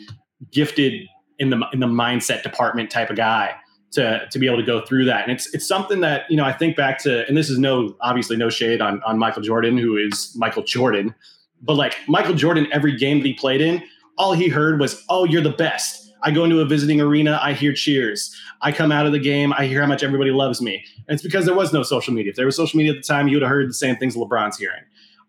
gifted 0.50 1.08
in 1.38 1.50
the 1.50 1.60
in 1.72 1.80
the 1.80 1.86
mindset 1.86 2.42
department 2.42 2.90
type 2.90 3.10
of 3.10 3.16
guy 3.16 3.54
to 3.92 4.26
to 4.30 4.38
be 4.38 4.46
able 4.46 4.58
to 4.58 4.64
go 4.64 4.84
through 4.84 5.04
that. 5.04 5.22
And 5.22 5.32
it's 5.32 5.52
it's 5.54 5.66
something 5.66 6.00
that 6.00 6.30
you 6.30 6.36
know 6.36 6.44
I 6.44 6.52
think 6.52 6.76
back 6.76 6.98
to 7.02 7.26
and 7.28 7.36
this 7.36 7.48
is 7.48 7.58
no 7.58 7.94
obviously 8.00 8.36
no 8.36 8.50
shade 8.50 8.80
on 8.80 9.02
on 9.04 9.18
Michael 9.18 9.42
Jordan 9.42 9.78
who 9.78 9.96
is 9.96 10.34
Michael 10.36 10.62
Jordan 10.62 11.14
but 11.62 11.74
like 11.74 11.96
Michael 12.08 12.34
Jordan 12.34 12.66
every 12.72 12.96
game 12.96 13.18
that 13.18 13.26
he 13.26 13.34
played 13.34 13.60
in 13.60 13.82
all 14.18 14.32
he 14.32 14.48
heard 14.48 14.80
was 14.80 15.04
oh 15.08 15.24
you're 15.24 15.42
the 15.42 15.50
best. 15.50 16.10
I 16.24 16.30
go 16.30 16.44
into 16.44 16.60
a 16.60 16.64
visiting 16.64 17.00
arena 17.00 17.38
I 17.42 17.52
hear 17.52 17.72
cheers. 17.72 18.34
I 18.60 18.72
come 18.72 18.92
out 18.92 19.06
of 19.06 19.12
the 19.12 19.20
game 19.20 19.52
I 19.52 19.66
hear 19.66 19.82
how 19.82 19.88
much 19.88 20.02
everybody 20.02 20.30
loves 20.30 20.62
me. 20.62 20.84
And 21.08 21.14
it's 21.14 21.22
because 21.22 21.44
there 21.44 21.54
was 21.54 21.72
no 21.72 21.82
social 21.82 22.14
media. 22.14 22.30
If 22.30 22.36
there 22.36 22.46
was 22.46 22.56
social 22.56 22.78
media 22.78 22.92
at 22.92 22.98
the 22.98 23.06
time 23.06 23.28
you 23.28 23.36
would 23.36 23.42
have 23.42 23.50
heard 23.50 23.68
the 23.68 23.74
same 23.74 23.96
things 23.96 24.16
LeBron's 24.16 24.56
hearing. 24.56 24.82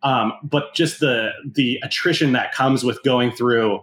Um, 0.04 0.34
but 0.44 0.74
just 0.74 1.00
the 1.00 1.32
the 1.46 1.80
attrition 1.84 2.34
that 2.34 2.54
comes 2.54 2.84
with 2.84 3.02
going 3.04 3.32
through 3.32 3.82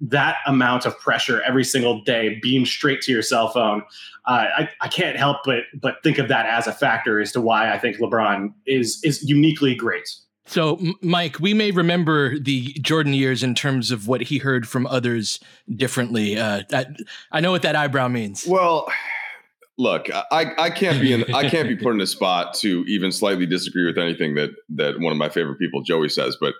that 0.00 0.36
amount 0.46 0.86
of 0.86 0.98
pressure 0.98 1.42
every 1.42 1.64
single 1.64 2.00
day 2.02 2.38
beamed 2.40 2.68
straight 2.68 3.00
to 3.02 3.12
your 3.12 3.22
cell 3.22 3.48
phone 3.48 3.82
uh, 4.28 4.46
I, 4.58 4.68
I 4.82 4.88
can't 4.88 5.16
help 5.16 5.38
but 5.44 5.64
but 5.80 6.02
think 6.02 6.18
of 6.18 6.28
that 6.28 6.46
as 6.46 6.66
a 6.66 6.72
factor 6.72 7.18
as 7.20 7.32
to 7.32 7.40
why 7.40 7.72
I 7.72 7.78
think 7.78 7.96
LeBron 7.96 8.52
is 8.66 9.00
is 9.02 9.22
uniquely 9.28 9.74
great. 9.74 10.08
So, 10.44 10.80
Mike, 11.02 11.40
we 11.40 11.52
may 11.52 11.70
remember 11.72 12.38
the 12.38 12.72
Jordan 12.80 13.12
years 13.12 13.42
in 13.42 13.54
terms 13.54 13.90
of 13.90 14.08
what 14.08 14.22
he 14.22 14.38
heard 14.38 14.66
from 14.66 14.86
others 14.86 15.40
differently. 15.76 16.38
Uh, 16.38 16.62
that, 16.70 16.88
I 17.30 17.40
know 17.40 17.50
what 17.50 17.60
that 17.62 17.76
eyebrow 17.76 18.08
means. 18.08 18.46
Well, 18.46 18.90
look, 19.76 20.08
I, 20.32 20.54
I 20.58 20.70
can't 20.70 21.02
be 21.02 21.12
in 21.12 21.34
I 21.34 21.50
can't 21.50 21.68
be 21.68 21.76
put 21.76 21.94
in 21.94 22.00
a 22.00 22.06
spot 22.16 22.54
to 22.56 22.84
even 22.86 23.12
slightly 23.12 23.46
disagree 23.46 23.86
with 23.86 23.98
anything 23.98 24.34
that 24.36 24.50
that 24.70 25.00
one 25.00 25.12
of 25.12 25.18
my 25.18 25.28
favorite 25.28 25.58
people, 25.58 25.82
Joey, 25.82 26.08
says. 26.08 26.36
But 26.40 26.54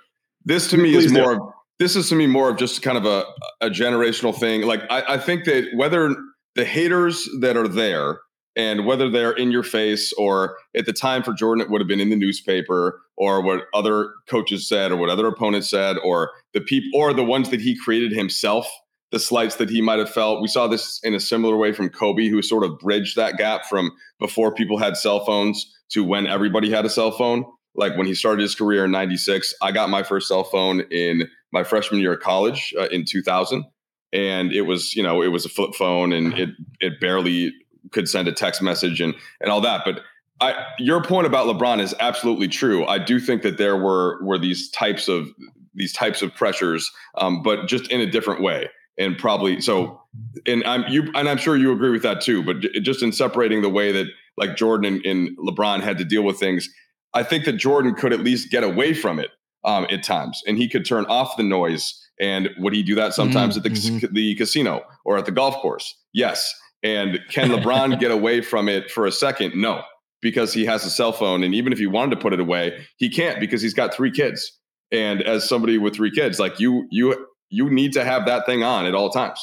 this 0.44 0.68
to 0.70 0.76
me 0.76 0.94
is 0.94 1.04
Please 1.04 1.12
do. 1.12 1.20
more 1.20 1.32
of 1.34 1.40
this 1.78 1.96
is 1.96 2.08
to 2.08 2.14
me 2.14 2.26
more 2.26 2.50
of 2.50 2.56
just 2.56 2.82
kind 2.82 2.98
of 2.98 3.04
a, 3.04 3.24
a 3.60 3.70
generational 3.70 4.36
thing. 4.36 4.62
Like 4.62 4.82
I, 4.90 5.14
I 5.14 5.18
think 5.18 5.44
that 5.44 5.68
whether 5.74 6.14
the 6.54 6.64
haters 6.64 7.28
that 7.40 7.56
are 7.56 7.68
there 7.68 8.20
and 8.56 8.84
whether 8.84 9.08
they're 9.08 9.32
in 9.32 9.52
your 9.52 9.62
face 9.62 10.12
or 10.14 10.56
at 10.76 10.86
the 10.86 10.92
time 10.92 11.22
for 11.22 11.32
Jordan, 11.32 11.62
it 11.62 11.70
would 11.70 11.80
have 11.80 11.88
been 11.88 12.00
in 12.00 12.10
the 12.10 12.16
newspaper 12.16 13.00
or 13.16 13.40
what 13.42 13.64
other 13.74 14.10
coaches 14.28 14.68
said 14.68 14.90
or 14.90 14.96
what 14.96 15.08
other 15.08 15.26
opponents 15.26 15.70
said 15.70 15.96
or 15.98 16.30
the 16.54 16.60
people 16.60 17.00
or 17.00 17.12
the 17.12 17.24
ones 17.24 17.50
that 17.50 17.60
he 17.60 17.76
created 17.76 18.12
himself 18.12 18.68
the 19.10 19.18
slights 19.18 19.56
that 19.56 19.70
he 19.70 19.80
might 19.80 19.98
have 19.98 20.10
felt. 20.10 20.42
We 20.42 20.48
saw 20.48 20.66
this 20.66 21.00
in 21.02 21.14
a 21.14 21.20
similar 21.20 21.56
way 21.56 21.72
from 21.72 21.88
Kobe, 21.88 22.28
who 22.28 22.42
sort 22.42 22.64
of 22.64 22.78
bridged 22.78 23.16
that 23.16 23.36
gap 23.36 23.64
from 23.64 23.90
before 24.18 24.52
people 24.52 24.78
had 24.78 24.96
cell 24.96 25.24
phones 25.24 25.74
to 25.90 26.04
when 26.04 26.26
everybody 26.26 26.70
had 26.70 26.84
a 26.84 26.90
cell 26.90 27.10
phone. 27.10 27.44
Like 27.74 27.96
when 27.96 28.06
he 28.06 28.14
started 28.14 28.42
his 28.42 28.54
career 28.54 28.84
in 28.84 28.90
96, 28.90 29.54
I 29.62 29.72
got 29.72 29.88
my 29.88 30.02
first 30.02 30.28
cell 30.28 30.44
phone 30.44 30.80
in 30.90 31.28
my 31.52 31.64
freshman 31.64 32.00
year 32.00 32.14
of 32.14 32.20
college 32.20 32.74
uh, 32.78 32.88
in 32.88 33.04
2000. 33.04 33.64
And 34.12 34.52
it 34.52 34.62
was, 34.62 34.94
you 34.96 35.02
know, 35.02 35.22
it 35.22 35.28
was 35.28 35.44
a 35.44 35.48
flip 35.48 35.74
phone 35.74 36.12
and 36.12 36.32
it 36.38 36.50
it 36.80 37.00
barely 37.00 37.52
could 37.92 38.08
send 38.08 38.26
a 38.26 38.32
text 38.32 38.62
message 38.62 39.00
and 39.00 39.14
and 39.40 39.50
all 39.50 39.60
that. 39.60 39.82
But 39.84 40.00
I, 40.40 40.64
your 40.78 41.02
point 41.02 41.26
about 41.26 41.46
LeBron 41.46 41.80
is 41.80 41.94
absolutely 42.00 42.48
true. 42.48 42.86
I 42.86 42.98
do 42.98 43.20
think 43.20 43.42
that 43.42 43.58
there 43.58 43.76
were 43.76 44.22
were 44.24 44.38
these 44.38 44.70
types 44.70 45.08
of 45.08 45.28
these 45.74 45.92
types 45.92 46.22
of 46.22 46.34
pressures, 46.34 46.90
um, 47.16 47.42
but 47.42 47.66
just 47.66 47.90
in 47.92 48.00
a 48.00 48.06
different 48.06 48.40
way 48.40 48.68
and 48.98 49.16
probably 49.16 49.60
so 49.60 50.02
and 50.46 50.62
i'm 50.64 50.84
you 50.88 51.04
and 51.14 51.28
i'm 51.28 51.38
sure 51.38 51.56
you 51.56 51.72
agree 51.72 51.90
with 51.90 52.02
that 52.02 52.20
too 52.20 52.42
but 52.42 52.60
just 52.82 53.02
in 53.02 53.12
separating 53.12 53.62
the 53.62 53.68
way 53.68 53.92
that 53.92 54.06
like 54.36 54.56
jordan 54.56 54.94
and, 54.94 55.06
and 55.06 55.38
lebron 55.38 55.80
had 55.80 55.96
to 55.96 56.04
deal 56.04 56.22
with 56.22 56.38
things 56.38 56.68
i 57.14 57.22
think 57.22 57.44
that 57.44 57.54
jordan 57.54 57.94
could 57.94 58.12
at 58.12 58.20
least 58.20 58.50
get 58.50 58.62
away 58.64 58.92
from 58.94 59.18
it 59.18 59.30
um, 59.64 59.86
at 59.90 60.02
times 60.02 60.42
and 60.46 60.56
he 60.56 60.68
could 60.68 60.84
turn 60.84 61.04
off 61.06 61.36
the 61.36 61.42
noise 61.42 61.94
and 62.20 62.48
would 62.58 62.72
he 62.72 62.82
do 62.82 62.94
that 62.94 63.12
sometimes 63.14 63.54
Mhm, 63.54 63.56
at 63.58 63.62
the, 63.64 63.70
cas- 63.70 64.12
the 64.12 64.34
casino 64.36 64.82
or 65.04 65.18
at 65.18 65.24
the 65.26 65.30
golf 65.32 65.54
course? 65.56 65.96
Yes. 66.12 66.52
And 66.82 67.20
can 67.30 67.50
lebron 67.50 67.98
get 68.00 68.10
away 68.10 68.40
from 68.40 68.68
it 68.68 68.90
for 68.90 69.06
a 69.06 69.12
second? 69.12 69.54
No 69.54 69.82
because 70.20 70.52
he 70.52 70.64
has 70.64 70.84
a 70.84 70.90
cell 70.90 71.12
phone 71.12 71.44
and 71.44 71.54
even 71.54 71.72
if 71.72 71.78
he 71.78 71.86
wanted 71.86 72.10
to 72.16 72.20
put 72.20 72.32
it 72.32 72.40
away 72.40 72.84
he 72.96 73.08
can't 73.08 73.38
because 73.38 73.62
he's 73.62 73.74
got 73.74 73.94
three 73.94 74.10
kids. 74.10 74.58
And 74.90 75.22
as 75.22 75.48
somebody 75.48 75.78
with 75.78 75.94
three 75.94 76.10
kids 76.10 76.38
like 76.40 76.58
you 76.60 76.86
you 76.90 77.26
you 77.50 77.70
need 77.70 77.92
to 77.92 78.04
have 78.04 78.26
that 78.26 78.46
thing 78.46 78.62
on 78.64 78.84
at 78.86 78.94
all 78.94 79.10
times 79.10 79.40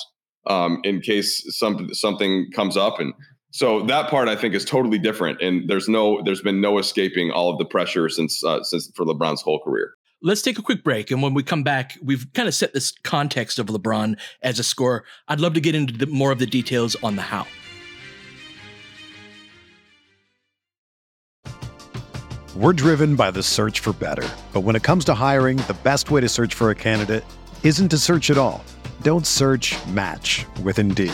um, 0.48 0.80
in 0.84 1.00
case 1.02 1.44
some 1.58 1.94
something 1.94 2.48
comes 2.54 2.76
up 2.78 3.00
and 3.00 3.14
so 3.56 3.84
that 3.84 4.10
part 4.10 4.28
I 4.28 4.36
think 4.36 4.54
is 4.54 4.66
totally 4.66 4.98
different 4.98 5.42
and 5.42 5.70
there's 5.70 5.88
no 5.88 6.22
there's 6.24 6.42
been 6.42 6.60
no 6.60 6.78
escaping 6.78 7.32
all 7.32 7.50
of 7.50 7.58
the 7.58 7.64
pressure 7.64 8.10
since 8.10 8.44
uh, 8.44 8.62
since 8.64 8.92
for 8.94 9.06
LeBron's 9.06 9.42
whole 9.42 9.62
career. 9.64 9.94
Let's 10.22 10.42
take 10.42 10.60
a 10.60 10.62
quick 10.62 10.84
break. 10.84 11.10
And 11.10 11.22
when 11.22 11.34
we 11.34 11.42
come 11.42 11.64
back, 11.64 11.98
we've 12.04 12.26
kind 12.34 12.50
of 12.50 12.54
set 12.54 12.74
this 12.74 12.92
context 13.04 13.58
of 13.58 13.68
LeBron 13.68 14.20
as 14.42 14.60
a 14.60 14.64
scorer. 14.64 15.06
I'd 15.30 15.40
love 15.40 15.54
to 15.54 15.62
get 15.62 15.74
into 15.74 15.94
the, 15.94 16.06
more 16.08 16.34
of 16.34 16.40
the 16.40 16.46
details 16.46 16.98
on 17.02 17.16
the 17.16 17.22
how. 17.22 17.48
We're 22.56 22.74
driven 22.74 23.16
by 23.16 23.32
the 23.32 23.44
search 23.44 23.80
for 23.80 23.94
better. 23.94 24.28
But 24.52 24.62
when 24.62 24.76
it 24.76 24.84
comes 24.84 25.06
to 25.06 25.14
hiring, 25.14 25.58
the 25.58 25.78
best 25.84 26.12
way 26.12 26.20
to 26.22 26.28
search 26.28 26.54
for 26.54 26.72
a 26.72 26.76
candidate 26.76 27.24
isn't 27.64 27.90
to 27.90 27.98
search 27.98 28.30
at 28.32 28.38
all. 28.38 28.66
Don't 29.02 29.28
search 29.28 29.76
match 29.88 30.46
with 30.64 30.80
Indeed. 30.80 31.14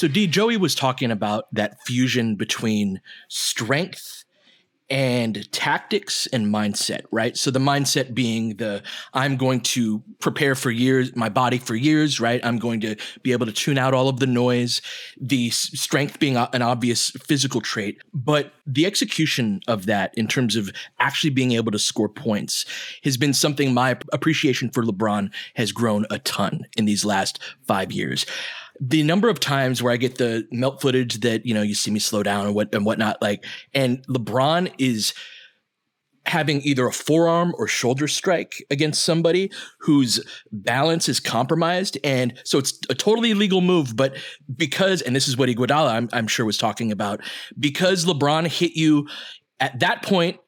So 0.00 0.08
D 0.08 0.26
Joey 0.26 0.56
was 0.56 0.74
talking 0.74 1.10
about 1.10 1.44
that 1.52 1.82
fusion 1.82 2.34
between 2.34 3.02
strength 3.28 4.24
and 4.88 5.46
tactics 5.52 6.26
and 6.28 6.46
mindset, 6.46 7.02
right? 7.12 7.36
So 7.36 7.50
the 7.50 7.58
mindset 7.58 8.14
being 8.14 8.56
the 8.56 8.82
I'm 9.12 9.36
going 9.36 9.60
to 9.60 10.02
prepare 10.18 10.54
for 10.54 10.70
years, 10.70 11.14
my 11.14 11.28
body 11.28 11.58
for 11.58 11.74
years, 11.74 12.18
right? 12.18 12.40
I'm 12.42 12.58
going 12.58 12.80
to 12.80 12.96
be 13.22 13.32
able 13.32 13.44
to 13.44 13.52
tune 13.52 13.76
out 13.76 13.92
all 13.92 14.08
of 14.08 14.20
the 14.20 14.26
noise, 14.26 14.80
the 15.20 15.50
strength 15.50 16.18
being 16.18 16.38
an 16.38 16.62
obvious 16.62 17.10
physical 17.10 17.60
trait, 17.60 17.98
but 18.14 18.54
the 18.66 18.86
execution 18.86 19.60
of 19.68 19.84
that 19.84 20.14
in 20.16 20.28
terms 20.28 20.56
of 20.56 20.70
actually 20.98 21.28
being 21.28 21.52
able 21.52 21.72
to 21.72 21.78
score 21.78 22.08
points 22.08 22.64
has 23.04 23.18
been 23.18 23.34
something 23.34 23.74
my 23.74 23.98
appreciation 24.14 24.70
for 24.70 24.82
LeBron 24.82 25.30
has 25.56 25.72
grown 25.72 26.06
a 26.10 26.18
ton 26.20 26.64
in 26.78 26.86
these 26.86 27.04
last 27.04 27.38
5 27.66 27.92
years 27.92 28.24
the 28.80 29.02
number 29.02 29.28
of 29.28 29.38
times 29.38 29.82
where 29.82 29.92
I 29.92 29.98
get 29.98 30.16
the 30.16 30.48
melt 30.50 30.80
footage 30.80 31.20
that 31.20 31.44
you 31.44 31.52
know 31.52 31.62
you 31.62 31.74
see 31.74 31.90
me 31.90 32.00
slow 32.00 32.22
down 32.22 32.46
and 32.46 32.54
what 32.54 32.74
and 32.74 32.84
whatnot, 32.86 33.20
like, 33.20 33.44
and 33.74 34.04
LeBron 34.06 34.72
is 34.78 35.12
having 36.26 36.60
either 36.62 36.86
a 36.86 36.92
forearm 36.92 37.54
or 37.58 37.66
shoulder 37.66 38.06
strike 38.06 38.64
against 38.70 39.04
somebody 39.04 39.50
whose 39.80 40.24
balance 40.52 41.08
is 41.08 41.20
compromised, 41.20 41.98
and 42.04 42.38
so 42.44 42.58
it's 42.58 42.78
a 42.88 42.94
totally 42.94 43.32
illegal 43.32 43.60
move. 43.60 43.96
But 43.96 44.16
because, 44.56 45.02
and 45.02 45.14
this 45.14 45.28
is 45.28 45.36
what 45.36 45.48
Iguodala 45.48 45.90
I'm, 45.90 46.08
I'm 46.12 46.26
sure 46.26 46.46
was 46.46 46.58
talking 46.58 46.90
about, 46.90 47.20
because 47.58 48.06
LeBron 48.06 48.46
hit 48.46 48.76
you 48.76 49.08
at 49.60 49.78
that 49.80 50.02
point 50.02 50.38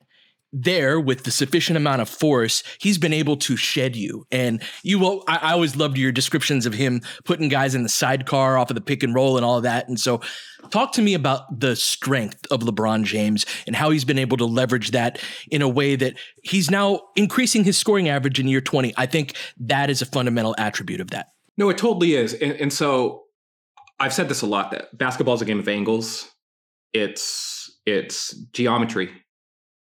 there 0.52 1.00
with 1.00 1.24
the 1.24 1.30
sufficient 1.30 1.76
amount 1.76 2.02
of 2.02 2.08
force, 2.08 2.62
he's 2.78 2.98
been 2.98 3.12
able 3.12 3.36
to 3.38 3.56
shed 3.56 3.96
you. 3.96 4.26
And 4.30 4.62
you 4.82 4.98
will, 4.98 5.24
I, 5.26 5.38
I, 5.38 5.52
always 5.52 5.76
loved 5.76 5.96
your 5.96 6.12
descriptions 6.12 6.66
of 6.66 6.74
him 6.74 7.00
putting 7.24 7.48
guys 7.48 7.74
in 7.74 7.82
the 7.82 7.88
sidecar 7.88 8.58
off 8.58 8.70
of 8.70 8.74
the 8.74 8.82
pick 8.82 9.02
and 9.02 9.14
roll 9.14 9.36
and 9.36 9.46
all 9.46 9.56
of 9.56 9.62
that. 9.62 9.88
And 9.88 9.98
so, 9.98 10.20
talk 10.70 10.92
to 10.92 11.02
me 11.02 11.14
about 11.14 11.58
the 11.58 11.74
strength 11.74 12.46
of 12.50 12.60
LeBron 12.60 13.04
James 13.04 13.46
and 13.66 13.74
how 13.74 13.90
he's 13.90 14.04
been 14.04 14.18
able 14.18 14.36
to 14.36 14.44
leverage 14.44 14.90
that 14.90 15.18
in 15.50 15.62
a 15.62 15.68
way 15.68 15.96
that 15.96 16.14
he's 16.42 16.70
now 16.70 17.00
increasing 17.16 17.64
his 17.64 17.78
scoring 17.78 18.08
average 18.08 18.38
in 18.38 18.46
year 18.46 18.60
20. 18.60 18.92
I 18.96 19.06
think 19.06 19.36
that 19.58 19.90
is 19.90 20.02
a 20.02 20.06
fundamental 20.06 20.54
attribute 20.58 21.00
of 21.00 21.10
that. 21.10 21.28
No, 21.56 21.68
it 21.70 21.78
totally 21.78 22.14
is. 22.14 22.34
And, 22.34 22.52
and 22.52 22.72
so, 22.72 23.24
I've 23.98 24.12
said 24.12 24.28
this 24.28 24.42
a 24.42 24.46
lot 24.46 24.70
that 24.72 24.96
basketball 24.98 25.34
is 25.34 25.42
a 25.42 25.46
game 25.46 25.58
of 25.58 25.68
angles. 25.68 26.30
It's 26.92 27.70
it's 27.86 28.36
geometry 28.52 29.10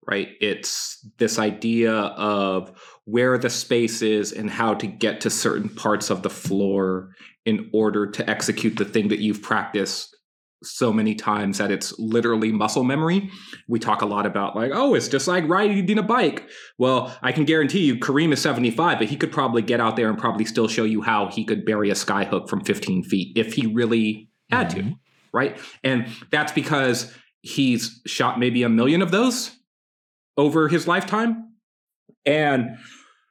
right? 0.07 0.29
It's 0.41 1.07
this 1.19 1.39
idea 1.39 1.93
of 1.93 2.73
where 3.05 3.39
the 3.39 3.51
space 3.51 4.03
is 4.03 4.33
and 4.33 4.51
how 4.51 4.75
to 4.75 4.87
get 4.87 5.21
to 5.23 5.31
certain 5.31 5.69
parts 5.69 6.11
of 6.11 6.23
the 6.23 6.31
floor 6.31 7.11
in 7.45 7.71
order 7.73 8.11
to 8.11 8.29
execute 8.29 8.77
the 8.77 8.85
thing 8.85 9.09
that 9.09 9.19
you've 9.19 9.43
practiced 9.43 10.17
so 10.63 10.93
many 10.93 11.15
times 11.15 11.59
that 11.59 11.71
it's 11.71 11.99
literally 11.99 12.51
muscle 12.51 12.85
memory. 12.85 13.31
We 13.69 13.79
talk 13.79 14.01
a 14.03 14.07
lot 14.07 14.25
about 14.25 14.57
like, 14.57 14.73
oh, 14.75 14.95
it's 14.95 15.09
just 15.09 15.29
like 15.29 15.47
riding 15.47 15.99
a 15.99 16.03
bike. 16.03 16.49
Well, 16.79 17.15
I 17.23 17.33
can 17.33 17.45
guarantee 17.45 17.85
you 17.85 17.97
Kareem 17.97 18.33
is 18.33 18.41
75, 18.41 18.99
but 18.99 19.09
he 19.09 19.17
could 19.17 19.31
probably 19.31 19.63
get 19.63 19.81
out 19.81 19.97
there 19.97 20.09
and 20.09 20.19
probably 20.19 20.45
still 20.45 20.69
show 20.69 20.85
you 20.85 21.03
how 21.03 21.29
he 21.29 21.45
could 21.45 21.65
bury 21.65 21.91
a 21.91 21.95
skyhook 21.95 22.49
from 22.49 22.65
15 22.65 23.05
feet 23.05 23.37
if 23.37 23.55
he 23.55 23.67
really 23.67 24.31
had 24.51 24.71
mm-hmm. 24.71 24.91
to. 24.91 24.97
Right. 25.33 25.59
And 25.83 26.07
that's 26.31 26.53
because 26.53 27.13
he's 27.43 28.01
shot 28.07 28.39
maybe 28.39 28.63
a 28.63 28.69
million 28.69 29.03
of 29.03 29.11
those 29.11 29.55
over 30.37 30.69
his 30.69 30.87
lifetime. 30.87 31.55
And 32.27 32.77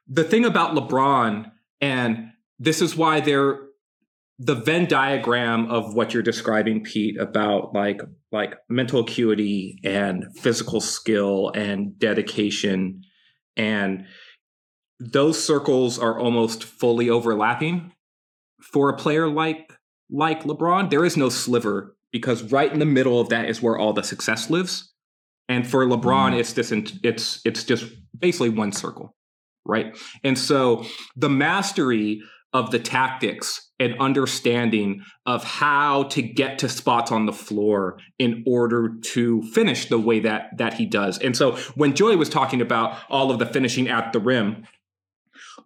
the 0.06 0.24
thing 0.24 0.44
about 0.44 0.74
LeBron, 0.74 1.50
and 1.80 2.30
this 2.58 2.80
is 2.80 2.96
why 2.96 3.20
they're 3.20 3.60
the 4.38 4.54
Venn 4.54 4.86
diagram 4.86 5.70
of 5.70 5.94
what 5.94 6.12
you're 6.12 6.22
describing, 6.22 6.82
Pete, 6.82 7.18
about 7.20 7.72
like 7.74 8.00
like 8.32 8.56
mental 8.68 9.00
acuity 9.00 9.78
and 9.84 10.24
physical 10.36 10.80
skill 10.80 11.50
and 11.54 11.98
dedication, 11.98 13.02
and 13.56 14.06
those 14.98 15.42
circles 15.42 15.98
are 15.98 16.18
almost 16.18 16.64
fully 16.64 17.08
overlapping 17.08 17.92
for 18.60 18.88
a 18.88 18.96
player 18.96 19.28
like 19.28 19.72
like 20.10 20.44
LeBron. 20.44 20.90
There 20.90 21.04
is 21.04 21.16
no 21.16 21.28
sliver 21.28 21.96
because 22.12 22.42
right 22.52 22.72
in 22.72 22.78
the 22.78 22.86
middle 22.86 23.20
of 23.20 23.28
that 23.28 23.48
is 23.48 23.62
where 23.62 23.78
all 23.78 23.92
the 23.92 24.02
success 24.02 24.50
lives. 24.50 24.93
And 25.48 25.68
for 25.68 25.86
LeBron, 25.86 26.32
mm. 26.32 26.38
it's 26.38 26.54
this 26.54 26.72
it's 26.72 27.40
it's 27.44 27.64
just 27.64 27.86
basically 28.18 28.48
one 28.48 28.72
circle, 28.72 29.14
right? 29.64 29.96
And 30.22 30.38
so 30.38 30.84
the 31.16 31.28
mastery 31.28 32.22
of 32.54 32.70
the 32.70 32.78
tactics 32.78 33.72
and 33.80 33.98
understanding 33.98 35.02
of 35.26 35.42
how 35.42 36.04
to 36.04 36.22
get 36.22 36.58
to 36.60 36.68
spots 36.68 37.10
on 37.10 37.26
the 37.26 37.32
floor 37.32 37.98
in 38.18 38.44
order 38.46 38.94
to 39.02 39.42
finish 39.42 39.88
the 39.88 39.98
way 39.98 40.20
that 40.20 40.56
that 40.56 40.74
he 40.74 40.86
does. 40.86 41.18
And 41.18 41.36
so 41.36 41.56
when 41.74 41.94
Joey 41.94 42.16
was 42.16 42.28
talking 42.28 42.60
about 42.62 42.96
all 43.10 43.30
of 43.30 43.40
the 43.40 43.46
finishing 43.46 43.88
at 43.88 44.12
the 44.12 44.20
rim, 44.20 44.64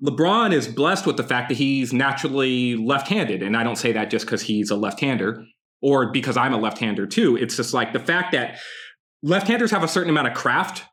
LeBron 0.03 0.53
is 0.53 0.67
blessed 0.67 1.07
with 1.07 1.19
the 1.19 1.23
fact 1.23 1.51
that 1.51 1.57
he's 1.57 1.93
naturally 1.93 2.75
left-handed 2.75 3.43
and 3.43 3.57
I 3.57 3.63
don't 3.63 3.77
say 3.77 3.93
that 3.93 4.11
just 4.11 4.27
cuz 4.27 4.43
he's 4.43 4.71
a 4.71 4.77
left-hander 4.77 5.45
or 5.83 6.11
because 6.11 6.37
I'm 6.39 6.55
a 6.55 6.59
left-hander 6.59 7.07
too. 7.07 7.37
It's 7.37 7.57
just 7.57 7.75
like 7.75 7.93
the 7.93 8.01
fact 8.01 8.33
that 8.33 8.59
left-handers 9.23 9.71
have 9.71 9.83
a 9.83 9.89
certain 9.89 10.11
amount 10.11 10.29
of 10.29 10.35
craft 10.35 10.85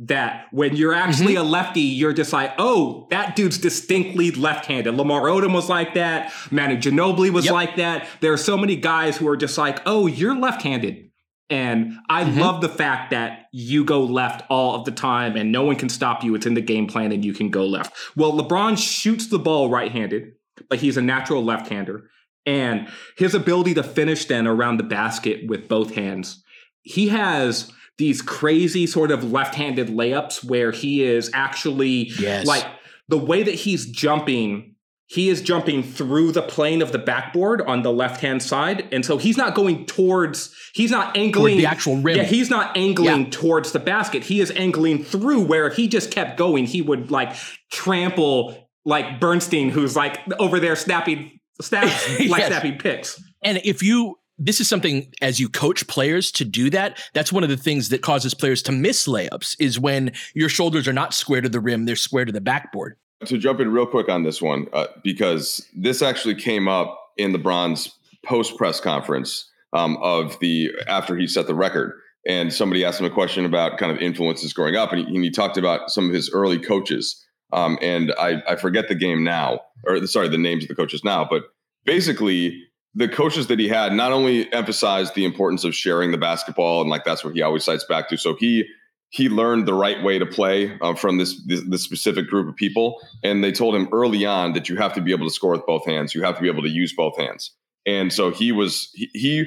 that 0.00 0.46
when 0.50 0.76
you're 0.76 0.94
actually 0.94 1.34
mm-hmm. 1.34 1.46
a 1.46 1.50
lefty, 1.50 1.80
you're 1.82 2.14
just 2.14 2.32
like, 2.32 2.54
oh, 2.58 3.06
that 3.10 3.36
dude's 3.36 3.58
distinctly 3.58 4.30
left-handed. 4.30 4.94
Lamar 4.94 5.22
Odom 5.22 5.52
was 5.52 5.68
like 5.68 5.94
that. 5.94 6.32
Manu 6.50 6.76
Ginobili 6.76 7.30
was 7.30 7.44
yep. 7.44 7.52
like 7.52 7.76
that. 7.76 8.08
There 8.20 8.32
are 8.32 8.38
so 8.38 8.56
many 8.56 8.76
guys 8.76 9.18
who 9.18 9.28
are 9.28 9.36
just 9.36 9.58
like, 9.58 9.80
oh, 9.84 10.06
you're 10.06 10.34
left-handed. 10.34 11.10
And 11.50 11.94
I 12.08 12.24
mm-hmm. 12.24 12.40
love 12.40 12.60
the 12.62 12.68
fact 12.68 13.10
that 13.10 13.46
you 13.52 13.84
go 13.84 14.02
left 14.04 14.42
all 14.48 14.76
of 14.76 14.84
the 14.84 14.92
time 14.92 15.36
and 15.36 15.52
no 15.52 15.64
one 15.64 15.76
can 15.76 15.88
stop 15.88 16.24
you. 16.24 16.34
It's 16.34 16.46
in 16.46 16.54
the 16.54 16.60
game 16.62 16.86
plan 16.86 17.12
and 17.12 17.24
you 17.24 17.34
can 17.34 17.50
go 17.50 17.66
left. 17.66 17.92
Well, 18.16 18.32
LeBron 18.32 18.78
shoots 18.78 19.26
the 19.26 19.38
ball 19.38 19.68
right-handed, 19.68 20.32
but 20.70 20.78
he's 20.78 20.96
a 20.96 21.02
natural 21.02 21.44
left-hander. 21.44 22.08
And 22.46 22.88
his 23.18 23.34
ability 23.34 23.74
to 23.74 23.82
finish 23.82 24.24
then 24.24 24.46
around 24.46 24.78
the 24.78 24.84
basket 24.84 25.46
with 25.46 25.68
both 25.68 25.94
hands 25.94 26.42
he 26.82 27.08
has 27.08 27.70
these 27.98 28.22
crazy 28.22 28.86
sort 28.86 29.10
of 29.10 29.30
left-handed 29.30 29.88
layups 29.88 30.42
where 30.42 30.72
he 30.72 31.02
is 31.02 31.30
actually 31.34 32.10
yes. 32.18 32.46
like 32.46 32.66
the 33.08 33.18
way 33.18 33.42
that 33.42 33.54
he's 33.54 33.86
jumping 33.86 34.74
he 35.10 35.28
is 35.28 35.42
jumping 35.42 35.82
through 35.82 36.30
the 36.30 36.40
plane 36.40 36.80
of 36.80 36.92
the 36.92 36.98
backboard 36.98 37.60
on 37.62 37.82
the 37.82 37.92
left 37.92 38.20
hand 38.20 38.42
side 38.42 38.88
and 38.92 39.04
so 39.04 39.18
he's 39.18 39.36
not 39.36 39.54
going 39.54 39.84
towards 39.84 40.54
he's 40.72 40.90
not 40.90 41.16
angling 41.16 41.54
Toward 41.54 41.62
the 41.62 41.66
actual 41.66 41.96
rim 41.98 42.16
yeah 42.16 42.22
he's 42.22 42.48
not 42.48 42.76
angling 42.76 43.24
yeah. 43.24 43.30
towards 43.30 43.72
the 43.72 43.80
basket 43.80 44.22
he 44.24 44.40
is 44.40 44.50
angling 44.52 45.04
through 45.04 45.44
where 45.44 45.68
he 45.68 45.88
just 45.88 46.10
kept 46.10 46.38
going 46.38 46.64
he 46.66 46.80
would 46.80 47.10
like 47.10 47.34
trample 47.70 48.68
like 48.84 49.20
bernstein 49.20 49.68
who's 49.68 49.96
like 49.96 50.20
over 50.38 50.60
there 50.60 50.76
snapping 50.76 51.38
snaps 51.60 52.08
like 52.20 52.38
yes. 52.38 52.46
snapping 52.46 52.78
picks 52.78 53.22
and 53.42 53.60
if 53.64 53.82
you 53.82 54.16
this 54.40 54.58
is 54.58 54.68
something 54.68 55.12
as 55.20 55.38
you 55.38 55.48
coach 55.48 55.86
players 55.86 56.32
to 56.32 56.46
do 56.46 56.70
that. 56.70 56.98
That's 57.12 57.30
one 57.32 57.44
of 57.44 57.50
the 57.50 57.58
things 57.58 57.90
that 57.90 58.00
causes 58.00 58.32
players 58.32 58.62
to 58.62 58.72
miss 58.72 59.06
layups 59.06 59.54
is 59.60 59.78
when 59.78 60.12
your 60.34 60.48
shoulders 60.48 60.88
are 60.88 60.94
not 60.94 61.12
square 61.12 61.42
to 61.42 61.48
the 61.48 61.60
rim, 61.60 61.84
they're 61.84 61.94
square 61.94 62.24
to 62.24 62.32
the 62.32 62.40
backboard. 62.40 62.96
To 63.26 63.36
jump 63.36 63.60
in 63.60 63.70
real 63.70 63.86
quick 63.86 64.08
on 64.08 64.22
this 64.22 64.40
one, 64.40 64.66
uh, 64.72 64.86
because 65.04 65.68
this 65.76 66.00
actually 66.00 66.34
came 66.34 66.68
up 66.68 66.98
in 67.18 67.34
LeBron's 67.34 67.94
post 68.24 68.56
press 68.56 68.80
conference 68.80 69.46
um, 69.74 69.98
of 69.98 70.38
the 70.40 70.70
after 70.88 71.16
he 71.16 71.26
set 71.26 71.46
the 71.46 71.54
record. 71.54 71.92
and 72.26 72.52
somebody 72.52 72.84
asked 72.84 73.00
him 73.00 73.06
a 73.06 73.10
question 73.10 73.44
about 73.44 73.78
kind 73.78 73.92
of 73.92 73.98
influences 73.98 74.52
growing 74.52 74.76
up, 74.76 74.92
and 74.92 75.06
he, 75.06 75.14
and 75.14 75.24
he 75.24 75.30
talked 75.30 75.56
about 75.56 75.90
some 75.90 76.08
of 76.08 76.14
his 76.14 76.30
early 76.32 76.58
coaches. 76.58 77.24
Um, 77.52 77.78
and 77.82 78.12
I, 78.18 78.42
I 78.46 78.56
forget 78.56 78.88
the 78.88 78.94
game 78.94 79.24
now, 79.24 79.60
or 79.84 80.06
sorry, 80.06 80.28
the 80.28 80.38
names 80.38 80.64
of 80.64 80.68
the 80.68 80.74
coaches 80.74 81.02
now, 81.02 81.26
but 81.28 81.44
basically 81.84 82.62
the 82.94 83.08
coaches 83.08 83.46
that 83.46 83.58
he 83.58 83.68
had 83.68 83.92
not 83.92 84.12
only 84.12 84.52
emphasized 84.52 85.14
the 85.14 85.24
importance 85.24 85.64
of 85.64 85.74
sharing 85.74 86.10
the 86.10 86.18
basketball, 86.18 86.80
and 86.80 86.90
like 86.90 87.04
that's 87.04 87.24
what 87.24 87.34
he 87.34 87.42
always 87.42 87.64
cites 87.64 87.84
back 87.84 88.08
to. 88.08 88.16
So 88.16 88.34
he 88.34 88.64
he 89.10 89.28
learned 89.28 89.66
the 89.66 89.74
right 89.74 90.02
way 90.04 90.20
to 90.20 90.26
play 90.26 90.78
uh, 90.80 90.94
from 90.94 91.18
this, 91.18 91.42
this, 91.46 91.62
this 91.66 91.82
specific 91.82 92.28
group 92.28 92.48
of 92.48 92.54
people, 92.54 93.00
and 93.24 93.42
they 93.42 93.50
told 93.50 93.74
him 93.74 93.88
early 93.92 94.24
on 94.24 94.52
that 94.52 94.68
you 94.68 94.76
have 94.76 94.92
to 94.94 95.00
be 95.00 95.10
able 95.10 95.26
to 95.26 95.32
score 95.32 95.50
with 95.50 95.66
both 95.66 95.84
hands. 95.84 96.14
You 96.14 96.22
have 96.22 96.36
to 96.36 96.42
be 96.42 96.48
able 96.48 96.62
to 96.62 96.68
use 96.68 96.92
both 96.92 97.18
hands. 97.18 97.50
And 97.86 98.12
so 98.12 98.30
he 98.30 98.52
was 98.52 98.90
he, 98.94 99.10
he 99.14 99.46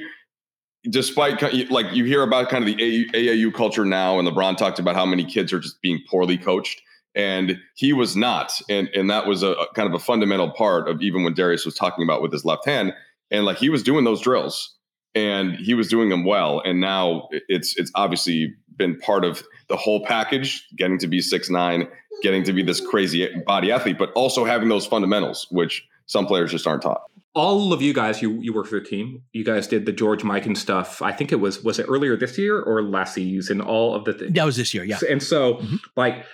despite 0.90 1.70
like 1.70 1.92
you 1.92 2.04
hear 2.04 2.22
about 2.22 2.48
kind 2.50 2.68
of 2.68 2.76
the 2.76 3.08
AAU 3.12 3.52
culture 3.54 3.84
now, 3.84 4.18
and 4.18 4.28
LeBron 4.28 4.56
talked 4.56 4.78
about 4.78 4.94
how 4.94 5.06
many 5.06 5.24
kids 5.24 5.52
are 5.52 5.60
just 5.60 5.80
being 5.80 6.00
poorly 6.10 6.36
coached, 6.36 6.82
and 7.14 7.58
he 7.74 7.92
was 7.92 8.16
not, 8.16 8.52
and 8.68 8.88
and 8.94 9.08
that 9.10 9.26
was 9.26 9.42
a, 9.42 9.52
a 9.52 9.72
kind 9.74 9.88
of 9.88 9.94
a 9.94 9.98
fundamental 9.98 10.50
part 10.50 10.88
of 10.88 11.00
even 11.02 11.24
when 11.24 11.34
Darius 11.34 11.64
was 11.64 11.74
talking 11.74 12.04
about 12.04 12.22
with 12.22 12.32
his 12.32 12.44
left 12.44 12.66
hand, 12.66 12.92
and 13.30 13.44
like 13.44 13.58
he 13.58 13.68
was 13.68 13.82
doing 13.82 14.04
those 14.04 14.20
drills, 14.20 14.76
and 15.14 15.54
he 15.54 15.74
was 15.74 15.88
doing 15.88 16.08
them 16.08 16.24
well, 16.24 16.60
and 16.64 16.80
now 16.80 17.28
it's 17.48 17.76
it's 17.76 17.90
obviously 17.94 18.54
been 18.76 18.98
part 18.98 19.24
of 19.24 19.42
the 19.68 19.76
whole 19.76 20.04
package, 20.04 20.66
getting 20.76 20.98
to 20.98 21.06
be 21.06 21.20
six 21.20 21.48
nine, 21.48 21.88
getting 22.22 22.42
to 22.44 22.52
be 22.52 22.62
this 22.62 22.80
crazy 22.80 23.28
body 23.46 23.70
athlete, 23.70 23.98
but 23.98 24.10
also 24.12 24.44
having 24.44 24.68
those 24.68 24.86
fundamentals, 24.86 25.46
which 25.50 25.86
some 26.06 26.26
players 26.26 26.50
just 26.50 26.66
aren't 26.66 26.82
taught 26.82 27.02
all 27.34 27.72
of 27.72 27.82
you 27.82 27.92
guys, 27.92 28.22
you 28.22 28.40
you 28.40 28.52
work 28.52 28.66
for 28.66 28.78
the 28.78 28.86
team. 28.86 29.22
You 29.32 29.44
guys 29.44 29.66
did 29.66 29.86
the 29.86 29.92
George 29.92 30.22
Mikan 30.22 30.56
stuff. 30.56 31.02
I 31.02 31.12
think 31.12 31.32
it 31.32 31.40
was 31.40 31.62
was 31.62 31.78
it 31.78 31.86
earlier 31.88 32.16
this 32.16 32.38
year 32.38 32.60
or 32.60 32.82
last 32.82 33.14
season? 33.14 33.60
All 33.60 33.94
of 33.94 34.04
the 34.04 34.12
things. 34.12 34.32
That 34.32 34.44
was 34.44 34.56
this 34.56 34.72
year, 34.72 34.84
yeah. 34.84 34.98
And 35.08 35.22
so, 35.22 35.54
mm-hmm. 35.54 35.76
like 35.96 36.24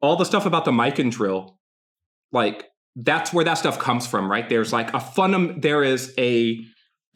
all 0.00 0.16
the 0.16 0.24
stuff 0.24 0.44
about 0.44 0.64
the 0.64 0.72
Mikan 0.72 1.10
drill, 1.10 1.58
like 2.32 2.68
that's 2.96 3.32
where 3.32 3.44
that 3.44 3.54
stuff 3.54 3.78
comes 3.78 4.06
from, 4.06 4.30
right? 4.30 4.48
There's 4.48 4.72
like 4.72 4.94
a 4.94 5.00
fun. 5.00 5.60
There 5.60 5.82
is 5.82 6.14
a 6.18 6.64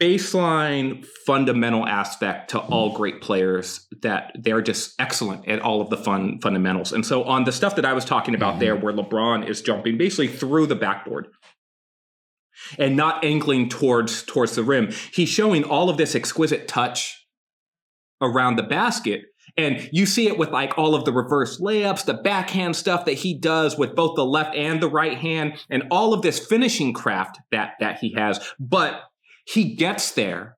baseline 0.01 1.05
fundamental 1.25 1.85
aspect 1.85 2.51
to 2.51 2.59
all 2.59 2.93
great 2.95 3.21
players 3.21 3.85
that 4.01 4.31
they're 4.39 4.61
just 4.61 4.93
excellent 4.99 5.47
at 5.47 5.61
all 5.61 5.81
of 5.81 5.89
the 5.89 5.97
fun 5.97 6.39
fundamentals. 6.41 6.93
And 6.93 7.05
so 7.05 7.23
on 7.23 7.43
the 7.43 7.51
stuff 7.51 7.75
that 7.75 7.85
I 7.85 7.93
was 7.93 8.05
talking 8.05 8.33
about 8.33 8.53
mm-hmm. 8.53 8.59
there, 8.61 8.75
where 8.75 8.93
LeBron 8.93 9.47
is 9.47 9.61
jumping 9.61 9.97
basically 9.97 10.29
through 10.29 10.67
the 10.67 10.75
backboard 10.75 11.27
and 12.77 12.95
not 12.95 13.23
angling 13.23 13.69
towards 13.69 14.23
towards 14.23 14.55
the 14.55 14.63
rim. 14.63 14.91
He's 15.13 15.29
showing 15.29 15.63
all 15.63 15.89
of 15.89 15.97
this 15.97 16.15
exquisite 16.15 16.67
touch 16.67 17.25
around 18.21 18.55
the 18.55 18.63
basket. 18.63 19.23
And 19.57 19.89
you 19.91 20.05
see 20.05 20.27
it 20.27 20.37
with 20.37 20.49
like 20.49 20.77
all 20.77 20.95
of 20.95 21.05
the 21.05 21.13
reverse 21.13 21.59
layups, 21.59 22.05
the 22.05 22.13
backhand 22.13 22.75
stuff 22.75 23.05
that 23.05 23.13
he 23.13 23.37
does 23.37 23.77
with 23.77 23.95
both 23.95 24.15
the 24.15 24.25
left 24.25 24.55
and 24.55 24.81
the 24.81 24.89
right 24.89 25.17
hand, 25.17 25.53
and 25.69 25.83
all 25.91 26.13
of 26.13 26.21
this 26.21 26.45
finishing 26.45 26.93
craft 26.93 27.39
that 27.51 27.73
that 27.79 27.99
he 27.99 28.13
has. 28.15 28.39
But 28.59 29.01
he 29.45 29.75
gets 29.75 30.11
there. 30.11 30.57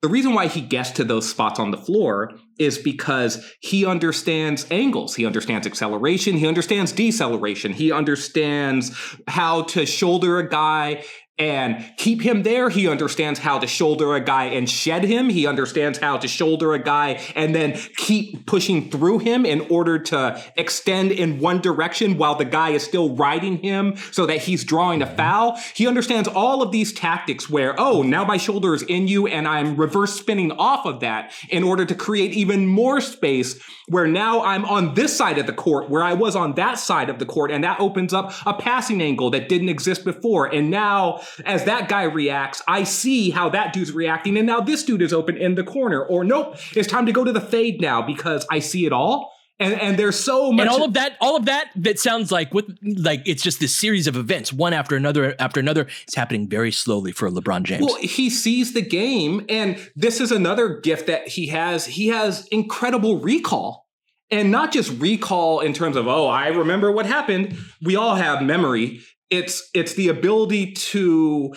The 0.00 0.08
reason 0.08 0.32
why 0.32 0.46
he 0.46 0.60
gets 0.60 0.92
to 0.92 1.04
those 1.04 1.28
spots 1.28 1.58
on 1.58 1.72
the 1.72 1.76
floor 1.76 2.32
is 2.56 2.78
because 2.78 3.52
he 3.60 3.84
understands 3.84 4.64
angles. 4.70 5.16
He 5.16 5.26
understands 5.26 5.66
acceleration. 5.66 6.36
He 6.36 6.46
understands 6.46 6.92
deceleration. 6.92 7.72
He 7.72 7.90
understands 7.90 8.92
how 9.26 9.62
to 9.62 9.84
shoulder 9.86 10.38
a 10.38 10.48
guy 10.48 11.04
and 11.38 11.84
keep 11.96 12.20
him 12.22 12.42
there. 12.42 12.68
He 12.68 12.88
understands 12.88 13.38
how 13.38 13.58
to 13.58 13.66
shoulder 13.66 14.14
a 14.14 14.20
guy 14.20 14.44
and 14.44 14.68
shed 14.68 15.04
him. 15.04 15.28
He 15.28 15.46
understands 15.46 15.98
how 15.98 16.18
to 16.18 16.28
shoulder 16.28 16.72
a 16.72 16.78
guy 16.78 17.20
and 17.34 17.54
then 17.54 17.78
keep 17.96 18.46
pushing 18.46 18.90
through 18.90 19.20
him 19.20 19.46
in 19.46 19.60
order 19.70 19.98
to 19.98 20.42
extend 20.56 21.12
in 21.12 21.38
one 21.38 21.60
direction 21.60 22.18
while 22.18 22.34
the 22.34 22.44
guy 22.44 22.70
is 22.70 22.82
still 22.82 23.14
riding 23.14 23.58
him 23.58 23.96
so 24.10 24.26
that 24.26 24.38
he's 24.38 24.64
drawing 24.64 25.02
a 25.02 25.06
foul. 25.06 25.58
He 25.74 25.86
understands 25.86 26.28
all 26.28 26.62
of 26.62 26.72
these 26.72 26.92
tactics 26.92 27.48
where, 27.48 27.78
oh, 27.78 28.02
now 28.02 28.24
my 28.24 28.36
shoulder 28.36 28.74
is 28.74 28.82
in 28.82 29.08
you 29.08 29.26
and 29.26 29.46
I'm 29.46 29.76
reverse 29.76 30.14
spinning 30.14 30.52
off 30.52 30.86
of 30.86 31.00
that 31.00 31.32
in 31.50 31.62
order 31.62 31.84
to 31.84 31.94
create 31.94 32.32
even 32.32 32.66
more 32.66 33.00
space 33.00 33.60
where 33.88 34.06
now 34.06 34.42
I'm 34.42 34.64
on 34.64 34.94
this 34.94 35.16
side 35.16 35.38
of 35.38 35.46
the 35.46 35.52
court 35.52 35.88
where 35.88 36.02
I 36.02 36.14
was 36.14 36.36
on 36.36 36.54
that 36.54 36.78
side 36.78 37.08
of 37.08 37.18
the 37.18 37.26
court 37.26 37.50
and 37.50 37.64
that 37.64 37.80
opens 37.80 38.12
up 38.12 38.34
a 38.46 38.54
passing 38.54 39.00
angle 39.00 39.30
that 39.30 39.48
didn't 39.48 39.68
exist 39.68 40.04
before. 40.04 40.46
And 40.46 40.70
now 40.70 41.20
as 41.44 41.64
that 41.64 41.88
guy 41.88 42.02
reacts, 42.04 42.62
I 42.68 42.84
see 42.84 43.30
how 43.30 43.48
that 43.50 43.72
dude's 43.72 43.92
reacting, 43.92 44.36
and 44.36 44.46
now 44.46 44.60
this 44.60 44.84
dude 44.84 45.02
is 45.02 45.12
open 45.12 45.36
in 45.36 45.54
the 45.54 45.64
corner. 45.64 46.02
Or 46.02 46.24
nope, 46.24 46.56
it's 46.74 46.88
time 46.88 47.06
to 47.06 47.12
go 47.12 47.24
to 47.24 47.32
the 47.32 47.40
fade 47.40 47.80
now 47.80 48.02
because 48.02 48.46
I 48.50 48.58
see 48.58 48.86
it 48.86 48.92
all. 48.92 49.32
And, 49.60 49.74
and 49.80 49.98
there's 49.98 50.18
so 50.18 50.52
much 50.52 50.68
and 50.68 50.70
all 50.70 50.84
of 50.84 50.92
that 50.92 51.16
all 51.20 51.34
of 51.34 51.46
that 51.46 51.70
that 51.74 51.98
sounds 51.98 52.30
like 52.30 52.54
with 52.54 52.78
like 52.82 53.22
it's 53.26 53.42
just 53.42 53.58
this 53.58 53.74
series 53.74 54.06
of 54.06 54.16
events 54.16 54.52
one 54.52 54.72
after 54.72 54.94
another 54.94 55.34
after 55.40 55.58
another 55.58 55.88
it's 56.04 56.14
happening 56.14 56.48
very 56.48 56.70
slowly 56.70 57.10
for 57.10 57.28
lebron 57.28 57.64
james 57.64 57.84
well 57.84 57.96
he 57.96 58.30
sees 58.30 58.72
the 58.72 58.80
game 58.80 59.44
and 59.48 59.76
this 59.96 60.20
is 60.20 60.30
another 60.30 60.78
gift 60.78 61.08
that 61.08 61.26
he 61.26 61.48
has 61.48 61.86
he 61.86 62.06
has 62.06 62.46
incredible 62.52 63.18
recall 63.18 63.88
and 64.30 64.52
not 64.52 64.70
just 64.70 64.96
recall 65.00 65.58
in 65.58 65.72
terms 65.72 65.96
of 65.96 66.06
oh 66.06 66.28
i 66.28 66.46
remember 66.46 66.92
what 66.92 67.04
happened 67.04 67.56
we 67.82 67.96
all 67.96 68.14
have 68.14 68.40
memory 68.40 69.00
it's 69.30 69.68
it's 69.74 69.94
the 69.94 70.08
ability 70.08 70.72
to 70.72 71.54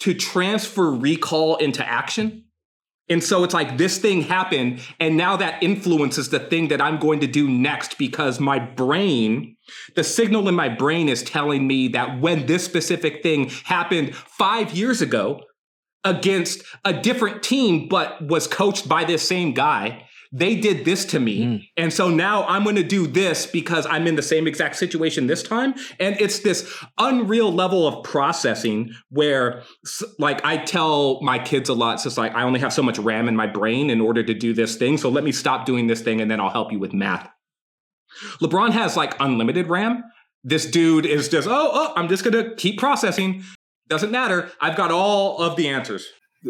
to 0.00 0.14
transfer 0.14 0.90
recall 0.90 1.56
into 1.56 1.86
action. 1.86 2.44
And 3.08 3.22
so 3.22 3.44
it's 3.44 3.54
like 3.54 3.78
this 3.78 3.98
thing 3.98 4.22
happened 4.22 4.80
and 4.98 5.16
now 5.16 5.36
that 5.36 5.62
influences 5.62 6.30
the 6.30 6.40
thing 6.40 6.68
that 6.68 6.80
i'm 6.80 6.98
going 6.98 7.20
to 7.20 7.28
do 7.28 7.48
next 7.48 7.98
because 7.98 8.40
my 8.40 8.58
brain 8.58 9.56
the 9.94 10.02
signal 10.02 10.48
in 10.48 10.56
my 10.56 10.68
brain 10.68 11.08
is 11.08 11.22
telling 11.22 11.68
me 11.68 11.86
that 11.86 12.20
when 12.20 12.46
this 12.46 12.64
specific 12.64 13.22
thing 13.22 13.48
happened 13.62 14.14
5 14.16 14.72
years 14.72 15.02
ago 15.02 15.40
against 16.02 16.62
a 16.84 16.92
different 16.92 17.44
team 17.44 17.86
but 17.86 18.26
was 18.26 18.48
coached 18.48 18.88
by 18.88 19.04
this 19.04 19.22
same 19.26 19.52
guy 19.52 20.05
they 20.32 20.56
did 20.56 20.84
this 20.84 21.04
to 21.06 21.20
me. 21.20 21.44
Mm. 21.44 21.68
And 21.76 21.92
so 21.92 22.08
now 22.08 22.44
I'm 22.44 22.64
going 22.64 22.76
to 22.76 22.82
do 22.82 23.06
this 23.06 23.46
because 23.46 23.86
I'm 23.86 24.06
in 24.06 24.16
the 24.16 24.22
same 24.22 24.46
exact 24.46 24.76
situation 24.76 25.26
this 25.26 25.42
time. 25.42 25.74
And 26.00 26.20
it's 26.20 26.40
this 26.40 26.72
unreal 26.98 27.52
level 27.52 27.86
of 27.86 28.04
processing 28.04 28.92
where, 29.10 29.62
like, 30.18 30.44
I 30.44 30.58
tell 30.58 31.20
my 31.22 31.38
kids 31.38 31.68
a 31.68 31.74
lot, 31.74 31.94
it's 31.94 32.04
just 32.04 32.18
like, 32.18 32.34
I 32.34 32.42
only 32.42 32.60
have 32.60 32.72
so 32.72 32.82
much 32.82 32.98
RAM 32.98 33.28
in 33.28 33.36
my 33.36 33.46
brain 33.46 33.90
in 33.90 34.00
order 34.00 34.22
to 34.22 34.34
do 34.34 34.52
this 34.52 34.76
thing. 34.76 34.98
So 34.98 35.08
let 35.08 35.24
me 35.24 35.32
stop 35.32 35.66
doing 35.66 35.86
this 35.86 36.00
thing 36.00 36.20
and 36.20 36.30
then 36.30 36.40
I'll 36.40 36.50
help 36.50 36.72
you 36.72 36.78
with 36.78 36.92
math. 36.92 37.28
LeBron 38.40 38.72
has 38.72 38.96
like 38.96 39.14
unlimited 39.20 39.68
RAM. 39.68 40.04
This 40.44 40.66
dude 40.66 41.06
is 41.06 41.28
just, 41.28 41.48
oh, 41.48 41.70
oh, 41.72 41.92
I'm 41.96 42.08
just 42.08 42.24
going 42.24 42.44
to 42.44 42.54
keep 42.54 42.78
processing. 42.78 43.42
Doesn't 43.88 44.10
matter. 44.10 44.50
I've 44.60 44.76
got 44.76 44.90
all 44.90 45.38
of 45.42 45.56
the 45.56 45.68
answers. 45.68 46.06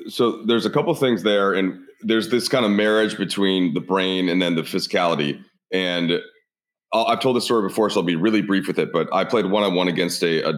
So 0.08 0.42
there's 0.44 0.66
a 0.66 0.70
couple 0.70 0.94
things 0.94 1.22
there. 1.22 1.52
And 1.52 1.80
there's 2.02 2.30
this 2.30 2.48
kind 2.48 2.64
of 2.64 2.70
marriage 2.70 3.16
between 3.16 3.74
the 3.74 3.80
brain 3.80 4.28
and 4.28 4.40
then 4.40 4.54
the 4.54 4.62
physicality. 4.62 5.42
And 5.72 6.20
i 6.92 7.10
have 7.10 7.20
told 7.20 7.36
this 7.36 7.44
story 7.44 7.66
before, 7.66 7.90
so 7.90 8.00
I'll 8.00 8.06
be 8.06 8.16
really 8.16 8.42
brief 8.42 8.68
with 8.68 8.78
it. 8.78 8.92
But 8.92 9.12
I 9.12 9.24
played 9.24 9.46
one 9.46 9.64
on 9.64 9.74
one 9.74 9.88
against 9.88 10.22
a, 10.22 10.48
a 10.48 10.52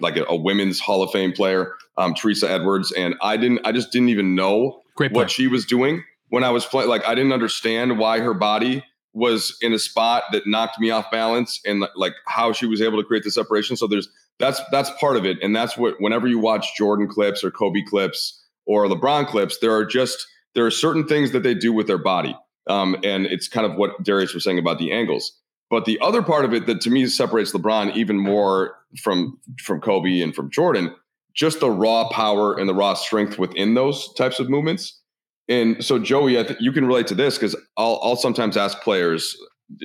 like 0.00 0.16
a, 0.16 0.24
a, 0.24 0.36
women's 0.36 0.80
Hall 0.80 1.02
of 1.02 1.10
Fame 1.10 1.32
player, 1.32 1.74
um, 1.98 2.14
Teresa 2.14 2.50
Edwards, 2.50 2.90
and 2.92 3.14
I 3.22 3.36
didn't, 3.36 3.60
I 3.64 3.72
just 3.72 3.92
didn't 3.92 4.08
even 4.08 4.34
know 4.34 4.80
what 5.10 5.30
she 5.30 5.46
was 5.46 5.66
doing 5.66 6.02
when 6.28 6.42
I 6.42 6.50
was 6.50 6.64
playing. 6.64 6.88
Like 6.88 7.06
I 7.06 7.14
didn't 7.14 7.32
understand 7.32 7.98
why 7.98 8.20
her 8.20 8.34
body 8.34 8.84
was 9.12 9.56
in 9.60 9.74
a 9.74 9.78
spot 9.78 10.24
that 10.32 10.46
knocked 10.46 10.80
me 10.80 10.90
off 10.90 11.10
balance, 11.10 11.60
and 11.66 11.84
like 11.96 12.14
how 12.26 12.52
she 12.52 12.66
was 12.66 12.80
able 12.80 13.00
to 13.00 13.06
create 13.06 13.22
the 13.22 13.30
separation. 13.30 13.76
So 13.76 13.86
there's 13.86 14.08
that's 14.38 14.60
that's 14.70 14.90
part 14.98 15.16
of 15.16 15.26
it, 15.26 15.36
and 15.42 15.54
that's 15.54 15.76
what 15.76 15.96
whenever 16.00 16.26
you 16.26 16.38
watch 16.38 16.74
Jordan 16.76 17.08
clips 17.08 17.44
or 17.44 17.50
Kobe 17.50 17.82
clips 17.82 18.41
or 18.66 18.86
LeBron 18.86 19.26
clips, 19.26 19.58
there 19.58 19.74
are 19.74 19.84
just 19.84 20.26
there 20.54 20.66
are 20.66 20.70
certain 20.70 21.06
things 21.06 21.32
that 21.32 21.42
they 21.42 21.54
do 21.54 21.72
with 21.72 21.86
their 21.86 21.98
body. 21.98 22.36
Um, 22.68 22.96
and 23.02 23.26
it's 23.26 23.48
kind 23.48 23.66
of 23.66 23.76
what 23.76 24.02
Darius 24.02 24.34
was 24.34 24.44
saying 24.44 24.58
about 24.58 24.78
the 24.78 24.92
angles. 24.92 25.32
But 25.70 25.84
the 25.84 25.98
other 26.00 26.22
part 26.22 26.44
of 26.44 26.52
it 26.52 26.66
that 26.66 26.80
to 26.82 26.90
me 26.90 27.06
separates 27.06 27.52
LeBron 27.52 27.96
even 27.96 28.18
more 28.18 28.76
from 29.02 29.38
from 29.62 29.80
Kobe 29.80 30.20
and 30.20 30.34
from 30.34 30.50
Jordan, 30.50 30.94
just 31.34 31.60
the 31.60 31.70
raw 31.70 32.08
power 32.10 32.58
and 32.58 32.68
the 32.68 32.74
raw 32.74 32.94
strength 32.94 33.38
within 33.38 33.74
those 33.74 34.12
types 34.14 34.38
of 34.38 34.50
movements. 34.50 35.00
And 35.48 35.82
so, 35.84 35.98
Joey, 35.98 36.38
I 36.38 36.44
th- 36.44 36.60
you 36.60 36.72
can 36.72 36.86
relate 36.86 37.06
to 37.08 37.14
this 37.14 37.36
because 37.36 37.56
I'll, 37.76 37.98
I'll 38.02 38.16
sometimes 38.16 38.56
ask 38.56 38.80
players, 38.82 39.36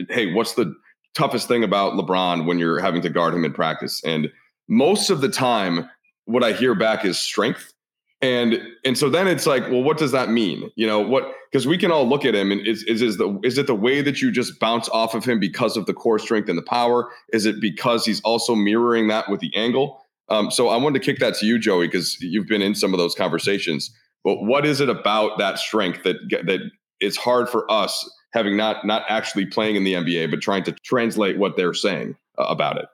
"Hey, 0.10 0.34
what's 0.34 0.54
the 0.56 0.76
toughest 1.16 1.48
thing 1.48 1.63
about 1.63 1.94
LeBron 1.94 2.46
when 2.46 2.60
you're 2.60 2.80
having 2.80 3.02
to 3.02 3.10
guard 3.10 3.34
him 3.34 3.46
in 3.46 3.54
practice?" 3.54 4.04
And 4.04 4.30
most 4.68 5.10
of 5.10 5.22
the 5.22 5.30
time, 5.30 5.90
what 6.26 6.44
I 6.44 6.52
hear 6.52 6.76
back 6.76 7.06
is 7.06 7.18
strength 7.18 7.74
and 8.21 8.60
and 8.84 8.97
so 8.97 9.10
then 9.10 9.27
it's 9.27 9.45
like 9.45 9.63
well 9.69 9.84
what 9.84 9.97
does 9.97 10.12
that 10.12 10.30
mean 10.30 10.71
you 10.75 10.88
know 10.88 10.99
what 10.99 11.32
because 11.51 11.67
we 11.67 11.77
can 11.77 11.91
all 11.91 12.08
look 12.08 12.25
at 12.25 12.34
him 12.34 12.51
and 12.51 12.65
is, 12.65 12.84
is 12.84 13.01
is 13.01 13.17
the 13.17 13.39
is 13.43 13.58
it 13.58 13.67
the 13.67 13.75
way 13.75 14.01
that 14.01 14.21
you 14.21 14.32
just 14.32 14.60
bounce 14.60 14.89
off 14.89 15.13
of 15.13 15.23
him 15.23 15.39
because 15.39 15.77
of 15.77 15.86
the 15.86 15.93
core 15.93 16.17
strength 16.17 16.49
and 16.49 16.58
the 16.58 16.63
power 16.63 17.12
is 17.32 17.45
it 17.45 17.62
because 17.62 18.06
he's 18.06 18.19
also 18.21 18.56
mirroring 18.56 19.08
that 19.08 19.30
with 19.30 19.39
the 19.39 19.56
angle 19.56 20.03
um, 20.30 20.49
so 20.49 20.69
i 20.69 20.75
wanted 20.75 20.99
to 20.99 21.06
kick 21.06 21.19
that 21.19 21.36
to 21.36 21.45
you 21.45 21.60
joey 21.60 21.88
because 21.88 22.19
you've 22.21 22.47
been 22.47 22.62
in 22.62 22.73
some 22.73 22.93
of 22.93 22.97
those 22.97 23.13
conversations 23.13 23.93
but 24.23 24.41
what 24.41 24.65
is 24.65 24.82
it 24.82 24.89
about 24.89 25.38
that 25.38 25.60
strength 25.60 26.01
that 26.03 26.17
that 26.30 26.60
it's 26.99 27.17
hard 27.17 27.49
for 27.49 27.69
us 27.71 28.10
having 28.34 28.58
not 28.58 28.86
not 28.86 29.03
actually 29.10 29.45
playing 29.45 29.75
in 29.75 29.84
the 29.84 29.93
NBA, 29.93 30.30
but 30.32 30.41
trying 30.41 30.63
to 30.63 30.71
translate 30.84 31.38
what 31.38 31.58
they're 31.58 31.73
saying 31.73 32.15
uh, 32.38 32.43
about 32.43 32.77
it. 32.77 32.86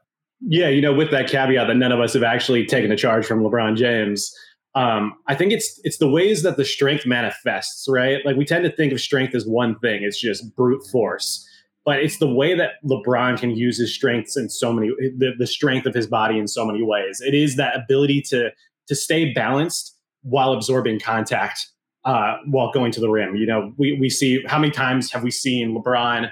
Yeah, 0.45 0.69
you 0.69 0.81
know, 0.81 0.93
with 0.93 1.11
that 1.11 1.29
caveat 1.29 1.67
that 1.67 1.75
none 1.75 1.91
of 1.91 1.99
us 1.99 2.13
have 2.13 2.23
actually 2.23 2.65
taken 2.65 2.91
a 2.91 2.97
charge 2.97 3.25
from 3.25 3.41
LeBron 3.41 3.77
James. 3.77 4.33
Um, 4.75 5.13
I 5.27 5.35
think 5.35 5.51
it's 5.51 5.79
it's 5.83 5.97
the 5.97 6.09
ways 6.09 6.41
that 6.43 6.57
the 6.57 6.65
strength 6.65 7.05
manifests, 7.05 7.87
right? 7.87 8.25
Like 8.25 8.35
we 8.35 8.45
tend 8.45 8.63
to 8.65 8.71
think 8.71 8.91
of 8.91 8.99
strength 8.99 9.35
as 9.35 9.45
one 9.45 9.77
thing; 9.79 10.03
it's 10.03 10.19
just 10.19 10.55
brute 10.55 10.83
force. 10.91 11.47
But 11.85 11.99
it's 11.99 12.17
the 12.17 12.33
way 12.33 12.55
that 12.55 12.75
LeBron 12.85 13.37
can 13.37 13.51
use 13.51 13.77
his 13.77 13.93
strengths 13.93 14.37
in 14.37 14.49
so 14.49 14.71
many 14.71 14.89
the, 15.17 15.33
the 15.37 15.47
strength 15.47 15.85
of 15.85 15.93
his 15.93 16.07
body 16.07 16.39
in 16.39 16.47
so 16.47 16.65
many 16.65 16.81
ways. 16.81 17.21
It 17.21 17.33
is 17.33 17.55
that 17.57 17.75
ability 17.75 18.21
to 18.29 18.51
to 18.87 18.95
stay 18.95 19.31
balanced 19.33 19.95
while 20.23 20.53
absorbing 20.53 20.99
contact 20.99 21.67
uh, 22.05 22.37
while 22.45 22.71
going 22.71 22.91
to 22.93 22.99
the 22.99 23.09
rim. 23.09 23.35
You 23.35 23.45
know, 23.45 23.73
we 23.77 23.97
we 23.99 24.09
see 24.09 24.43
how 24.47 24.57
many 24.57 24.71
times 24.71 25.11
have 25.11 25.23
we 25.23 25.31
seen 25.31 25.75
LeBron 25.75 26.29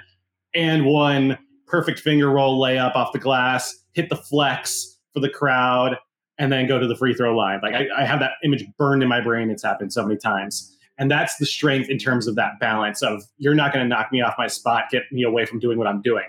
and 0.55 0.85
one 0.85 1.37
perfect 1.67 1.99
finger 1.99 2.29
roll 2.29 2.59
layup 2.59 2.95
off 2.95 3.13
the 3.13 3.19
glass, 3.19 3.73
hit 3.93 4.09
the 4.09 4.15
flex 4.15 4.97
for 5.13 5.19
the 5.19 5.29
crowd, 5.29 5.97
and 6.37 6.51
then 6.51 6.67
go 6.67 6.79
to 6.79 6.87
the 6.87 6.95
free 6.95 7.13
throw 7.13 7.35
line. 7.35 7.59
Like 7.61 7.73
I, 7.73 7.87
I 8.01 8.05
have 8.05 8.19
that 8.19 8.33
image 8.43 8.65
burned 8.77 9.03
in 9.03 9.09
my 9.09 9.21
brain. 9.21 9.49
It's 9.49 9.63
happened 9.63 9.93
so 9.93 10.03
many 10.03 10.17
times. 10.17 10.75
And 10.97 11.09
that's 11.09 11.37
the 11.37 11.45
strength 11.45 11.89
in 11.89 11.97
terms 11.97 12.27
of 12.27 12.35
that 12.35 12.59
balance 12.59 13.01
of 13.01 13.23
you're 13.37 13.55
not 13.55 13.73
going 13.73 13.83
to 13.83 13.89
knock 13.89 14.11
me 14.11 14.21
off 14.21 14.35
my 14.37 14.47
spot, 14.47 14.85
get 14.91 15.03
me 15.11 15.23
away 15.23 15.45
from 15.45 15.59
doing 15.59 15.77
what 15.77 15.87
I'm 15.87 16.01
doing. 16.01 16.25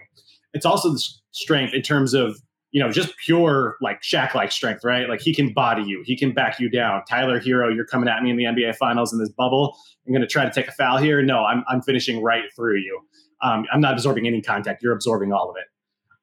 It's 0.55 0.65
also 0.65 0.93
the 0.93 1.03
strength 1.33 1.75
in 1.75 1.83
terms 1.83 2.15
of, 2.15 2.41
you 2.71 2.83
know, 2.83 2.91
just 2.91 3.17
pure 3.19 3.77
like 3.83 4.01
Shaq 4.01 4.35
like 4.35 4.51
strength, 4.51 4.83
right? 4.83 5.09
Like 5.09 5.21
he 5.21 5.35
can 5.35 5.53
body 5.53 5.83
you, 5.83 6.03
he 6.07 6.17
can 6.17 6.33
back 6.33 6.59
you 6.59 6.71
down. 6.71 7.03
Tyler 7.07 7.39
Herro, 7.39 7.75
you're 7.75 7.85
coming 7.85 8.09
at 8.09 8.23
me 8.23 8.31
in 8.31 8.37
the 8.37 8.45
NBA 8.45 8.77
finals 8.77 9.13
in 9.13 9.19
this 9.19 9.29
bubble. 9.29 9.77
I'm 10.07 10.13
going 10.13 10.23
to 10.23 10.29
try 10.29 10.45
to 10.45 10.51
take 10.51 10.69
a 10.69 10.73
foul 10.73 10.97
here. 10.97 11.23
No, 11.23 11.45
I'm, 11.45 11.65
I'm 11.69 11.83
finishing 11.83 12.23
right 12.23 12.45
through 12.57 12.79
you. 12.79 13.01
Um, 13.43 13.67
I'm 13.73 13.81
not 13.81 13.93
absorbing 13.93 14.27
any 14.27 14.41
contact. 14.41 14.83
You're 14.83 14.95
absorbing 14.95 15.33
all 15.33 15.51
of 15.51 15.57
it. 15.57 15.65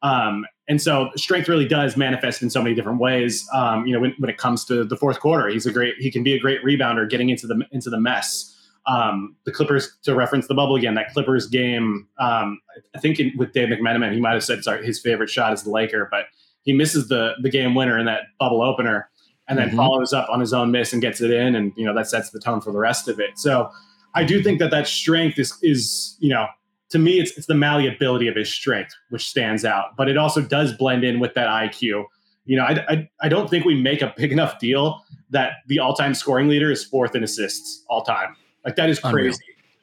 Um, 0.02 0.46
and 0.68 0.82
so 0.82 1.10
strength 1.16 1.50
really 1.50 1.68
does 1.68 1.98
manifest 1.98 2.42
in 2.42 2.50
so 2.50 2.62
many 2.62 2.76
different 2.76 3.00
ways. 3.00 3.48
Um, 3.54 3.86
you 3.86 3.94
know, 3.94 4.00
when, 4.00 4.14
when, 4.20 4.30
it 4.30 4.38
comes 4.38 4.64
to 4.66 4.84
the 4.84 4.96
fourth 4.96 5.20
quarter, 5.20 5.50
he's 5.50 5.66
a 5.66 5.72
great, 5.72 5.96
he 5.98 6.12
can 6.12 6.24
be 6.24 6.34
a 6.34 6.40
great 6.40 6.64
rebounder 6.64 7.10
getting 7.10 7.30
into 7.30 7.48
the, 7.48 7.66
into 7.72 7.90
the 7.90 8.00
mess. 8.00 8.56
Um, 8.86 9.36
the 9.46 9.52
Clippers, 9.52 9.98
to 10.04 10.16
reference 10.16 10.48
the 10.48 10.54
bubble 10.54 10.76
again, 10.76 10.96
that 10.96 11.12
Clippers 11.12 11.48
game, 11.48 12.08
um, 12.20 12.60
I 12.96 13.00
think 13.00 13.20
in, 13.20 13.34
with 13.38 13.52
Dave 13.52 13.70
McMenamin, 13.70 14.14
he 14.14 14.20
might 14.20 14.34
have 14.34 14.44
said 14.44 14.64
sorry, 14.64 14.86
his 14.86 15.00
favorite 15.00 15.30
shot 15.30 15.54
is 15.54 15.64
the 15.64 15.70
Laker, 15.70 16.08
but 16.10 16.26
he 16.62 16.72
misses 16.72 17.08
the, 17.08 17.34
the 17.42 17.50
game 17.50 17.76
winner 17.76 17.98
in 17.98 18.06
that 18.06 18.24
bubble 18.40 18.62
opener 18.62 19.10
and 19.48 19.58
then 19.58 19.70
mm-hmm. 19.70 19.78
follows 19.78 20.14
up 20.14 20.30
on 20.30 20.40
his 20.40 20.54
own 20.54 20.72
miss 20.72 20.94
and 20.94 21.02
gets 21.02 21.20
it 21.20 21.32
in. 21.32 21.56
And, 21.56 21.74
you 21.76 21.86
know, 21.86 21.96
that 21.96 22.08
sets 22.08 22.30
the 22.30 22.40
tone 22.40 22.62
for 22.62 22.72
the 22.72 22.78
rest 22.78 23.08
of 23.08 23.20
it. 23.20 23.38
So 23.38 23.70
I 24.14 24.24
do 24.24 24.42
think 24.44 24.60
that 24.60 24.72
that 24.72 24.88
strength 24.88 25.40
is, 25.40 25.58
is, 25.64 26.16
you 26.20 26.30
know, 26.30 26.46
to 26.90 27.00
me, 27.00 27.20
it's, 27.20 27.38
it's 27.38 27.48
the 27.48 27.56
malleability 27.56 28.28
of 28.28 28.36
his 28.36 28.54
strength, 28.54 28.94
which 29.10 29.28
stands 29.28 29.64
out, 29.64 29.96
but 29.96 30.10
it 30.10 30.18
also 30.18 30.42
does 30.42 30.74
blend 30.74 31.04
in 31.04 31.20
with 31.20 31.34
that 31.36 31.48
IQ. 31.48 32.06
You 32.46 32.58
know, 32.58 32.64
I, 32.64 32.86
I, 32.90 33.10
I 33.22 33.30
don't 33.30 33.50
think 33.50 33.66
we 33.66 33.80
make 33.80 34.02
a 34.02 34.14
big 34.18 34.32
enough 34.32 34.60
deal 34.60 35.04
that 35.30 35.54
the 35.68 35.80
all 35.80 35.94
time 35.94 36.16
scoring 36.16 36.48
leader 36.48 36.72
is 36.72 36.84
fourth 36.84 37.16
in 37.16 37.24
assists 37.24 37.86
all 37.90 38.04
time. 38.04 38.36
Like, 38.66 38.76
that 38.76 38.90
is 38.90 39.00
crazy. 39.00 39.14
Unreal. 39.14 39.36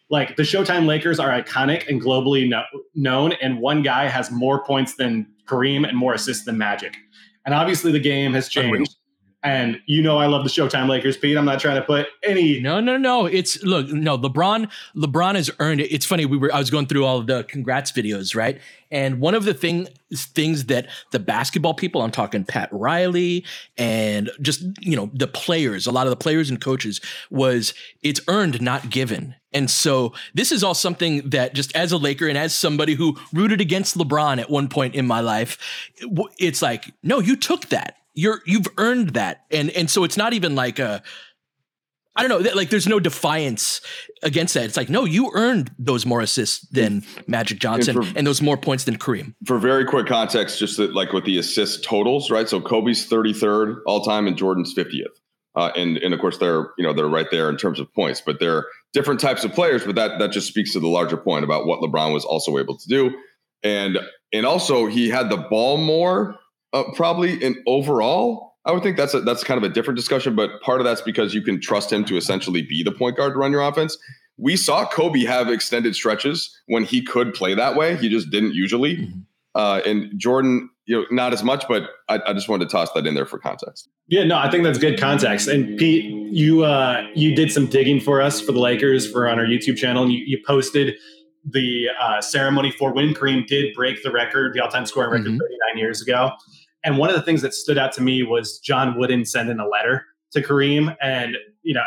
Like, 0.09 0.37
the 0.37 0.43
Showtime 0.43 0.87
Lakers 0.87 1.19
are 1.19 1.29
iconic 1.29 1.89
and 1.89 2.01
globally 2.01 2.49
no, 2.49 2.63
known, 2.95 3.33
and 3.41 3.61
one 3.61 3.83
guy 3.83 4.09
has 4.09 4.31
more 4.31 4.65
points 4.65 4.95
than 4.95 5.27
Kareem 5.47 5.89
and 5.89 5.97
more 5.97 6.15
assists 6.15 6.45
than 6.45 6.59
Magic. 6.59 6.97
And 7.45 7.55
obviously, 7.55 7.93
the 7.93 8.01
game 8.01 8.35
has 8.35 8.49
changed. 8.49 8.75
Unreal. 8.75 8.87
And 9.47 9.81
you 9.87 10.03
know 10.03 10.19
I 10.19 10.27
love 10.27 10.43
the 10.43 10.51
Showtime 10.51 10.89
Lakers, 10.89 11.17
Pete. 11.17 11.37
I'm 11.37 11.45
not 11.45 11.61
trying 11.61 11.77
to 11.77 11.83
put 11.83 12.09
any. 12.25 12.59
No, 12.59 12.81
no, 12.81 12.97
no. 12.97 13.27
It's 13.27 13.63
look, 13.63 13.87
no. 13.87 14.19
LeBron, 14.19 14.69
LeBron 14.97 15.37
has 15.37 15.53
earned 15.61 15.81
it. 15.81 15.95
It's 15.95 16.05
funny. 16.05 16.27
We 16.27 16.37
were 16.37 16.53
I 16.53 16.59
was 16.59 16.69
going 16.69 16.87
through 16.87 17.05
all 17.05 17.23
the 17.23 17.45
congrats 17.45 17.93
videos, 17.93 18.35
right? 18.35 18.61
And 18.91 19.21
one 19.21 19.37
of 19.37 19.45
the 19.45 19.55
thing 19.55 19.87
things 20.13 20.65
that 20.65 20.89
the 21.13 21.21
basketball 21.21 21.75
people, 21.75 22.03
I'm 22.03 22.11
talking 22.11 22.45
Pat 22.45 22.69
Riley 22.73 23.45
and 23.79 24.33
just 24.41 24.65
you 24.81 24.97
know 24.97 25.13
the 25.15 25.29
players, 25.29 25.87
a 25.87 25.93
lot 25.93 26.09
of 26.09 26.11
the 26.11 26.17
players 26.17 26.51
and 26.51 26.61
coaches, 26.61 27.01
was 27.31 27.73
it's 28.03 28.21
earned, 28.27 28.61
not 28.61 28.91
given. 28.91 29.37
And 29.53 29.71
so 29.71 30.13
this 30.35 30.51
is 30.51 30.65
all 30.65 30.75
something 30.75 31.31
that 31.31 31.55
just 31.55 31.75
as 31.77 31.93
a 31.93 31.99
Laker 31.99 32.27
and 32.27 32.37
as 32.37 32.53
somebody 32.53 32.95
who 32.95 33.17
rooted 33.33 33.61
against 33.61 33.97
LeBron 33.97 34.41
at 34.41 34.51
one 34.51 34.67
point 34.67 34.97
in 34.97 35.07
my 35.07 35.21
life, 35.21 35.57
it's 36.37 36.63
like, 36.63 36.93
no, 37.05 37.21
you 37.21 37.37
took 37.37 37.67
that 37.67 37.97
you're 38.17 38.41
you've 38.47 38.67
earned 38.79 39.11
that 39.11 39.45
and 39.53 39.71
and 39.71 39.89
so 39.89 40.03
it's 40.03 40.17
not 40.17 40.33
even 40.33 40.57
like 40.57 40.81
a 40.81 41.03
I 42.17 42.27
don't 42.27 42.43
know, 42.43 42.51
like 42.55 42.71
there's 42.71 42.87
no 42.87 42.99
defiance 42.99 43.83
against 44.23 44.55
that. 44.55 44.65
It's 44.65 44.77
like, 44.77 44.89
no, 44.89 45.05
you 45.05 45.31
earned 45.35 45.71
those 45.79 46.07
more 46.07 46.23
assists 46.23 46.67
than 46.69 47.05
Magic 47.27 47.59
Johnson 47.59 47.99
and, 47.99 48.07
for, 48.07 48.19
and 48.19 48.27
those 48.27 48.41
more 48.41 48.57
points 48.57 48.85
than 48.85 48.97
Kareem. 48.97 49.35
For 49.45 49.59
very 49.59 49.85
quick 49.85 50.07
context, 50.07 50.59
just 50.59 50.79
that, 50.79 50.95
like 50.95 51.13
with 51.13 51.27
the 51.27 51.37
assist 51.37 51.85
totals, 51.85 52.31
right? 52.31 52.49
So 52.49 52.59
Kobe's 52.59 53.07
33rd 53.07 53.81
all 53.87 54.01
time 54.01 54.27
and 54.27 54.35
Jordan's 54.35 54.75
50th. 54.75 55.05
Uh, 55.55 55.73
and 55.75 55.97
and 55.99 56.13
of 56.13 56.21
course 56.21 56.37
they're 56.37 56.69
you 56.77 56.85
know 56.85 56.93
they're 56.93 57.09
right 57.09 57.31
there 57.31 57.49
in 57.49 57.57
terms 57.57 57.81
of 57.81 57.93
points, 57.95 58.21
but 58.21 58.39
they're 58.39 58.67
different 58.93 59.21
types 59.21 59.43
of 59.43 59.53
players. 59.53 59.85
But 59.85 59.95
that 59.95 60.19
that 60.19 60.31
just 60.31 60.49
speaks 60.49 60.75
to 60.75 60.81
the 60.81 60.87
larger 60.87 61.17
point 61.17 61.45
about 61.45 61.67
what 61.67 61.81
LeBron 61.81 62.13
was 62.13 62.27
also 62.27 62.59
able 62.59 62.77
to 62.77 62.89
do, 62.89 63.17
and 63.63 63.99
and 64.35 64.45
also 64.45 64.85
he 64.85 65.09
had 65.09 65.31
the 65.31 65.39
ball 65.39 65.79
more 65.79 66.37
uh, 66.77 66.93
probably 66.95 67.43
in 67.43 67.63
overall, 67.67 68.57
I 68.65 68.73
would 68.73 68.83
think 68.83 68.97
that's 68.97 69.15
a, 69.15 69.21
that's 69.21 69.45
kind 69.45 69.59
of 69.63 69.69
a 69.69 69.73
different 69.73 69.97
discussion. 69.97 70.35
But 70.35 70.61
part 70.61 70.81
of 70.81 70.85
that's 70.85 71.01
because 71.01 71.35
you 71.35 71.43
can 71.43 71.61
trust 71.61 71.93
him 71.93 72.05
to 72.07 72.17
essentially 72.17 72.63
be 72.63 72.83
the 72.83 72.93
point 72.93 73.17
guard 73.17 73.33
to 73.35 73.39
run 73.39 73.53
your 73.53 73.63
offense. 73.63 73.97
We 74.39 74.57
saw 74.57 74.87
Kobe 74.87 75.25
have 75.25 75.49
extended 75.49 75.95
stretches 75.95 76.55
when 76.67 76.85
he 76.85 77.03
could 77.03 77.33
play 77.33 77.55
that 77.55 77.77
way. 77.77 77.97
He 77.97 78.09
just 78.09 78.31
didn't 78.31 78.55
usually. 78.55 78.97
Mm-hmm. 78.99 79.21
Uh, 79.55 79.81
and 79.87 80.13
Jordan, 80.19 80.69
you 80.85 80.97
know, 80.97 81.07
not 81.11 81.33
as 81.33 81.43
much, 81.43 81.65
but 81.67 81.89
I, 82.11 82.21
I, 82.27 82.35
just 82.35 82.47
wanted 82.47 82.69
to 82.69 82.73
toss 82.73 82.93
that 82.93 83.07
in 83.07 83.15
there 83.15 83.25
for 83.25 83.39
context. 83.39 83.89
Yeah, 84.07 84.25
no, 84.25 84.37
I 84.37 84.51
think 84.51 84.65
that's 84.65 84.77
good 84.77 85.01
context. 85.01 85.49
And 85.49 85.79
Pete, 85.79 86.05
you 86.05 86.65
uh, 86.65 87.07
you 87.15 87.35
did 87.35 87.51
some 87.51 87.65
digging 87.65 87.99
for 87.99 88.21
us 88.21 88.39
for 88.39 88.53
the 88.53 88.61
Lakers 88.61 89.11
for 89.11 89.27
on 89.27 89.39
our 89.39 89.47
YouTube 89.47 89.79
channel, 89.79 90.03
and 90.03 90.13
you, 90.13 90.23
you 90.27 90.43
posted 90.47 90.97
the 91.47 91.89
uh, 91.99 92.21
ceremony 92.21 92.71
for 92.71 92.93
when 92.93 93.15
Kareem 93.15 93.47
did 93.47 93.75
break 93.75 94.03
the 94.03 94.11
record, 94.11 94.53
the 94.53 94.63
all-time 94.63 94.85
scoring 94.85 95.11
record, 95.11 95.29
mm-hmm. 95.29 95.39
39 95.73 95.79
years 95.79 96.03
ago. 96.03 96.33
And 96.87 96.99
one 96.99 97.11
of 97.11 97.17
the 97.17 97.23
things 97.23 97.43
that 97.43 97.53
stood 97.53 97.77
out 97.77 97.93
to 97.95 98.01
me 98.01 98.23
was 98.23 98.61
John 98.61 98.97
Wooden 98.97 99.25
sending 99.25 99.59
a 99.59 99.67
letter 99.67 100.07
to 100.31 100.41
Kareem, 100.41 100.97
and 101.03 101.37
you 101.63 101.75
know 101.75 101.83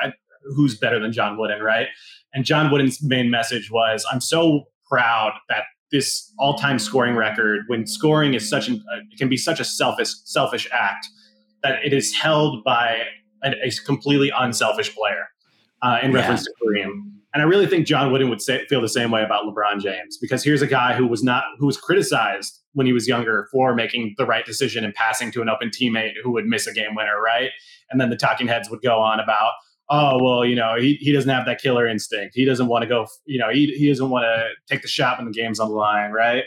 who's 0.55 0.77
better 0.77 0.99
than 0.99 1.13
John 1.13 1.37
Wooden, 1.37 1.61
right? 1.61 1.87
And 2.33 2.43
John 2.43 2.69
Wooden's 2.69 3.01
main 3.01 3.31
message 3.31 3.71
was, 3.71 4.05
"I'm 4.11 4.19
so 4.19 4.65
proud 4.87 5.31
that 5.47 5.63
this 5.91 6.31
all-time 6.37 6.77
scoring 6.77 7.15
record, 7.15 7.63
when 7.67 7.87
scoring 7.87 8.33
is 8.33 8.47
such 8.47 8.67
an, 8.67 8.83
uh, 8.93 8.97
it 9.09 9.17
can 9.17 9.29
be 9.29 9.37
such 9.37 9.61
a 9.61 9.63
selfish 9.63 10.09
selfish 10.25 10.67
act, 10.71 11.07
that 11.63 11.83
it 11.83 11.93
is 11.93 12.13
held 12.13 12.63
by 12.65 13.03
a, 13.43 13.51
a 13.63 13.71
completely 13.85 14.31
unselfish 14.37 14.93
player." 14.93 15.29
Uh, 15.81 15.97
in 16.03 16.11
yeah. 16.11 16.17
reference 16.17 16.43
to 16.43 16.51
Kareem. 16.61 16.91
And 17.33 17.41
I 17.41 17.45
really 17.45 17.65
think 17.65 17.87
John 17.87 18.11
Wooden 18.11 18.29
would 18.29 18.41
say, 18.41 18.65
feel 18.65 18.81
the 18.81 18.89
same 18.89 19.11
way 19.11 19.23
about 19.23 19.45
LeBron 19.45 19.79
James 19.79 20.17
because 20.17 20.43
here's 20.43 20.61
a 20.61 20.67
guy 20.67 20.93
who 20.93 21.07
was 21.07 21.23
not 21.23 21.45
who 21.57 21.67
was 21.67 21.77
criticized 21.77 22.58
when 22.73 22.85
he 22.85 22.93
was 22.93 23.07
younger 23.07 23.47
for 23.51 23.73
making 23.73 24.15
the 24.17 24.25
right 24.25 24.45
decision 24.45 24.85
and 24.85 24.93
passing 24.93 25.31
to 25.31 25.41
an 25.41 25.49
open 25.49 25.69
teammate 25.69 26.13
who 26.23 26.31
would 26.31 26.45
miss 26.45 26.67
a 26.67 26.73
game 26.73 26.95
winner, 26.95 27.21
right? 27.21 27.49
And 27.89 27.99
then 27.99 28.09
the 28.09 28.15
talking 28.15 28.47
heads 28.47 28.69
would 28.69 28.81
go 28.81 28.99
on 28.99 29.19
about, 29.19 29.53
oh 29.89 30.21
well, 30.21 30.45
you 30.45 30.55
know, 30.55 30.75
he, 30.79 30.95
he 30.95 31.11
doesn't 31.11 31.29
have 31.29 31.45
that 31.45 31.61
killer 31.61 31.87
instinct. 31.87 32.35
He 32.35 32.45
doesn't 32.45 32.67
want 32.67 32.83
to 32.83 32.87
go, 32.87 33.07
you 33.25 33.39
know, 33.39 33.49
he 33.49 33.67
he 33.77 33.87
doesn't 33.89 34.09
want 34.09 34.23
to 34.23 34.49
take 34.67 34.81
the 34.81 34.87
shot 34.87 35.17
when 35.17 35.25
the 35.25 35.33
game's 35.33 35.59
on 35.59 35.69
the 35.69 35.75
line, 35.75 36.11
right? 36.11 36.43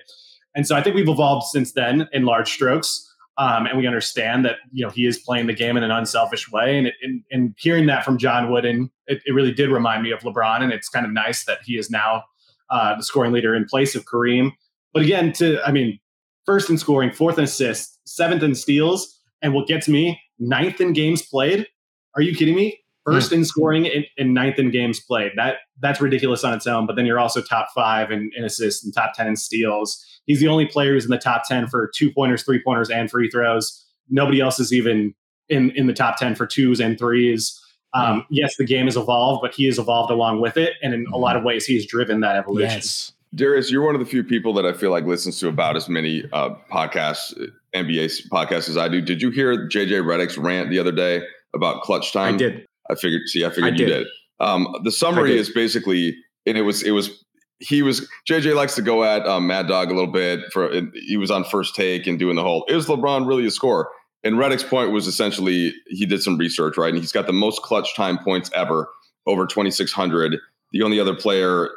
And 0.55 0.67
so 0.67 0.77
I 0.77 0.83
think 0.83 0.97
we've 0.97 1.09
evolved 1.09 1.47
since 1.47 1.73
then 1.73 2.09
in 2.13 2.25
large 2.25 2.53
strokes. 2.53 3.09
Um, 3.39 3.67
and 3.67 3.79
we 3.79 3.87
understand 3.87 4.45
that 4.45 4.57
you 4.73 4.85
know 4.85 4.91
he 4.91 5.07
is 5.07 5.19
playing 5.19 5.47
the 5.47 5.55
game 5.55 5.79
in 5.79 5.83
an 5.83 5.91
unselfish 5.91 6.53
way, 6.53 6.77
and, 6.77 6.89
it, 6.89 6.95
and, 7.03 7.23
and 7.31 7.55
hearing 7.59 7.87
that 7.87 8.05
from 8.05 8.19
John 8.19 8.53
Wooden, 8.53 8.91
it, 9.07 9.23
it, 9.25 9.33
really 9.33 9.55
did 9.55 9.71
remind 9.71 10.03
me 10.03 10.11
of 10.11 10.21
LeBron, 10.21 10.61
and 10.61 10.71
it's 10.71 10.91
kind 10.91 11.07
of 11.07 11.13
nice 11.13 11.47
that 11.47 11.61
he 11.65 11.79
is 11.79 11.91
now 11.91 12.25
uh, 12.69 12.95
the 12.95 13.03
scoring 13.03 13.33
leader 13.33 13.55
in 13.55 13.65
place 13.65 13.95
of 13.95 14.05
Kareem. 14.05 14.53
But 14.93 15.03
again, 15.03 15.33
to 15.35 15.67
I 15.67 15.73
mean, 15.73 15.99
first 16.47 16.71
in 16.71 16.79
scoring, 16.79 17.13
fourth 17.13 17.39
in 17.39 17.45
assists, 17.45 17.99
seventh 18.05 18.43
in 18.43 18.55
steals, 18.55 19.21
and 19.41 19.55
what 19.55 19.67
gets 19.67 19.89
me, 19.89 20.21
ninth 20.39 20.81
in 20.81 20.93
games 20.93 21.23
played. 21.23 21.67
Are 22.15 22.23
you 22.23 22.35
kidding 22.35 22.55
me? 22.55 22.79
First 23.05 23.33
mm. 23.33 23.39
in 23.39 23.45
scoring 23.45 23.89
and, 23.89 24.05
and, 24.17 24.33
ninth 24.33 24.61
in 24.61 24.71
games 24.71 25.01
played. 25.01 25.33
That 25.35 25.57
that's 25.81 26.01
ridiculous 26.01 26.45
on 26.45 26.55
its 26.55 26.69
own. 26.69 26.87
But 26.87 26.95
then 26.95 27.05
you're 27.05 27.19
also 27.19 27.43
top 27.43 27.69
five 27.75 28.13
in, 28.13 28.31
in 28.37 28.45
assists 28.45 28.85
and 28.85 28.95
top 28.95 29.15
ten 29.17 29.27
in 29.27 29.35
steals. 29.35 30.05
He's 30.27 30.41
the 30.41 30.49
only 30.49 30.67
player 30.67 30.93
who's 30.93 31.05
in 31.05 31.11
the 31.11 31.19
top 31.19 31.43
10 31.47 31.67
for 31.67 31.91
two 31.95 32.13
pointers, 32.13 32.43
three 32.43 32.63
pointers, 32.63 32.91
and 32.91 33.11
free 33.11 33.29
throws. 33.29 33.85
Nobody 34.09 34.41
else 34.41 34.61
is 34.61 34.73
even 34.73 35.15
in, 35.49 35.71
in 35.73 35.87
the 35.87 35.93
top 35.93 36.17
10 36.17 36.35
for 36.35 36.47
twos 36.47 36.81
and 36.81 36.99
threes. 36.99 37.59
Um, 37.95 38.21
mm. 38.21 38.27
yes, 38.31 38.57
the 38.57 38.65
game 38.65 38.87
has 38.87 38.97
evolved, 38.97 39.43
but 39.43 39.55
he 39.55 39.67
has 39.67 39.79
evolved 39.79 40.11
along 40.11 40.41
with 40.41 40.57
it. 40.57 40.75
And 40.83 40.95
in 40.95 41.07
a 41.13 41.19
lot 41.19 41.37
of 41.37 41.43
ways, 41.43 41.67
he's 41.67 41.87
driven 41.87 42.21
that 42.21 42.37
evolution. 42.37 42.71
Yes. 42.71 43.13
Darius, 43.35 43.71
you're 43.71 43.83
one 43.83 43.95
of 43.95 44.01
the 44.01 44.07
few 44.07 44.23
people 44.23 44.53
that 44.55 44.67
I 44.67 44.73
feel 44.73 44.91
like 44.91 45.05
listens 45.05 45.39
to 45.41 45.49
about 45.49 45.77
as 45.77 45.89
many 45.89 46.25
uh, 46.33 46.51
podcasts, 46.71 47.33
NBA 47.75 48.29
podcasts 48.29 48.69
as 48.69 48.77
I 48.77 48.89
do. 48.89 49.01
Did 49.01 49.23
you 49.23 49.31
hear 49.31 49.69
JJ 49.69 50.03
Redick's 50.03 50.37
rant 50.37 50.71
the 50.71 50.79
other 50.79 50.93
day 50.93 51.23
about 51.55 51.83
clutch 51.83 52.13
time? 52.13 52.35
I 52.35 52.39
did. 52.39 52.67
I 52.91 52.95
figured. 52.95 53.23
See, 53.27 53.45
I 53.45 53.49
figured 53.49 53.75
I 53.75 53.77
you 53.77 53.87
did. 53.87 53.87
did. 53.87 54.07
Um, 54.41 54.69
the 54.83 54.91
summary 54.91 55.39
is 55.39 55.51
basically 55.51 56.17
and 56.47 56.59
it 56.59 56.63
was 56.63 56.83
it 56.83 56.93
was 56.93 57.11
he 57.59 57.83
was 57.83 58.09
JJ 58.29 58.55
likes 58.55 58.75
to 58.75 58.83
go 58.83 59.05
at 59.05 59.27
um, 59.27 59.47
Mad 59.47 59.69
Dog 59.69 59.91
a 59.91 59.95
little 59.95 60.13
bit 60.13 60.41
for 60.53 60.71
he 61.07 61.17
was 61.17 61.31
on 61.31 61.45
first 61.45 61.75
take 61.75 62.07
and 62.07 62.19
doing 62.19 62.37
the 62.37 62.43
whole 62.43 62.65
is 62.69 62.87
LeBron 62.87 63.27
really 63.27 63.47
a 63.47 63.51
scorer? 63.51 63.89
And 64.25 64.37
Redick's 64.37 64.63
point 64.63 64.93
was 64.93 65.07
essentially 65.07 65.75
he 65.89 66.07
did 66.07 66.23
some 66.23 66.37
research 66.37 66.77
right, 66.77 66.93
and 66.93 66.99
he's 66.99 67.13
got 67.13 67.27
the 67.27 67.33
most 67.33 67.63
clutch 67.63 67.95
time 67.97 68.19
points 68.19 68.51
ever 68.55 68.89
over 69.27 69.47
2600. 69.47 70.37
The 70.73 70.83
only 70.83 70.99
other 70.99 71.15
player 71.15 71.71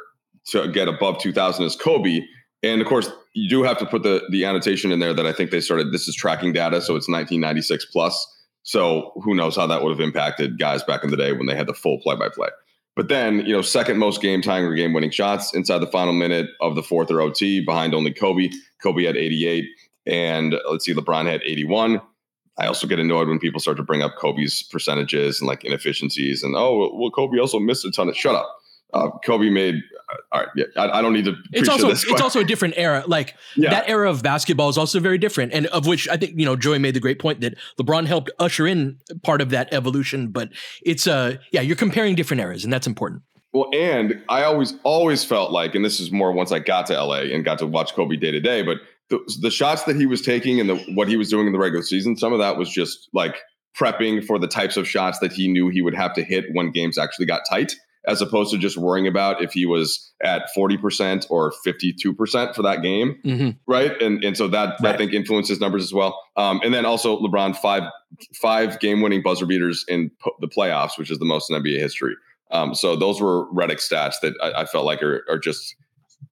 to 0.48 0.68
get 0.68 0.88
above 0.88 1.18
2000 1.18 1.64
is 1.64 1.76
Kobe. 1.76 2.20
And 2.62 2.80
of 2.80 2.86
course, 2.86 3.10
you 3.34 3.48
do 3.48 3.62
have 3.62 3.78
to 3.78 3.86
put 3.86 4.02
the 4.02 4.22
the 4.30 4.44
annotation 4.44 4.90
in 4.90 4.98
there 4.98 5.14
that 5.14 5.26
I 5.26 5.32
think 5.32 5.50
they 5.50 5.60
started. 5.60 5.92
This 5.92 6.08
is 6.08 6.14
tracking 6.14 6.52
data, 6.52 6.80
so 6.80 6.96
it's 6.96 7.08
1996 7.08 7.86
plus. 7.86 8.34
So 8.62 9.12
who 9.22 9.34
knows 9.34 9.54
how 9.54 9.66
that 9.68 9.82
would 9.82 9.90
have 9.90 10.00
impacted 10.00 10.58
guys 10.58 10.82
back 10.82 11.04
in 11.04 11.10
the 11.10 11.16
day 11.16 11.32
when 11.32 11.46
they 11.46 11.54
had 11.54 11.68
the 11.68 11.74
full 11.74 12.00
play 12.00 12.16
by 12.16 12.28
play. 12.28 12.48
But 12.96 13.08
then, 13.08 13.40
you 13.46 13.52
know, 13.52 13.62
second 13.62 13.98
most 13.98 14.22
game 14.22 14.40
tying 14.40 14.64
or 14.64 14.74
game 14.74 14.94
winning 14.94 15.10
shots 15.10 15.54
inside 15.54 15.78
the 15.78 15.86
final 15.86 16.14
minute 16.14 16.48
of 16.62 16.74
the 16.74 16.82
fourth 16.82 17.10
or 17.10 17.20
OT 17.20 17.62
behind 17.64 17.94
only 17.94 18.12
Kobe. 18.12 18.48
Kobe 18.82 19.04
had 19.04 19.16
88. 19.16 19.66
And 20.06 20.56
let's 20.68 20.86
see, 20.86 20.94
LeBron 20.94 21.26
had 21.26 21.42
81. 21.44 22.00
I 22.58 22.66
also 22.66 22.86
get 22.86 22.98
annoyed 22.98 23.28
when 23.28 23.38
people 23.38 23.60
start 23.60 23.76
to 23.76 23.82
bring 23.82 24.00
up 24.00 24.16
Kobe's 24.18 24.62
percentages 24.62 25.40
and 25.40 25.46
like 25.46 25.62
inefficiencies 25.62 26.42
and, 26.42 26.56
oh, 26.56 26.90
well, 26.94 27.10
Kobe 27.10 27.38
also 27.38 27.58
missed 27.58 27.84
a 27.84 27.90
ton 27.90 28.08
of 28.08 28.16
shut 28.16 28.34
up. 28.34 28.50
Uh, 28.94 29.10
Kobe 29.24 29.50
made. 29.50 29.76
All 30.32 30.40
right, 30.40 30.48
yeah, 30.56 30.64
I, 30.76 30.98
I, 30.98 31.02
don't 31.02 31.12
need 31.12 31.24
to. 31.26 31.34
It's 31.52 31.68
also 31.68 31.90
it's 31.90 32.20
also 32.20 32.40
a 32.40 32.44
different 32.44 32.74
era. 32.76 33.04
Like 33.06 33.34
yeah. 33.56 33.70
that 33.70 33.88
era 33.88 34.10
of 34.10 34.22
basketball 34.22 34.68
is 34.68 34.78
also 34.78 35.00
very 35.00 35.18
different, 35.18 35.52
and 35.52 35.66
of 35.68 35.86
which 35.86 36.08
I 36.08 36.16
think 36.16 36.38
you 36.38 36.44
know 36.44 36.56
Joey 36.56 36.78
made 36.78 36.94
the 36.94 37.00
great 37.00 37.18
point 37.18 37.40
that 37.40 37.54
LeBron 37.80 38.06
helped 38.06 38.30
usher 38.38 38.66
in 38.66 38.98
part 39.22 39.40
of 39.40 39.50
that 39.50 39.72
evolution. 39.72 40.28
But 40.28 40.50
it's 40.84 41.06
uh 41.06 41.36
yeah, 41.52 41.60
you're 41.60 41.76
comparing 41.76 42.14
different 42.14 42.40
eras, 42.40 42.64
and 42.64 42.72
that's 42.72 42.86
important. 42.86 43.22
Well, 43.52 43.70
and 43.72 44.22
I 44.28 44.42
always 44.42 44.74
always 44.82 45.24
felt 45.24 45.50
like, 45.50 45.74
and 45.74 45.84
this 45.84 46.00
is 46.00 46.12
more 46.12 46.32
once 46.32 46.52
I 46.52 46.58
got 46.58 46.86
to 46.86 47.02
LA 47.02 47.20
and 47.20 47.44
got 47.44 47.58
to 47.60 47.66
watch 47.66 47.94
Kobe 47.94 48.16
day 48.16 48.30
to 48.30 48.40
day, 48.40 48.62
but 48.62 48.78
the, 49.08 49.18
the 49.40 49.50
shots 49.50 49.84
that 49.84 49.96
he 49.96 50.04
was 50.04 50.20
taking 50.20 50.60
and 50.60 50.68
the 50.68 50.76
what 50.94 51.08
he 51.08 51.16
was 51.16 51.30
doing 51.30 51.46
in 51.46 51.52
the 51.52 51.58
regular 51.58 51.82
season, 51.82 52.16
some 52.16 52.32
of 52.32 52.38
that 52.38 52.56
was 52.58 52.70
just 52.70 53.08
like 53.14 53.36
prepping 53.78 54.24
for 54.24 54.38
the 54.38 54.48
types 54.48 54.76
of 54.76 54.88
shots 54.88 55.18
that 55.20 55.32
he 55.32 55.48
knew 55.48 55.68
he 55.68 55.82
would 55.82 55.94
have 55.94 56.14
to 56.14 56.22
hit 56.22 56.44
when 56.52 56.70
games 56.70 56.98
actually 56.98 57.26
got 57.26 57.42
tight 57.48 57.74
as 58.06 58.22
opposed 58.22 58.52
to 58.52 58.58
just 58.58 58.76
worrying 58.76 59.06
about 59.06 59.42
if 59.42 59.52
he 59.52 59.66
was 59.66 60.12
at 60.22 60.48
40% 60.56 61.26
or 61.28 61.52
52% 61.66 62.54
for 62.54 62.62
that 62.62 62.82
game. 62.82 63.16
Mm-hmm. 63.24 63.50
Right. 63.66 64.00
And, 64.00 64.22
and 64.22 64.36
so 64.36 64.46
that 64.48 64.76
right. 64.80 64.94
I 64.94 64.96
think 64.96 65.12
influences 65.12 65.60
numbers 65.60 65.82
as 65.82 65.92
well. 65.92 66.18
Um, 66.36 66.60
and 66.62 66.72
then 66.72 66.86
also 66.86 67.18
LeBron 67.18 67.56
five, 67.56 67.82
five 68.40 68.78
game 68.78 69.00
winning 69.00 69.22
buzzer 69.22 69.46
beaters 69.46 69.84
in 69.88 70.10
the 70.40 70.48
playoffs, 70.48 70.96
which 70.96 71.10
is 71.10 71.18
the 71.18 71.24
most 71.24 71.50
in 71.50 71.60
NBA 71.60 71.78
history. 71.78 72.14
Um, 72.52 72.74
so 72.74 72.94
those 72.94 73.20
were 73.20 73.46
Redick 73.52 73.80
stats 73.80 74.14
that 74.22 74.34
I, 74.40 74.62
I 74.62 74.64
felt 74.66 74.86
like 74.86 75.02
are, 75.02 75.24
are 75.28 75.38
just 75.38 75.74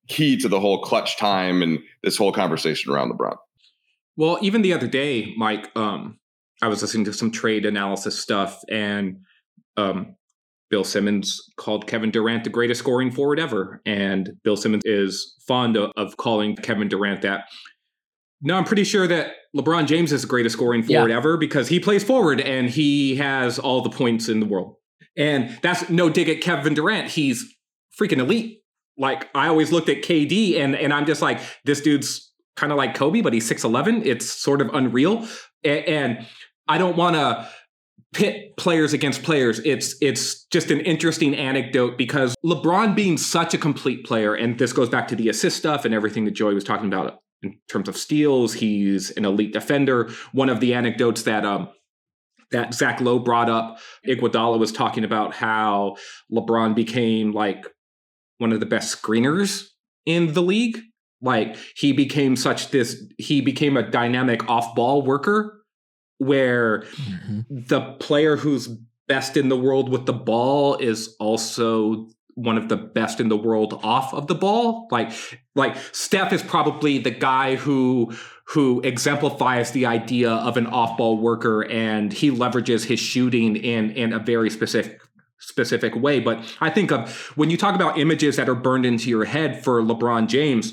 key 0.06 0.36
to 0.36 0.48
the 0.48 0.60
whole 0.60 0.80
clutch 0.80 1.16
time 1.16 1.62
and 1.62 1.80
this 2.02 2.16
whole 2.16 2.32
conversation 2.32 2.92
around 2.92 3.10
LeBron. 3.10 3.36
Well, 4.16 4.38
even 4.42 4.62
the 4.62 4.72
other 4.72 4.86
day, 4.86 5.34
Mike, 5.36 5.70
um, 5.76 6.20
I 6.62 6.68
was 6.68 6.82
listening 6.82 7.04
to 7.06 7.12
some 7.12 7.32
trade 7.32 7.66
analysis 7.66 8.18
stuff 8.18 8.62
and 8.68 9.22
um, 9.76 10.14
Bill 10.74 10.82
Simmons 10.82 11.40
called 11.56 11.86
Kevin 11.86 12.10
Durant 12.10 12.42
the 12.42 12.50
greatest 12.50 12.80
scoring 12.80 13.12
forward 13.12 13.38
ever. 13.38 13.80
And 13.86 14.32
Bill 14.42 14.56
Simmons 14.56 14.82
is 14.84 15.36
fond 15.46 15.76
of, 15.76 15.92
of 15.96 16.16
calling 16.16 16.56
Kevin 16.56 16.88
Durant 16.88 17.22
that. 17.22 17.44
No, 18.42 18.56
I'm 18.56 18.64
pretty 18.64 18.82
sure 18.82 19.06
that 19.06 19.34
LeBron 19.56 19.86
James 19.86 20.10
is 20.10 20.22
the 20.22 20.26
greatest 20.26 20.54
scoring 20.56 20.82
forward 20.82 21.10
yeah. 21.10 21.16
ever 21.16 21.36
because 21.36 21.68
he 21.68 21.78
plays 21.78 22.02
forward 22.02 22.40
and 22.40 22.68
he 22.68 23.14
has 23.14 23.60
all 23.60 23.82
the 23.82 23.88
points 23.88 24.28
in 24.28 24.40
the 24.40 24.46
world. 24.46 24.74
And 25.16 25.56
that's 25.62 25.88
no 25.90 26.10
dig 26.10 26.28
at 26.28 26.40
Kevin 26.40 26.74
Durant. 26.74 27.08
He's 27.08 27.54
freaking 27.96 28.18
elite. 28.18 28.58
Like 28.98 29.28
I 29.32 29.46
always 29.46 29.70
looked 29.70 29.88
at 29.88 29.98
KD 29.98 30.56
and 30.56 30.74
and 30.74 30.92
I'm 30.92 31.06
just 31.06 31.22
like, 31.22 31.38
this 31.64 31.82
dude's 31.82 32.32
kind 32.56 32.72
of 32.72 32.78
like 32.78 32.96
Kobe, 32.96 33.20
but 33.20 33.32
he's 33.32 33.48
6'11. 33.48 34.04
It's 34.04 34.28
sort 34.28 34.60
of 34.60 34.74
unreal. 34.74 35.28
and, 35.62 35.84
and 35.86 36.26
I 36.66 36.78
don't 36.78 36.96
want 36.96 37.14
to 37.14 37.48
pit 38.14 38.56
players 38.56 38.92
against 38.92 39.22
players. 39.22 39.60
It's 39.64 39.96
it's 40.00 40.44
just 40.44 40.70
an 40.70 40.80
interesting 40.80 41.34
anecdote 41.34 41.98
because 41.98 42.34
LeBron 42.44 42.94
being 42.94 43.18
such 43.18 43.52
a 43.52 43.58
complete 43.58 44.06
player, 44.06 44.34
and 44.34 44.58
this 44.58 44.72
goes 44.72 44.88
back 44.88 45.08
to 45.08 45.16
the 45.16 45.28
assist 45.28 45.56
stuff 45.56 45.84
and 45.84 45.92
everything 45.92 46.24
that 46.24 46.30
Joey 46.30 46.54
was 46.54 46.64
talking 46.64 46.86
about 46.86 47.18
in 47.42 47.58
terms 47.68 47.88
of 47.88 47.96
steals. 47.96 48.54
He's 48.54 49.10
an 49.10 49.24
elite 49.24 49.52
defender. 49.52 50.10
One 50.32 50.48
of 50.48 50.60
the 50.60 50.74
anecdotes 50.74 51.22
that 51.24 51.44
um 51.44 51.68
that 52.50 52.72
Zach 52.72 53.00
Lowe 53.00 53.18
brought 53.18 53.50
up, 53.50 53.78
Iguodala 54.06 54.58
was 54.58 54.70
talking 54.70 55.04
about 55.04 55.34
how 55.34 55.96
LeBron 56.32 56.74
became 56.74 57.32
like 57.32 57.66
one 58.38 58.52
of 58.52 58.60
the 58.60 58.66
best 58.66 59.00
screeners 59.00 59.66
in 60.06 60.34
the 60.34 60.42
league. 60.42 60.80
Like 61.20 61.56
he 61.74 61.92
became 61.92 62.36
such 62.36 62.70
this, 62.70 63.02
he 63.18 63.40
became 63.40 63.76
a 63.76 63.90
dynamic 63.90 64.48
off-ball 64.48 65.02
worker 65.02 65.63
where 66.18 66.80
mm-hmm. 66.80 67.40
the 67.48 67.92
player 68.00 68.36
who's 68.36 68.68
best 69.06 69.36
in 69.36 69.48
the 69.48 69.56
world 69.56 69.88
with 69.88 70.06
the 70.06 70.12
ball 70.12 70.76
is 70.76 71.14
also 71.18 72.08
one 72.34 72.58
of 72.58 72.68
the 72.68 72.76
best 72.76 73.20
in 73.20 73.28
the 73.28 73.36
world 73.36 73.78
off 73.82 74.12
of 74.12 74.26
the 74.26 74.34
ball. 74.34 74.88
Like 74.90 75.12
like 75.54 75.76
Steph 75.92 76.32
is 76.32 76.42
probably 76.42 76.98
the 76.98 77.10
guy 77.10 77.56
who 77.56 78.12
who 78.46 78.80
exemplifies 78.82 79.70
the 79.70 79.86
idea 79.86 80.30
of 80.30 80.56
an 80.56 80.66
off-ball 80.66 81.18
worker 81.18 81.64
and 81.64 82.12
he 82.12 82.30
leverages 82.30 82.84
his 82.84 83.00
shooting 83.00 83.56
in 83.56 83.90
in 83.90 84.12
a 84.12 84.18
very 84.18 84.50
specific 84.50 85.00
specific 85.38 85.94
way. 85.94 86.20
But 86.20 86.40
I 86.60 86.70
think 86.70 86.90
of 86.90 87.32
when 87.36 87.50
you 87.50 87.56
talk 87.56 87.74
about 87.74 87.98
images 87.98 88.36
that 88.36 88.48
are 88.48 88.54
burned 88.54 88.86
into 88.86 89.10
your 89.10 89.24
head 89.24 89.62
for 89.62 89.82
LeBron 89.82 90.26
James, 90.26 90.72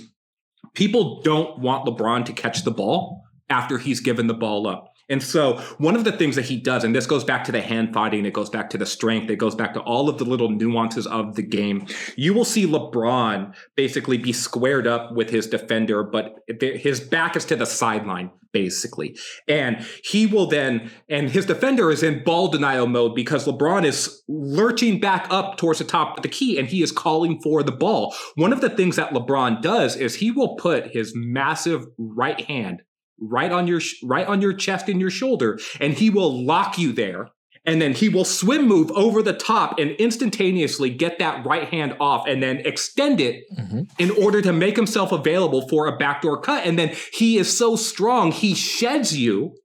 people 0.73 1.21
don't 1.21 1.59
want 1.59 1.85
LeBron 1.85 2.25
to 2.25 2.33
catch 2.33 2.63
the 2.63 2.71
ball 2.71 3.23
after 3.49 3.77
he's 3.77 3.99
given 3.99 4.27
the 4.27 4.33
ball 4.33 4.67
up. 4.67 4.90
And 5.11 5.21
so, 5.21 5.57
one 5.77 5.97
of 5.97 6.05
the 6.05 6.13
things 6.13 6.37
that 6.37 6.45
he 6.45 6.55
does, 6.55 6.85
and 6.85 6.95
this 6.95 7.05
goes 7.05 7.25
back 7.25 7.43
to 7.43 7.51
the 7.51 7.61
hand 7.61 7.93
fighting, 7.93 8.25
it 8.25 8.31
goes 8.31 8.49
back 8.49 8.69
to 8.69 8.77
the 8.77 8.85
strength, 8.85 9.29
it 9.29 9.35
goes 9.35 9.55
back 9.55 9.73
to 9.73 9.81
all 9.81 10.07
of 10.07 10.17
the 10.17 10.23
little 10.23 10.49
nuances 10.49 11.05
of 11.05 11.35
the 11.35 11.41
game. 11.43 11.85
You 12.15 12.33
will 12.33 12.45
see 12.45 12.65
LeBron 12.65 13.53
basically 13.75 14.17
be 14.17 14.31
squared 14.31 14.87
up 14.87 15.11
with 15.11 15.29
his 15.29 15.47
defender, 15.47 16.01
but 16.01 16.35
his 16.61 17.01
back 17.01 17.35
is 17.35 17.43
to 17.45 17.57
the 17.57 17.65
sideline, 17.65 18.31
basically. 18.53 19.17
And 19.49 19.85
he 20.01 20.27
will 20.27 20.47
then, 20.47 20.89
and 21.09 21.29
his 21.29 21.45
defender 21.45 21.91
is 21.91 22.03
in 22.03 22.23
ball 22.23 22.47
denial 22.47 22.87
mode 22.87 23.13
because 23.13 23.45
LeBron 23.45 23.83
is 23.83 24.23
lurching 24.29 25.01
back 25.01 25.27
up 25.29 25.57
towards 25.57 25.79
the 25.79 25.85
top 25.85 26.17
of 26.17 26.23
the 26.23 26.29
key 26.29 26.57
and 26.57 26.69
he 26.69 26.81
is 26.81 26.93
calling 26.93 27.41
for 27.41 27.63
the 27.63 27.73
ball. 27.73 28.15
One 28.35 28.53
of 28.53 28.61
the 28.61 28.69
things 28.69 28.95
that 28.95 29.11
LeBron 29.11 29.61
does 29.61 29.97
is 29.97 30.15
he 30.15 30.31
will 30.31 30.55
put 30.55 30.93
his 30.93 31.11
massive 31.13 31.85
right 31.97 32.39
hand 32.39 32.81
right 33.21 33.51
on 33.51 33.67
your 33.67 33.81
right 34.03 34.27
on 34.27 34.41
your 34.41 34.53
chest 34.53 34.89
and 34.89 34.99
your 34.99 35.09
shoulder 35.09 35.59
and 35.79 35.93
he 35.93 36.09
will 36.09 36.43
lock 36.43 36.77
you 36.77 36.91
there 36.91 37.29
and 37.63 37.79
then 37.79 37.93
he 37.93 38.09
will 38.09 38.25
swim 38.25 38.67
move 38.67 38.89
over 38.91 39.21
the 39.21 39.33
top 39.33 39.77
and 39.77 39.91
instantaneously 39.91 40.89
get 40.89 41.19
that 41.19 41.45
right 41.45 41.69
hand 41.69 41.95
off 41.99 42.27
and 42.27 42.41
then 42.41 42.57
extend 42.65 43.21
it 43.21 43.43
mm-hmm. 43.57 43.81
in 43.99 44.11
order 44.11 44.41
to 44.41 44.51
make 44.51 44.75
himself 44.75 45.11
available 45.11 45.67
for 45.67 45.85
a 45.85 45.95
backdoor 45.97 46.41
cut 46.41 46.65
and 46.65 46.77
then 46.79 46.95
he 47.13 47.37
is 47.37 47.55
so 47.55 47.75
strong 47.75 48.31
he 48.31 48.55
sheds 48.55 49.15
you 49.15 49.55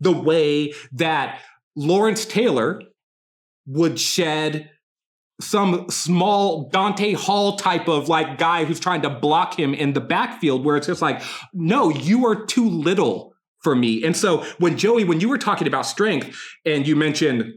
the 0.00 0.12
way 0.12 0.72
that 0.92 1.40
Lawrence 1.76 2.24
Taylor 2.24 2.82
would 3.66 3.98
shed 4.00 4.70
some 5.42 5.88
small 5.90 6.68
Dante 6.70 7.12
Hall 7.12 7.56
type 7.56 7.88
of 7.88 8.08
like 8.08 8.38
guy 8.38 8.64
who's 8.64 8.80
trying 8.80 9.02
to 9.02 9.10
block 9.10 9.58
him 9.58 9.74
in 9.74 9.92
the 9.92 10.00
backfield 10.00 10.64
where 10.64 10.76
it's 10.76 10.86
just 10.86 11.02
like, 11.02 11.22
no, 11.52 11.90
you 11.90 12.26
are 12.26 12.46
too 12.46 12.68
little 12.68 13.34
for 13.62 13.74
me. 13.74 14.04
And 14.04 14.16
so 14.16 14.44
when 14.58 14.76
Joey, 14.76 15.04
when 15.04 15.20
you 15.20 15.28
were 15.28 15.38
talking 15.38 15.66
about 15.66 15.86
strength 15.86 16.36
and 16.64 16.86
you 16.86 16.96
mentioned 16.96 17.54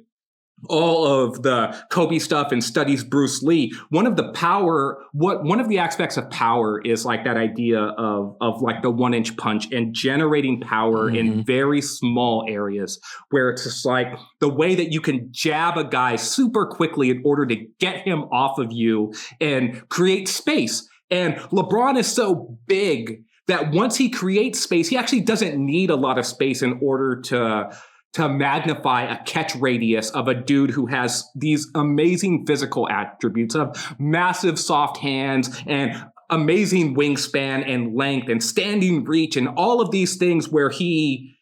all 0.69 1.05
of 1.05 1.43
the 1.43 1.75
Kobe 1.89 2.19
stuff 2.19 2.51
and 2.51 2.63
studies 2.63 3.03
Bruce 3.03 3.43
Lee. 3.43 3.73
One 3.89 4.07
of 4.07 4.15
the 4.15 4.31
power, 4.31 5.03
what 5.11 5.43
one 5.43 5.59
of 5.59 5.69
the 5.69 5.79
aspects 5.79 6.17
of 6.17 6.29
power 6.29 6.81
is 6.81 7.05
like 7.05 7.23
that 7.25 7.37
idea 7.37 7.79
of 7.79 8.35
of 8.41 8.61
like 8.61 8.81
the 8.81 8.89
one 8.89 9.13
inch 9.13 9.35
punch 9.37 9.71
and 9.71 9.93
generating 9.93 10.61
power 10.61 11.07
mm-hmm. 11.07 11.15
in 11.15 11.43
very 11.43 11.81
small 11.81 12.45
areas 12.47 12.99
where 13.29 13.49
it's 13.49 13.63
just 13.63 13.85
like 13.85 14.07
the 14.39 14.49
way 14.49 14.75
that 14.75 14.91
you 14.91 15.01
can 15.01 15.27
jab 15.31 15.77
a 15.77 15.83
guy 15.83 16.15
super 16.15 16.65
quickly 16.65 17.09
in 17.09 17.21
order 17.25 17.45
to 17.45 17.55
get 17.79 17.99
him 18.07 18.23
off 18.31 18.57
of 18.57 18.71
you 18.71 19.13
and 19.39 19.87
create 19.89 20.27
space. 20.27 20.87
And 21.11 21.35
LeBron 21.35 21.97
is 21.97 22.11
so 22.11 22.57
big 22.65 23.23
that 23.47 23.71
once 23.71 23.95
he 23.95 24.09
creates 24.09 24.59
space, 24.59 24.87
he 24.87 24.97
actually 24.97 25.21
doesn't 25.21 25.63
need 25.63 25.91
a 25.91 25.95
lot 25.95 26.17
of 26.17 26.25
space 26.25 26.63
in 26.63 26.79
order 26.81 27.21
to 27.21 27.77
to 28.15 28.29
magnify 28.29 29.03
a 29.03 29.21
catch 29.25 29.55
radius 29.57 30.09
of 30.11 30.29
a 30.29 30.33
dude 30.33 30.71
who 30.71 30.85
has 30.85 31.29
these 31.35 31.67
amazing 31.75 32.45
physical 32.45 32.87
attributes 32.89 33.55
of 33.55 33.93
massive 33.99 34.57
soft 34.57 34.97
hands 34.97 35.61
and 35.67 35.93
amazing 36.29 36.95
wingspan 36.95 37.67
and 37.67 37.93
length 37.93 38.29
and 38.29 38.41
standing 38.41 39.03
reach 39.03 39.35
and 39.35 39.49
all 39.49 39.81
of 39.81 39.91
these 39.91 40.15
things 40.15 40.47
where 40.47 40.69
he 40.69 41.35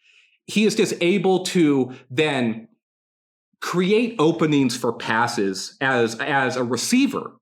he 0.48 0.66
is 0.66 0.76
just 0.76 0.96
able 1.00 1.46
to 1.46 1.94
then 2.10 2.68
create 3.62 4.16
openings 4.18 4.76
for 4.76 4.92
passes 4.92 5.78
as 5.80 6.20
as 6.20 6.58
a 6.58 6.64
receiver 6.64 7.34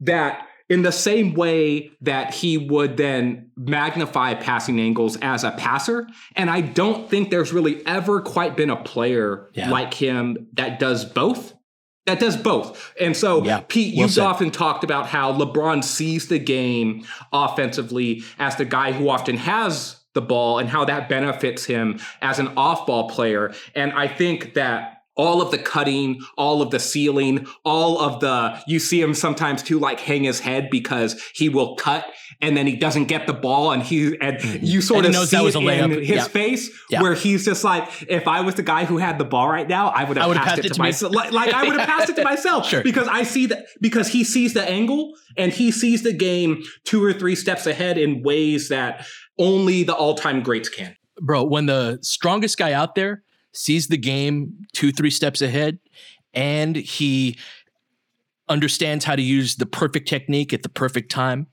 that 0.00 0.46
in 0.68 0.82
the 0.82 0.92
same 0.92 1.34
way 1.34 1.90
that 2.00 2.32
he 2.34 2.56
would 2.56 2.96
then 2.96 3.50
magnify 3.56 4.34
passing 4.34 4.80
angles 4.80 5.16
as 5.20 5.44
a 5.44 5.50
passer. 5.52 6.08
And 6.36 6.48
I 6.48 6.62
don't 6.62 7.10
think 7.10 7.30
there's 7.30 7.52
really 7.52 7.84
ever 7.86 8.20
quite 8.22 8.56
been 8.56 8.70
a 8.70 8.76
player 8.76 9.50
Yeah. 9.54 9.70
like 9.70 9.92
him 9.94 10.46
that 10.54 10.78
does 10.78 11.04
both. 11.04 11.52
That 12.06 12.18
does 12.20 12.36
both. 12.36 12.92
And 13.00 13.16
so, 13.16 13.42
Yeah, 13.44 13.60
Pete, 13.66 13.94
well 13.94 14.02
you've 14.06 14.12
said. 14.12 14.24
often 14.24 14.50
talked 14.50 14.84
about 14.84 15.06
how 15.06 15.32
LeBron 15.32 15.82
sees 15.84 16.28
the 16.28 16.38
game 16.38 17.04
offensively 17.32 18.22
as 18.38 18.56
the 18.56 18.64
guy 18.64 18.92
who 18.92 19.08
often 19.08 19.36
has 19.36 20.00
the 20.14 20.20
ball 20.22 20.58
and 20.58 20.68
how 20.68 20.84
that 20.84 21.08
benefits 21.08 21.64
him 21.64 21.98
as 22.22 22.38
an 22.38 22.48
off 22.56 22.86
ball 22.86 23.08
player. 23.08 23.52
And 23.74 23.92
I 23.92 24.06
think 24.06 24.54
that 24.54 24.93
all 25.16 25.40
of 25.40 25.50
the 25.50 25.58
cutting, 25.58 26.20
all 26.36 26.60
of 26.60 26.70
the 26.70 26.80
sealing, 26.80 27.46
all 27.64 28.00
of 28.00 28.20
the, 28.20 28.60
you 28.66 28.78
see 28.78 29.00
him 29.00 29.14
sometimes 29.14 29.62
too, 29.62 29.78
like 29.78 30.00
hang 30.00 30.24
his 30.24 30.40
head 30.40 30.68
because 30.70 31.20
he 31.34 31.48
will 31.48 31.76
cut 31.76 32.04
and 32.40 32.56
then 32.56 32.66
he 32.66 32.74
doesn't 32.76 33.04
get 33.04 33.26
the 33.26 33.32
ball 33.32 33.70
and 33.72 33.82
he, 33.82 34.16
and 34.20 34.42
you 34.62 34.80
sort 34.80 35.04
Mm-hmm. 35.04 35.14
And 35.14 35.22
of 35.22 35.28
see 35.28 35.36
that 35.36 35.42
was 35.44 35.54
it 35.56 35.62
in 35.62 35.90
his 36.00 36.08
Yeah. 36.08 36.24
face 36.24 36.70
Yeah. 36.90 37.02
where 37.02 37.14
he's 37.14 37.44
just 37.44 37.62
like, 37.64 37.88
if 38.08 38.26
I 38.28 38.40
was 38.40 38.54
the 38.56 38.62
guy 38.62 38.84
who 38.84 38.98
had 38.98 39.18
the 39.18 39.24
ball 39.24 39.48
right 39.48 39.68
now, 39.68 39.88
I 39.88 40.04
would 40.04 40.18
I 40.18 40.22
have 40.22 40.28
would've 40.28 40.42
passed, 40.42 40.48
passed 40.56 40.58
it 40.60 40.64
it 40.66 40.68
to 40.68 40.74
to 40.74 40.80
myself. 40.80 41.14
Like, 41.14 41.32
like 41.32 41.54
I 41.54 41.64
would 41.64 41.78
have 41.78 41.88
passed 41.88 42.10
it 42.10 42.16
to 42.16 42.24
myself 42.32 42.68
Sure. 42.68 42.82
because 42.82 43.08
I 43.08 43.22
see 43.24 43.46
that 43.46 43.66
because 43.80 44.08
he 44.08 44.24
sees 44.24 44.54
the 44.54 44.68
angle 44.68 45.14
and 45.36 45.52
he 45.52 45.70
sees 45.72 46.02
the 46.02 46.12
game 46.12 46.62
two 46.84 47.04
or 47.04 47.12
three 47.12 47.34
steps 47.34 47.66
ahead 47.66 47.98
in 47.98 48.22
ways 48.22 48.68
that 48.68 49.06
only 49.38 49.82
the 49.82 49.94
all-time 49.94 50.42
greats 50.42 50.68
can. 50.68 50.96
bro, 51.20 51.42
when 51.44 51.66
the 51.66 51.98
strongest 52.02 52.56
guy 52.58 52.72
out 52.72 52.94
there 52.94 53.23
sees 53.54 53.88
the 53.88 53.96
game 53.96 54.66
two, 54.72 54.92
three 54.92 55.10
steps 55.10 55.40
ahead 55.40 55.78
and 56.34 56.76
he 56.76 57.38
understands 58.48 59.04
how 59.04 59.16
to 59.16 59.22
use 59.22 59.56
the 59.56 59.66
perfect 59.66 60.08
technique 60.08 60.52
at 60.52 60.62
the 60.62 60.68
perfect 60.68 61.10
time 61.10 61.46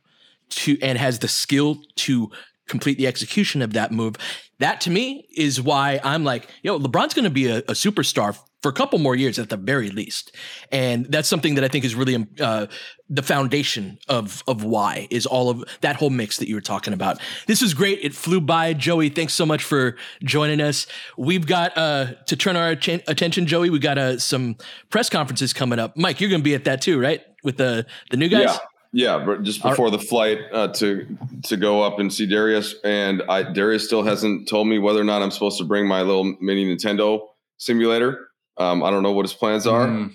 to 0.49 0.77
and 0.81 0.97
has 0.97 1.19
the 1.19 1.27
skill 1.27 1.81
to 1.95 2.29
complete 2.67 2.97
the 2.97 3.07
execution 3.07 3.61
of 3.61 3.73
that 3.73 3.91
move. 3.91 4.15
That 4.59 4.81
to 4.81 4.89
me 4.89 5.27
is 5.35 5.61
why 5.61 5.99
I'm 6.03 6.23
like, 6.23 6.49
yo, 6.63 6.79
LeBron's 6.79 7.13
going 7.13 7.25
to 7.25 7.29
be 7.29 7.47
a, 7.47 7.59
a 7.59 7.73
superstar 7.73 8.37
for 8.61 8.69
a 8.69 8.73
couple 8.73 8.99
more 8.99 9.15
years 9.15 9.39
at 9.39 9.49
the 9.49 9.57
very 9.57 9.89
least, 9.89 10.35
and 10.71 11.05
that's 11.05 11.27
something 11.27 11.55
that 11.55 11.63
I 11.63 11.67
think 11.67 11.83
is 11.83 11.95
really 11.95 12.15
um, 12.15 12.27
uh, 12.39 12.67
the 13.09 13.23
foundation 13.23 13.97
of 14.07 14.43
of 14.47 14.63
why 14.63 15.07
is 15.09 15.25
all 15.25 15.49
of 15.49 15.63
that 15.81 15.95
whole 15.95 16.09
mix 16.09 16.37
that 16.37 16.47
you 16.47 16.55
were 16.55 16.61
talking 16.61 16.93
about. 16.93 17.19
This 17.47 17.61
was 17.61 17.73
great. 17.73 17.99
It 18.01 18.13
flew 18.13 18.39
by, 18.39 18.73
Joey. 18.73 19.09
Thanks 19.09 19.33
so 19.33 19.45
much 19.45 19.63
for 19.63 19.95
joining 20.23 20.61
us. 20.61 20.87
We've 21.17 21.45
got 21.45 21.77
uh, 21.77 22.13
to 22.27 22.35
turn 22.35 22.55
our 22.55 22.69
atten- 22.69 23.03
attention, 23.07 23.47
Joey. 23.47 23.69
We've 23.69 23.81
got 23.81 23.97
uh, 23.97 24.19
some 24.19 24.57
press 24.89 25.09
conferences 25.09 25.53
coming 25.53 25.79
up. 25.79 25.97
Mike, 25.97 26.21
you're 26.21 26.29
going 26.29 26.41
to 26.41 26.45
be 26.45 26.55
at 26.55 26.65
that 26.65 26.81
too, 26.81 26.99
right? 26.99 27.21
With 27.43 27.57
the 27.57 27.85
the 28.11 28.17
new 28.17 28.29
guys. 28.29 28.43
Yeah. 28.45 28.57
Yeah, 28.93 29.23
but 29.25 29.43
just 29.43 29.63
before 29.63 29.89
the 29.89 29.99
flight 29.99 30.39
uh, 30.51 30.67
to 30.73 31.17
to 31.43 31.55
go 31.55 31.81
up 31.81 31.99
and 31.99 32.13
see 32.13 32.27
Darius, 32.27 32.75
and 32.83 33.23
I 33.29 33.43
Darius 33.43 33.85
still 33.85 34.03
hasn't 34.03 34.49
told 34.49 34.67
me 34.67 34.79
whether 34.79 34.99
or 34.99 35.05
not 35.05 35.21
I'm 35.21 35.31
supposed 35.31 35.57
to 35.59 35.63
bring 35.63 35.87
my 35.87 36.01
little 36.01 36.35
mini 36.41 36.65
Nintendo 36.65 37.21
simulator. 37.57 38.30
Um, 38.61 38.83
I 38.83 38.91
don't 38.91 39.03
know 39.03 39.11
what 39.11 39.23
his 39.25 39.33
plans 39.33 39.65
are. 39.67 39.87
Mm. 39.87 40.13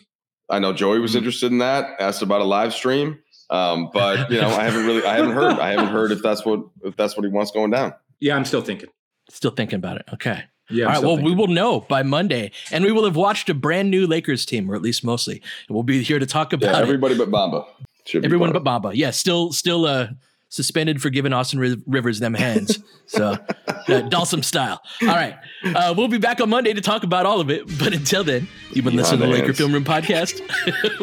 I 0.48 0.58
know 0.60 0.72
Joey 0.72 1.00
was 1.00 1.14
interested 1.16 1.50
in 1.50 1.58
that. 1.58 1.96
Asked 2.00 2.22
about 2.22 2.40
a 2.40 2.44
live 2.44 2.72
stream, 2.72 3.18
um, 3.50 3.90
but 3.92 4.30
you 4.30 4.40
know 4.40 4.48
I 4.48 4.62
haven't 4.64 4.86
really 4.86 5.04
I 5.04 5.16
haven't 5.16 5.32
heard 5.32 5.58
I 5.58 5.70
haven't 5.70 5.88
heard 5.88 6.12
if 6.12 6.22
that's 6.22 6.44
what 6.44 6.60
if 6.84 6.96
that's 6.96 7.16
what 7.16 7.24
he 7.24 7.30
wants 7.30 7.50
going 7.50 7.70
down. 7.72 7.94
Yeah, 8.20 8.36
I'm 8.36 8.44
still 8.44 8.62
thinking. 8.62 8.88
Still 9.28 9.50
thinking 9.50 9.76
about 9.76 9.96
it. 9.96 10.04
Okay. 10.14 10.44
Yeah. 10.70 10.84
All 10.84 10.88
I'm 10.88 10.92
right. 10.92 10.96
still 10.98 11.08
Well, 11.08 11.16
thinking. 11.16 11.36
we 11.36 11.40
will 11.46 11.52
know 11.52 11.80
by 11.80 12.02
Monday, 12.04 12.52
and 12.70 12.84
we 12.84 12.92
will 12.92 13.04
have 13.04 13.16
watched 13.16 13.48
a 13.50 13.54
brand 13.54 13.90
new 13.90 14.06
Lakers 14.06 14.46
team, 14.46 14.70
or 14.70 14.74
at 14.76 14.82
least 14.82 15.02
mostly. 15.04 15.42
And 15.68 15.74
we'll 15.74 15.82
be 15.82 16.02
here 16.04 16.18
to 16.20 16.26
talk 16.26 16.52
Yeah, 16.52 16.58
about 16.58 16.74
it. 16.80 16.82
everybody 16.82 17.16
but 17.18 17.28
Bamba. 17.30 17.66
Should 18.04 18.24
Everyone 18.24 18.52
part 18.52 18.62
but 18.62 18.70
of 18.76 18.82
Bamba. 18.82 18.92
Yeah, 18.94 19.10
still, 19.10 19.52
still 19.52 19.84
uh, 19.84 20.08
suspended 20.48 21.02
for 21.02 21.10
giving 21.10 21.32
Austin 21.32 21.58
Ri- 21.58 21.82
Rivers 21.86 22.20
them 22.20 22.34
hands. 22.34 22.78
So, 23.06 23.32
uh, 23.68 23.72
Dalsum 23.86 24.44
style. 24.44 24.80
All 25.02 25.08
right. 25.08 25.36
Uh, 25.64 25.94
we'll 25.96 26.08
be 26.08 26.18
back 26.18 26.40
on 26.40 26.48
Monday 26.50 26.72
to 26.72 26.80
talk 26.80 27.04
about 27.04 27.26
all 27.26 27.40
of 27.40 27.50
it. 27.50 27.66
But 27.78 27.92
until 27.92 28.24
then, 28.24 28.48
you've 28.72 28.84
been 28.84 28.96
listening 28.96 29.20
to 29.20 29.26
the 29.26 29.32
Laker. 29.32 29.52
Film 29.52 29.72
Room 29.72 29.84
podcast. 29.84 30.40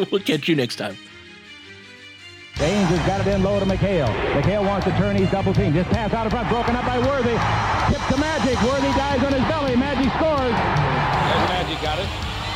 we'll 0.10 0.20
catch 0.22 0.48
you 0.48 0.56
next 0.56 0.76
time. 0.76 0.96
James 2.56 2.86
has 2.86 3.02
got 3.02 3.18
it 3.18 3.26
in 3.34 3.42
low 3.42 3.58
to 3.58 3.66
McHale. 3.66 4.06
McHale 4.30 4.64
wants 4.64 4.86
to 4.86 4.92
turn. 4.94 5.16
He's 5.16 5.30
double 5.30 5.52
teamed. 5.52 5.74
Just 5.74 5.90
pass 5.90 6.14
out 6.14 6.26
in 6.26 6.30
front. 6.30 6.48
Broken 6.48 6.76
up 6.76 6.86
by 6.86 6.98
Worthy. 7.02 7.34
Tip 7.90 8.02
to 8.14 8.16
Magic. 8.20 8.54
Worthy 8.62 8.94
dives 8.94 9.24
on 9.26 9.32
his 9.34 9.42
belly. 9.50 9.74
Magic 9.74 10.06
scores. 10.14 10.54
There's 10.54 11.48
Magic 11.50 11.82
got 11.82 11.98
it. 11.98 12.06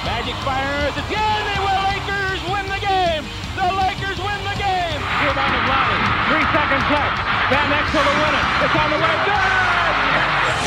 Magic 0.06 0.38
fires. 0.46 0.94
It's 0.94 1.10
good. 1.10 1.18
They 1.50 1.58
will. 1.58 1.82
Lakers 1.90 2.40
win 2.46 2.66
the 2.70 2.78
game. 2.78 3.26
The 3.58 3.66
Lakers 3.74 4.18
win 4.22 4.38
the 4.46 4.54
game. 4.62 5.00
Rebound 5.26 5.54
of 5.58 5.64
Lonnie. 5.66 6.07
Three 6.48 6.56
seconds 6.64 6.88
left. 6.88 7.16
Van 7.52 7.68
Exel 7.76 8.00
to 8.08 8.14
win 8.24 8.32
it. 8.32 8.46
It's 8.64 8.76
on 8.80 8.88
the 8.88 9.00
way. 9.04 9.14
Good. 9.28 9.52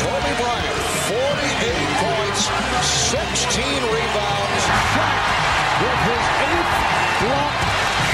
Kobe 0.06 0.32
Bryant, 0.38 0.78
48 1.10 1.98
points, 1.98 2.40
16 3.10 3.82
rebounds. 3.90 4.62
Shaq 4.94 5.26
with 5.82 6.00
his 6.06 6.24
eighth 6.46 6.72
block 7.26 7.54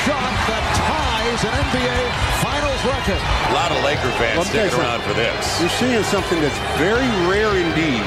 shot 0.09 0.33
that 0.49 0.65
ties 0.81 1.41
an 1.45 1.53
NBA 1.69 1.99
Finals 2.41 2.81
record. 2.89 3.21
A 3.21 3.53
lot 3.53 3.69
of 3.73 3.85
Laker 3.85 4.13
fans 4.17 4.49
sticking 4.49 4.73
around 4.81 5.03
for 5.05 5.13
this. 5.13 5.61
You're 5.61 5.69
seeing 5.77 6.03
something 6.09 6.41
that's 6.41 6.57
very 6.81 7.09
rare 7.29 7.53
indeed. 7.61 8.05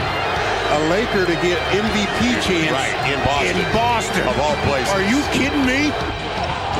A 0.74 0.80
Laker 0.90 1.26
to 1.30 1.38
get 1.46 1.62
MVP 1.70 2.42
chance 2.42 2.72
Right, 2.74 2.96
in 3.14 3.20
Boston. 3.22 3.58
in 3.62 3.68
Boston. 3.78 4.24
Of 4.26 4.40
all 4.42 4.56
places. 4.66 4.90
Are 4.94 5.04
you 5.06 5.22
kidding 5.30 5.66
me? 5.70 5.92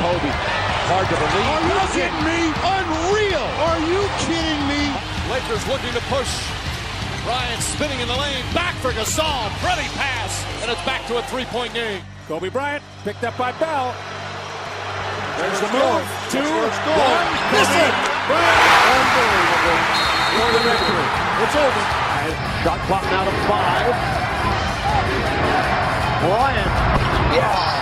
Kobe. 0.02 0.32
Hard 0.90 1.06
to 1.08 1.16
believe. 1.16 1.46
Are 1.46 1.62
you 1.62 1.78
kidding 1.94 2.24
me? 2.26 2.40
Unreal. 2.62 3.46
Are 3.70 3.80
you 3.86 4.02
kidding 4.26 4.62
me? 4.66 4.82
Lakers 5.30 5.62
looking 5.70 5.94
to 5.94 6.02
push. 6.10 6.30
Bryant 7.22 7.62
spinning 7.62 8.00
in 8.00 8.08
the 8.08 8.18
lane. 8.18 8.42
Back 8.52 8.74
for 8.82 8.90
Gasol. 8.90 9.48
Pretty 9.62 9.86
pass. 9.94 10.42
And 10.62 10.70
it's 10.70 10.82
back 10.82 11.06
to 11.06 11.18
a 11.18 11.22
three-point 11.30 11.72
game. 11.72 12.02
Kobe 12.26 12.50
Bryant 12.50 12.82
picked 13.04 13.22
up 13.22 13.38
by 13.38 13.52
Bell. 13.62 13.94
There's 15.38 15.60
the 15.62 15.70
move. 15.70 16.02
Two. 16.34 16.42
One. 16.42 17.26
Listen. 17.54 17.90
Unbelievable. 18.92 19.80
For 20.34 20.48
the 20.50 20.62
victory. 20.66 21.06
It's 21.46 21.56
over. 21.56 21.82
Shot 22.62 22.78
clock 22.86 23.04
now 23.10 23.24
to 23.24 23.34
five. 23.46 23.94
Bryant. 26.26 26.72
Yes. 27.34 27.81